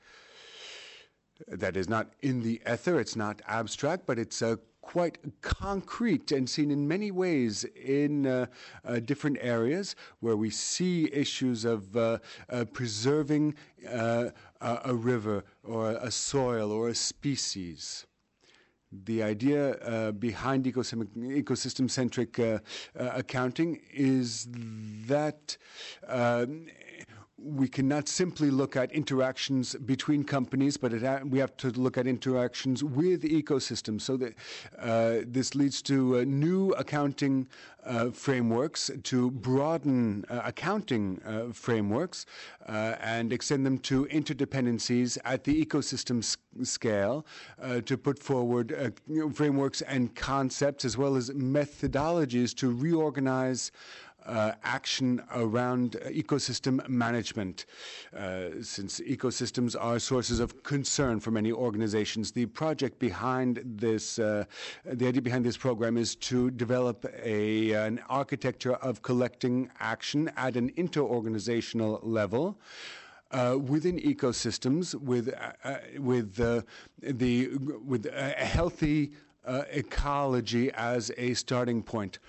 that 1.47 1.77
is 1.77 1.89
not 1.89 2.15
in 2.21 2.43
the 2.43 2.61
ether, 2.71 2.99
it's 2.99 3.15
not 3.15 3.41
abstract, 3.47 4.07
but 4.07 4.19
it's 4.19 4.43
uh, 4.43 4.57
quite 4.81 5.19
concrete 5.43 6.33
and 6.33 6.49
seen 6.49 6.71
in 6.71 6.87
many 6.89 7.11
ways 7.11 7.65
in 7.85 8.27
uh, 8.27 8.47
uh, 8.85 9.01
different 9.01 9.37
areas 9.41 9.95
where 10.21 10.37
we 10.37 10.51
see 10.51 11.13
issues 11.13 11.65
of 11.65 11.97
uh, 11.97 12.19
uh 12.49 12.65
preserving 12.73 13.55
uh, 13.91 14.31
a 14.61 14.95
river 14.95 15.45
or 15.63 15.91
a 15.91 16.11
soil 16.11 16.73
or 16.73 16.89
a 16.89 16.95
species. 16.95 18.07
The 18.91 19.23
idea 19.23 19.73
uh, 19.73 20.13
behind 20.13 20.65
ecosystem 20.65 21.91
centric 21.91 22.41
accounting 22.95 23.81
is 23.93 24.49
that 25.07 25.59
um, 26.07 26.67
we 27.41 27.69
cannot 27.69 28.09
simply 28.09 28.51
look 28.51 28.77
at 28.77 28.91
interactions 28.93 29.75
between 29.77 30.25
companies, 30.25 30.77
but 30.77 30.93
ha- 31.01 31.21
we 31.25 31.39
have 31.39 31.57
to 31.59 31.71
look 31.71 31.97
at 31.97 32.07
interactions 32.07 32.83
with 32.83 33.23
ecosystems. 33.23 34.03
So 34.03 34.17
that 34.17 34.35
uh, 34.79 35.25
this 35.27 35.55
leads 35.55 35.81
to 35.83 36.19
uh, 36.19 36.25
new 36.25 36.71
accounting 36.73 37.47
uh, 37.85 38.11
frameworks, 38.11 38.91
to 39.05 39.31
broaden 39.31 40.25
uh, 40.29 40.43
accounting 40.45 41.23
uh, 41.25 41.53
frameworks, 41.53 42.27
uh, 42.69 42.97
and 43.01 43.33
extend 43.33 43.65
them 43.65 43.79
to 43.79 44.05
interdependencies 44.07 45.17
at 45.25 45.45
the 45.45 45.65
ecosystem 45.65 46.19
s- 46.19 46.37
scale, 46.65 47.25
to 47.87 47.97
put 47.97 48.19
forward 48.19 48.99
frameworks 49.33 49.81
and 49.83 50.15
concepts 50.17 50.85
as 50.85 50.99
well 50.99 51.15
as 51.17 51.31
methodologies 51.31 52.55
to 52.55 52.71
reorganize 52.73 53.71
action 54.63 55.23
around 55.35 55.93
ecosystem 56.07 56.87
management, 56.89 57.67
uh, 58.17 58.51
since 58.61 59.01
ecosystems 59.01 59.77
are 59.79 59.99
sources 59.99 60.41
of 60.41 60.63
concern 60.63 61.21
for 61.21 61.31
many 61.31 61.53
organizations. 61.53 62.33
The 62.33 62.47
project 62.47 62.99
behind 62.99 63.63
this, 63.65 64.19
uh, 64.19 64.45
the 64.85 65.07
idea 65.07 65.23
behind 65.23 65.45
this 65.45 65.57
program 65.57 65.97
is 65.97 66.15
to 66.17 66.51
develop 66.51 67.07
a, 67.23 67.73
an 67.73 68.01
architecture 68.09 68.75
of 68.75 69.03
collecting 69.03 69.71
action 69.81 70.31
at 70.37 70.57
an 70.57 70.71
interorganizational 70.73 72.01
level. 72.03 72.59
Uh, 73.31 73.59
within 73.67 73.99
ecosystems 73.99 74.95
with 74.95 75.29
uh, 75.29 75.53
uh 75.63 75.77
with 75.99 76.41
uh, 76.41 76.63
the 77.03 77.49
with 77.85 78.07
a 78.07 78.31
healthy 78.31 79.13
uh, 79.45 79.65
ecology 79.71 80.71
as 80.73 81.13
a 81.19 81.35
starting 81.35 81.83
point 81.83 82.21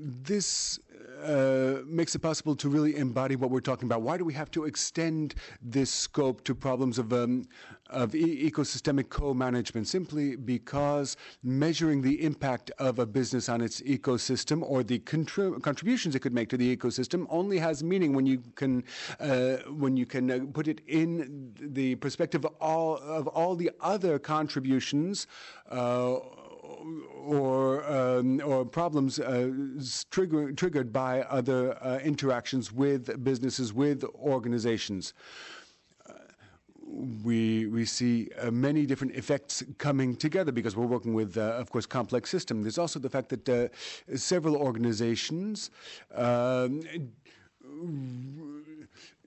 this 0.00 0.78
uh, 1.22 1.82
makes 1.86 2.14
it 2.14 2.20
possible 2.20 2.54
to 2.54 2.68
really 2.68 2.96
embody 2.96 3.34
what 3.36 3.50
we're 3.50 3.60
talking 3.60 3.88
about. 3.88 4.02
Why 4.02 4.16
do 4.16 4.24
we 4.24 4.32
have 4.34 4.50
to 4.52 4.64
extend 4.64 5.34
this 5.60 5.90
scope 5.90 6.44
to 6.44 6.54
problems 6.54 6.98
of, 6.98 7.12
um, 7.12 7.46
of 7.90 8.14
e- 8.14 8.48
ecosystemic 8.48 9.08
co-management? 9.08 9.88
Simply 9.88 10.36
because 10.36 11.16
measuring 11.42 12.02
the 12.02 12.22
impact 12.24 12.70
of 12.78 13.00
a 13.00 13.06
business 13.06 13.48
on 13.48 13.60
its 13.60 13.80
ecosystem 13.80 14.62
or 14.62 14.82
the 14.84 15.00
contri- 15.00 15.60
contributions 15.60 16.14
it 16.14 16.20
could 16.20 16.34
make 16.34 16.48
to 16.50 16.56
the 16.56 16.76
ecosystem 16.76 17.26
only 17.30 17.58
has 17.58 17.82
meaning 17.82 18.12
when 18.12 18.26
you 18.26 18.40
can 18.54 18.84
uh, 19.18 19.56
when 19.68 19.96
you 19.96 20.06
can 20.06 20.30
uh, 20.30 20.40
put 20.52 20.68
it 20.68 20.80
in 20.86 21.52
the 21.60 21.96
perspective 21.96 22.44
of 22.44 22.54
all 22.60 22.96
of 22.98 23.26
all 23.28 23.56
the 23.56 23.70
other 23.80 24.18
contributions 24.18 25.26
uh, 25.70 26.18
or 27.24 27.84
um, 27.90 28.40
or 28.44 28.64
problems 28.64 29.18
uh, 29.18 29.50
trigger, 30.10 30.52
triggered 30.52 30.92
by 30.92 31.22
other 31.22 31.76
uh, 31.82 31.98
interactions 31.98 32.72
with 32.72 33.22
businesses 33.22 33.72
with 33.72 34.04
organizations. 34.14 35.14
Uh, 36.08 36.12
we 37.24 37.66
we 37.66 37.84
see 37.84 38.28
uh, 38.40 38.50
many 38.50 38.86
different 38.86 39.14
effects 39.14 39.62
coming 39.78 40.16
together 40.16 40.52
because 40.52 40.76
we're 40.76 40.86
working 40.86 41.14
with, 41.14 41.36
uh, 41.36 41.62
of 41.62 41.70
course, 41.70 41.86
complex 41.86 42.30
system. 42.30 42.62
There's 42.62 42.78
also 42.78 42.98
the 42.98 43.10
fact 43.10 43.28
that 43.30 43.72
several 44.14 44.56
organizations 44.56 45.70
um, 46.14 46.82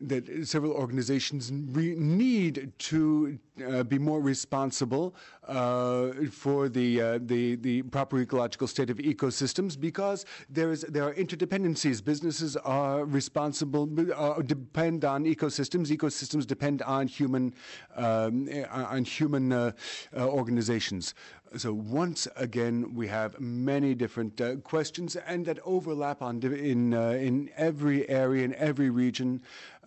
that 0.02 0.48
several 0.48 0.74
organizations 0.74 1.52
need 1.52 2.72
to 2.80 3.38
uh, 3.68 3.84
be 3.84 4.00
more 4.00 4.20
responsible 4.20 5.16
uh, 5.48 6.12
for 6.32 6.70
the, 6.70 7.02
uh, 7.02 7.20
the 7.22 7.56
the 7.58 7.84
proper 7.84 8.20
ecological 8.20 8.68
state 8.68 8.90
of 8.90 8.98
ecosystems 8.98 9.80
because 9.80 10.26
there 10.50 10.72
is 10.72 10.82
there 10.90 11.04
are 11.04 11.14
interdependencies. 11.14 12.04
Businesses 12.04 12.58
are 12.58 13.06
responsible 13.06 13.90
uh, 14.16 14.42
depend 14.42 15.06
on 15.06 15.26
ecosystems. 15.26 15.88
Ecosystems 15.96 16.48
depend 16.48 16.82
on 16.82 17.08
human 17.08 17.54
um, 17.96 18.50
on 18.72 19.04
human 19.04 19.52
uh, 19.52 19.72
uh, 20.18 20.28
organizations. 20.28 21.14
So 21.58 21.74
once 21.74 22.30
again, 22.38 22.96
we 22.96 23.08
have 23.10 23.38
many 23.42 23.94
different 23.94 24.40
uh, 24.40 24.56
questions 24.58 25.18
and 25.18 25.46
that 25.48 25.60
overlap 25.66 26.22
on 26.22 26.42
in 26.42 26.94
uh, 26.94 27.10
in 27.10 27.50
every 27.58 28.08
area 28.08 28.46
in 28.46 28.56
every 28.56 28.90
region. 28.90 29.42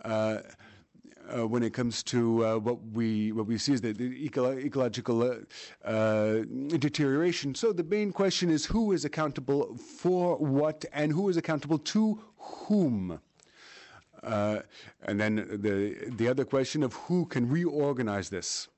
Uh, 0.05 0.41
when 1.49 1.63
it 1.63 1.73
comes 1.73 2.03
to 2.03 2.61
what 2.61 2.79
we 2.93 3.33
what 3.33 3.47
we 3.47 3.57
see 3.57 3.73
is 3.73 3.81
the, 3.81 3.95
the 3.95 4.05
eco- 4.27 4.59
ecological 4.59 5.39
deterioration. 5.83 7.55
So 7.55 7.73
the 7.73 7.83
main 7.83 8.13
question 8.13 8.51
is 8.51 8.67
who 8.67 8.93
is 8.93 9.07
accountable 9.07 9.75
for 9.75 10.37
what 10.37 10.85
and 10.93 11.11
who 11.13 11.31
is 11.31 11.39
accountable 11.39 11.79
to 11.79 12.23
whom. 12.37 13.21
And 14.23 15.19
then 15.19 15.37
the 15.37 15.97
the 16.15 16.29
other 16.29 16.45
question 16.45 16.83
of 16.83 16.93
who 16.93 17.25
can 17.25 17.49
reorganize 17.49 18.29
this 18.29 18.69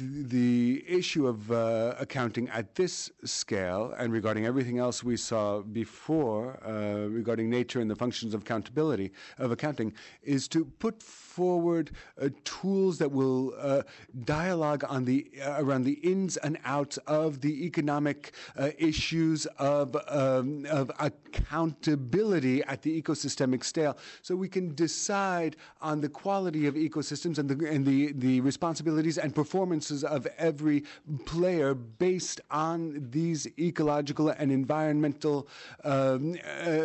the, 0.00 0.84
issue 0.86 1.26
of 1.26 1.50
uh, 1.52 1.94
accounting 1.98 2.48
at 2.48 2.74
this 2.74 3.10
scale 3.24 3.94
and 3.98 4.12
regarding 4.12 4.46
everything 4.46 4.78
else 4.78 5.04
we 5.04 5.16
saw 5.16 5.60
before 5.60 6.58
uh, 6.66 7.06
regarding 7.08 7.48
nature 7.48 7.80
and 7.80 7.90
the 7.90 7.96
functions 7.96 8.34
of 8.34 8.42
accountability 8.42 9.12
of 9.38 9.52
accounting 9.52 9.92
is 10.22 10.48
to 10.48 10.64
put 10.64 11.02
forward 11.40 11.90
uh, 12.20 12.28
tools 12.44 12.98
that 12.98 13.10
will 13.10 13.54
uh, 13.58 13.80
dialogue 14.24 14.84
on 14.94 15.06
the 15.06 15.26
uh, 15.42 15.56
around 15.62 15.84
the 15.84 15.98
ins 16.12 16.36
and 16.36 16.58
outs 16.66 16.98
of 17.06 17.40
the 17.40 17.64
economic 17.64 18.32
issues 18.76 19.46
of 19.56 19.96
um, 20.08 20.66
of 20.68 20.90
accountability 20.98 22.62
at 22.64 22.82
the 22.82 22.92
ecosystemic 23.00 23.64
scale 23.64 23.96
so 24.20 24.36
we 24.36 24.50
can 24.50 24.74
decide 24.74 25.56
on 25.80 26.02
the 26.02 26.10
quality 26.10 26.66
of 26.66 26.74
ecosystems 26.74 27.38
and 27.38 27.48
the 27.48 27.56
and 27.74 27.86
the 27.86 28.12
the 28.26 28.42
responsibilities 28.42 29.16
and 29.16 29.34
performances 29.34 30.04
of 30.04 30.26
every 30.36 30.84
player 31.24 31.72
based 31.74 32.38
on 32.50 32.78
these 33.10 33.46
ecological 33.58 34.28
and 34.28 34.52
environmental 34.52 35.48
um, 35.84 36.36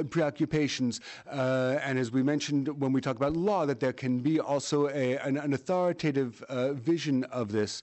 preoccupations. 0.09 1.01
And 1.27 1.99
as 1.99 2.09
we 2.11 2.23
mentioned 2.23 2.63
when 2.81 2.93
we 2.93 3.01
talk 3.01 3.17
about 3.17 3.33
law, 3.35 3.65
that 3.65 3.79
there 3.79 3.93
can 3.93 4.19
be 4.19 4.39
also 4.45 4.87
a, 4.87 5.17
an, 5.17 5.37
an, 5.37 5.53
authoritative 5.53 6.41
uh, 6.43 6.73
vision 6.73 7.23
of 7.25 7.51
this 7.51 7.81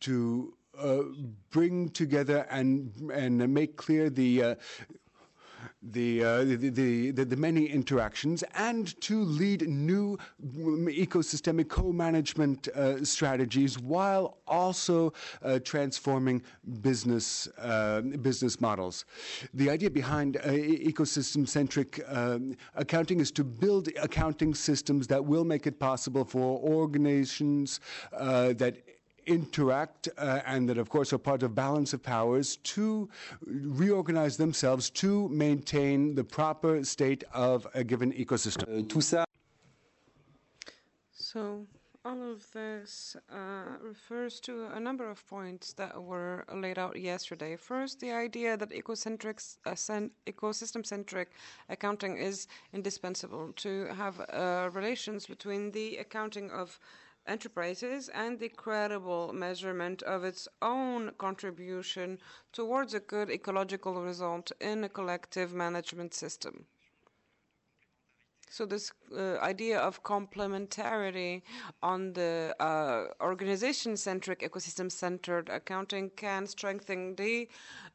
to 0.00 0.54
uh, 0.78 1.02
bring 1.50 1.88
together 1.90 2.46
and 2.50 2.92
and 3.12 3.52
make 3.52 3.76
clear 3.76 4.10
the 4.10 4.42
uh, 4.42 4.54
the, 5.82 6.24
uh, 6.24 6.44
the, 6.44 6.56
the, 6.56 7.10
the, 7.12 7.36
many 7.36 7.66
interactions 7.66 8.42
and 8.54 9.00
to 9.00 9.22
lead 9.22 9.68
new 9.68 10.18
ecosystemic 10.44 11.68
co-management 11.68 12.68
uh, 12.68 13.04
strategies 13.04 13.78
while 13.78 14.38
also 14.48 15.12
uh, 15.42 15.58
transforming 15.60 16.42
business, 16.80 17.46
uh, 17.58 18.00
business 18.00 18.60
models. 18.60 19.04
The 19.54 19.70
idea 19.70 19.90
behind 19.90 20.38
uh, 20.38 20.50
ecosystem-centric 20.50 22.02
um, 22.08 22.56
accounting 22.74 23.20
is 23.20 23.30
to 23.32 23.44
build 23.44 23.88
accounting 24.00 24.54
systems 24.54 25.06
that 25.06 25.24
will 25.24 25.44
make 25.44 25.66
it 25.66 25.78
possible 25.78 26.24
for 26.24 26.58
organizations 26.58 27.80
uh, 28.12 28.52
that 28.54 28.78
interact 29.28 30.08
uh, 30.16 30.40
and 30.46 30.68
that, 30.68 30.78
of 30.78 30.88
course, 30.88 31.12
are 31.12 31.18
part 31.18 31.42
of 31.42 31.54
balance 31.54 31.92
of 31.92 32.02
powers 32.02 32.56
to 32.74 33.08
reorganize 33.46 34.36
themselves 34.36 34.90
to 34.90 35.28
maintain 35.28 36.14
the 36.14 36.24
proper 36.24 36.82
state 36.84 37.24
of 37.32 37.66
a 37.74 37.84
given 37.84 38.12
ecosystem. 38.12 38.66
Uh, 39.14 39.24
so, 41.12 41.66
all 42.04 42.22
of 42.32 42.50
this 42.52 43.16
uh, 43.30 43.76
refers 43.82 44.40
to 44.40 44.66
a 44.74 44.80
number 44.80 45.10
of 45.10 45.26
points 45.26 45.74
that 45.74 46.02
were 46.02 46.44
laid 46.54 46.78
out 46.78 46.98
yesterday. 46.98 47.54
First, 47.56 48.00
the 48.00 48.12
idea 48.12 48.56
that 48.56 48.70
ecocentric, 48.70 49.56
uh, 49.66 49.74
ecosystem-centric 50.26 51.28
accounting 51.68 52.16
is 52.16 52.46
indispensable 52.72 53.52
to 53.56 53.86
have 53.94 54.20
uh, 54.20 54.70
relations 54.72 55.26
between 55.26 55.70
the 55.72 55.98
accounting 55.98 56.50
of 56.50 56.80
enterprises 57.28 58.08
and 58.08 58.38
the 58.38 58.48
credible 58.48 59.32
measurement 59.32 60.02
of 60.02 60.24
its 60.24 60.48
own 60.62 61.12
contribution 61.18 62.18
towards 62.52 62.94
a 62.94 63.00
good 63.00 63.30
ecological 63.30 64.02
result 64.02 64.50
in 64.60 64.82
a 64.84 64.88
collective 64.88 65.52
management 65.52 66.14
system. 66.14 66.66
So 68.50 68.64
this 68.64 68.92
uh, 69.14 69.36
idea 69.38 69.78
of 69.78 70.02
complementarity 70.02 71.42
on 71.82 72.14
the 72.14 72.56
uh, 72.58 73.08
organization-centric, 73.20 74.40
ecosystem-centered 74.40 75.50
accounting 75.50 76.10
can 76.16 76.46
strengthen 76.46 77.14
the 77.16 77.48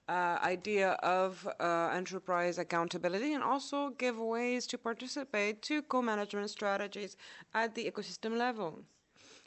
uh, 0.07 0.37
idea 0.43 0.91
of 1.01 1.47
uh, 1.59 1.89
enterprise 1.93 2.59
accountability 2.59 3.33
and 3.33 3.43
also 3.43 3.89
give 3.89 4.17
ways 4.19 4.67
to 4.67 4.77
participate 4.77 5.61
to 5.63 5.81
co-management 5.81 6.49
strategies 6.49 7.17
at 7.53 7.73
the 7.73 7.89
ecosystem 7.89 8.37
level. 8.37 8.83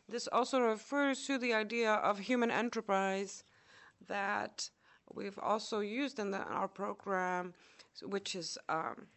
This 0.09 0.29
also 0.29 0.61
refers 0.61 1.27
to 1.27 1.39
the 1.39 1.53
idea 1.53 1.93
of 1.93 2.19
human 2.19 2.51
enterprise 2.51 3.43
that 4.07 4.71
we've 5.13 5.39
also 5.39 5.81
used 5.81 6.19
in, 6.19 6.31
the, 6.31 6.43
in 6.43 6.53
our 6.53 6.69
program, 6.69 7.55
which 8.03 8.35
is 8.37 8.57
um, 8.69 9.09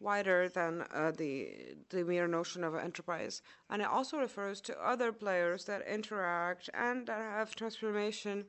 wider 0.00 0.48
than 0.48 0.84
uh, 0.94 1.10
the 1.10 1.74
the 1.90 2.04
mere 2.04 2.28
notion 2.28 2.62
of 2.64 2.74
enterprise, 2.74 3.42
and 3.68 3.82
it 3.82 3.88
also 3.88 4.18
refers 4.18 4.60
to 4.62 4.86
other 4.86 5.12
players 5.12 5.64
that 5.64 5.86
interact 5.86 6.70
and 6.72 7.06
that 7.08 7.18
have 7.18 7.54
transformation 7.54 8.46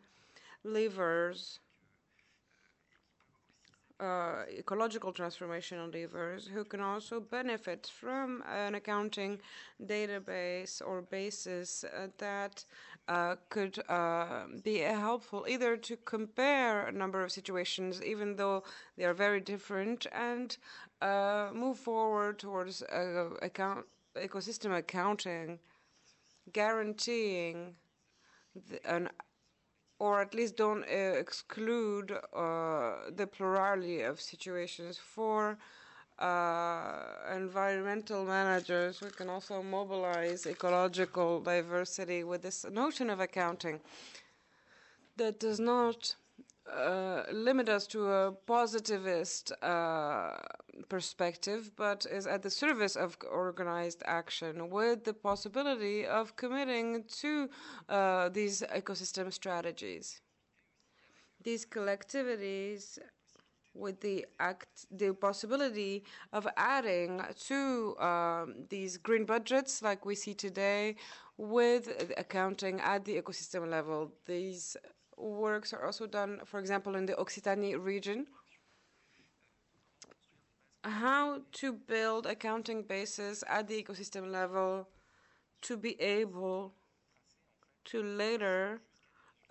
levers 0.64 1.60
uh, 4.00 4.44
ecological 4.58 5.12
transformation 5.12 5.80
endeavors 5.80 6.48
who 6.48 6.64
can 6.64 6.80
also 6.80 7.20
benefit 7.20 7.92
from 8.00 8.42
an 8.50 8.76
accounting 8.76 9.40
database 9.86 10.82
or 10.86 11.02
basis 11.02 11.84
uh, 11.84 12.08
that 12.18 12.64
uh, 13.08 13.36
could 13.50 13.80
uh, 13.90 14.46
be 14.64 14.78
helpful 14.78 15.46
either 15.50 15.76
to 15.76 15.98
compare 15.98 16.88
a 16.88 16.92
number 16.92 17.24
of 17.24 17.32
situations, 17.32 18.02
even 18.04 18.36
though 18.36 18.64
they 18.98 19.04
are 19.04 19.14
very 19.14 19.42
different, 19.42 20.06
and 20.14 20.58
uh, 21.02 21.50
move 21.54 21.78
forward 21.78 22.40
towards 22.40 22.84
account, 23.42 23.86
ecosystem 24.16 24.78
accounting, 24.78 25.60
guaranteeing 26.54 27.76
the, 28.70 28.80
an 28.90 29.10
or 30.00 30.22
at 30.22 30.34
least 30.34 30.56
don't 30.56 30.84
uh, 30.84 31.20
exclude 31.24 32.12
uh, 32.12 32.94
the 33.16 33.28
plurality 33.28 34.02
of 34.02 34.20
situations 34.20 34.98
for 34.98 35.58
uh, 36.20 37.04
environmental 37.36 38.26
managers 38.26 39.02
we 39.02 39.10
can 39.10 39.30
also 39.30 39.62
mobilize 39.62 40.46
ecological 40.46 41.40
diversity 41.40 42.24
with 42.24 42.42
this 42.42 42.66
notion 42.72 43.10
of 43.10 43.20
accounting 43.20 43.80
that 45.18 45.40
does 45.40 45.60
not 45.60 46.16
uh, 46.76 47.24
limit 47.32 47.70
us 47.70 47.88
to 47.88 48.08
a 48.08 48.32
positivist 48.32 49.52
uh, 49.62 50.32
perspective, 50.88 51.72
but 51.76 52.06
is 52.12 52.28
at 52.28 52.44
the 52.44 52.50
service 52.50 52.96
of 52.96 53.18
organized 53.30 54.04
action 54.06 54.70
with 54.70 55.04
the 55.04 55.14
possibility 55.14 56.06
of 56.06 56.36
committing 56.36 57.04
to 57.22 57.50
uh, 57.90 58.30
these 58.30 58.62
ecosystem 58.76 59.32
strategies. 59.34 60.22
These 61.44 61.66
collectivities 61.66 63.00
with 63.74 64.02
the 64.02 64.26
act, 64.40 64.86
the 64.92 65.14
possibility 65.14 66.04
of 66.34 66.48
adding 66.58 67.22
to 67.48 67.98
um, 68.00 68.56
these 68.70 68.98
green 68.98 69.26
budgets 69.26 69.82
like 69.82 70.06
we 70.06 70.16
see 70.16 70.34
today 70.34 70.96
with 71.38 72.14
accounting 72.18 72.82
at 72.82 73.06
the 73.06 73.22
ecosystem 73.22 73.70
level. 73.70 74.12
These 74.26 74.76
works 75.20 75.74
are 75.74 75.86
also 75.86 76.08
done, 76.08 76.40
for 76.46 76.60
example, 76.60 76.96
in 76.96 77.06
the 77.06 77.14
Occitanie 77.14 77.76
region. 77.76 78.28
How 80.84 81.42
to 81.54 81.74
build 81.74 82.26
accounting 82.26 82.84
bases 82.84 83.44
at 83.48 83.68
the 83.68 83.84
ecosystem 83.84 84.32
level 84.32 84.88
to 85.62 85.78
be 85.78 86.00
able 86.02 86.74
to 87.86 88.02
later 88.02 88.82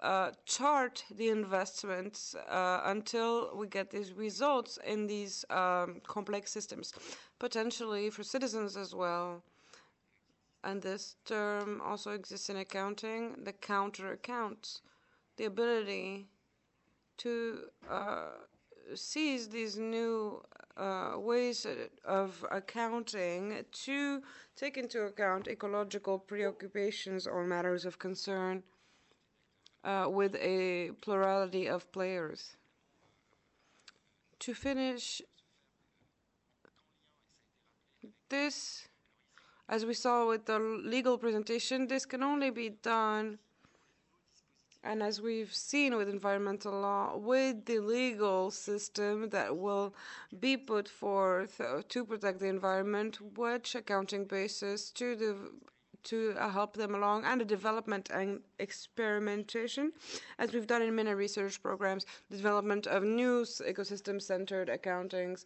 uh, 0.00 0.30
chart 0.46 1.04
the 1.10 1.28
investments 1.28 2.34
uh, 2.48 2.80
until 2.84 3.56
we 3.56 3.66
get 3.66 3.90
these 3.90 4.12
results 4.12 4.78
in 4.86 5.06
these 5.06 5.44
um, 5.50 6.00
complex 6.06 6.52
systems, 6.52 6.92
potentially 7.38 8.08
for 8.08 8.22
citizens 8.22 8.76
as 8.76 8.94
well. 8.94 9.42
And 10.64 10.80
this 10.80 11.16
term 11.24 11.80
also 11.84 12.12
exists 12.12 12.48
in 12.48 12.56
accounting, 12.56 13.44
the 13.44 13.52
counter 13.52 14.12
accounts 14.12 14.82
the 15.39 15.47
ability 15.47 16.26
to 17.16 17.61
uh, 17.91 18.28
seize 18.95 19.49
these 19.49 19.78
new 19.78 20.43
uh, 20.76 21.12
ways 21.16 21.66
of 22.05 22.45
accounting 22.51 23.64
to 23.72 24.22
take 24.57 24.76
into 24.76 25.03
account 25.03 25.49
ecological 25.49 26.18
preoccupations 26.18 27.26
or 27.26 27.45
matters 27.45 27.84
of 27.84 27.99
concern 27.99 28.62
uh, 29.84 30.07
with 30.09 30.36
a 30.36 30.91
plurality 31.01 31.68
of 31.68 31.91
players. 31.93 32.57
To 34.41 34.55
finish, 34.55 35.20
this, 38.28 38.86
as 39.68 39.84
we 39.84 39.95
saw 39.95 40.28
with 40.28 40.47
the 40.47 40.59
legal 40.59 41.18
presentation, 41.18 41.89
this 41.89 42.07
can 42.07 42.22
only 42.22 42.51
be 42.51 42.68
done 42.68 43.39
and 44.85 45.03
as 45.03 45.20
we've 45.20 45.55
seen 45.55 45.97
with 45.97 46.09
environmental 46.09 46.72
law, 46.81 47.16
with 47.16 47.64
the 47.64 47.81
legal 47.81 48.51
system 48.51 49.29
that 49.31 49.57
will 49.57 49.95
be 50.39 50.57
put 50.57 50.89
forth 50.89 51.61
to 51.89 52.05
protect 52.05 52.39
the 52.39 52.47
environment, 52.47 53.18
which 53.37 53.74
accounting 53.74 54.24
basis 54.24 54.91
to 54.93 55.16
the 55.16 55.37
to 56.05 56.33
help 56.35 56.74
them 56.74 56.95
along, 56.95 57.24
and 57.24 57.41
the 57.41 57.45
development 57.45 58.09
and 58.11 58.41
experimentation, 58.61 59.93
as 60.39 60.53
we've 60.53 60.66
done 60.66 60.81
in 60.81 60.95
many 60.95 61.12
research 61.12 61.61
programs, 61.61 62.07
the 62.31 62.37
development 62.37 62.87
of 62.87 63.03
new 63.03 63.43
ecosystem-centered 63.43 64.68
accountings, 64.68 65.45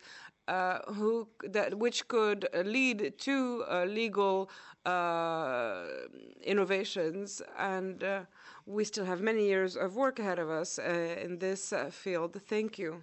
uh, 0.49 0.79
who 0.95 1.29
that 1.45 1.79
which 1.79 2.09
could 2.09 2.49
lead 2.65 3.15
to 3.19 3.65
uh, 3.71 3.85
legal 3.85 4.51
uh, 4.85 5.85
innovations, 6.43 7.43
and 7.59 8.03
uh, 8.03 8.21
we 8.67 8.85
still 8.85 9.05
have 9.05 9.21
many 9.21 9.47
years 9.47 9.77
of 9.77 9.97
work 9.97 10.19
ahead 10.19 10.39
of 10.39 10.51
us 10.51 10.79
uh, 10.79 11.17
in 11.23 11.39
this 11.39 11.73
field. 11.91 12.41
Thank 12.49 12.79
you. 12.79 13.03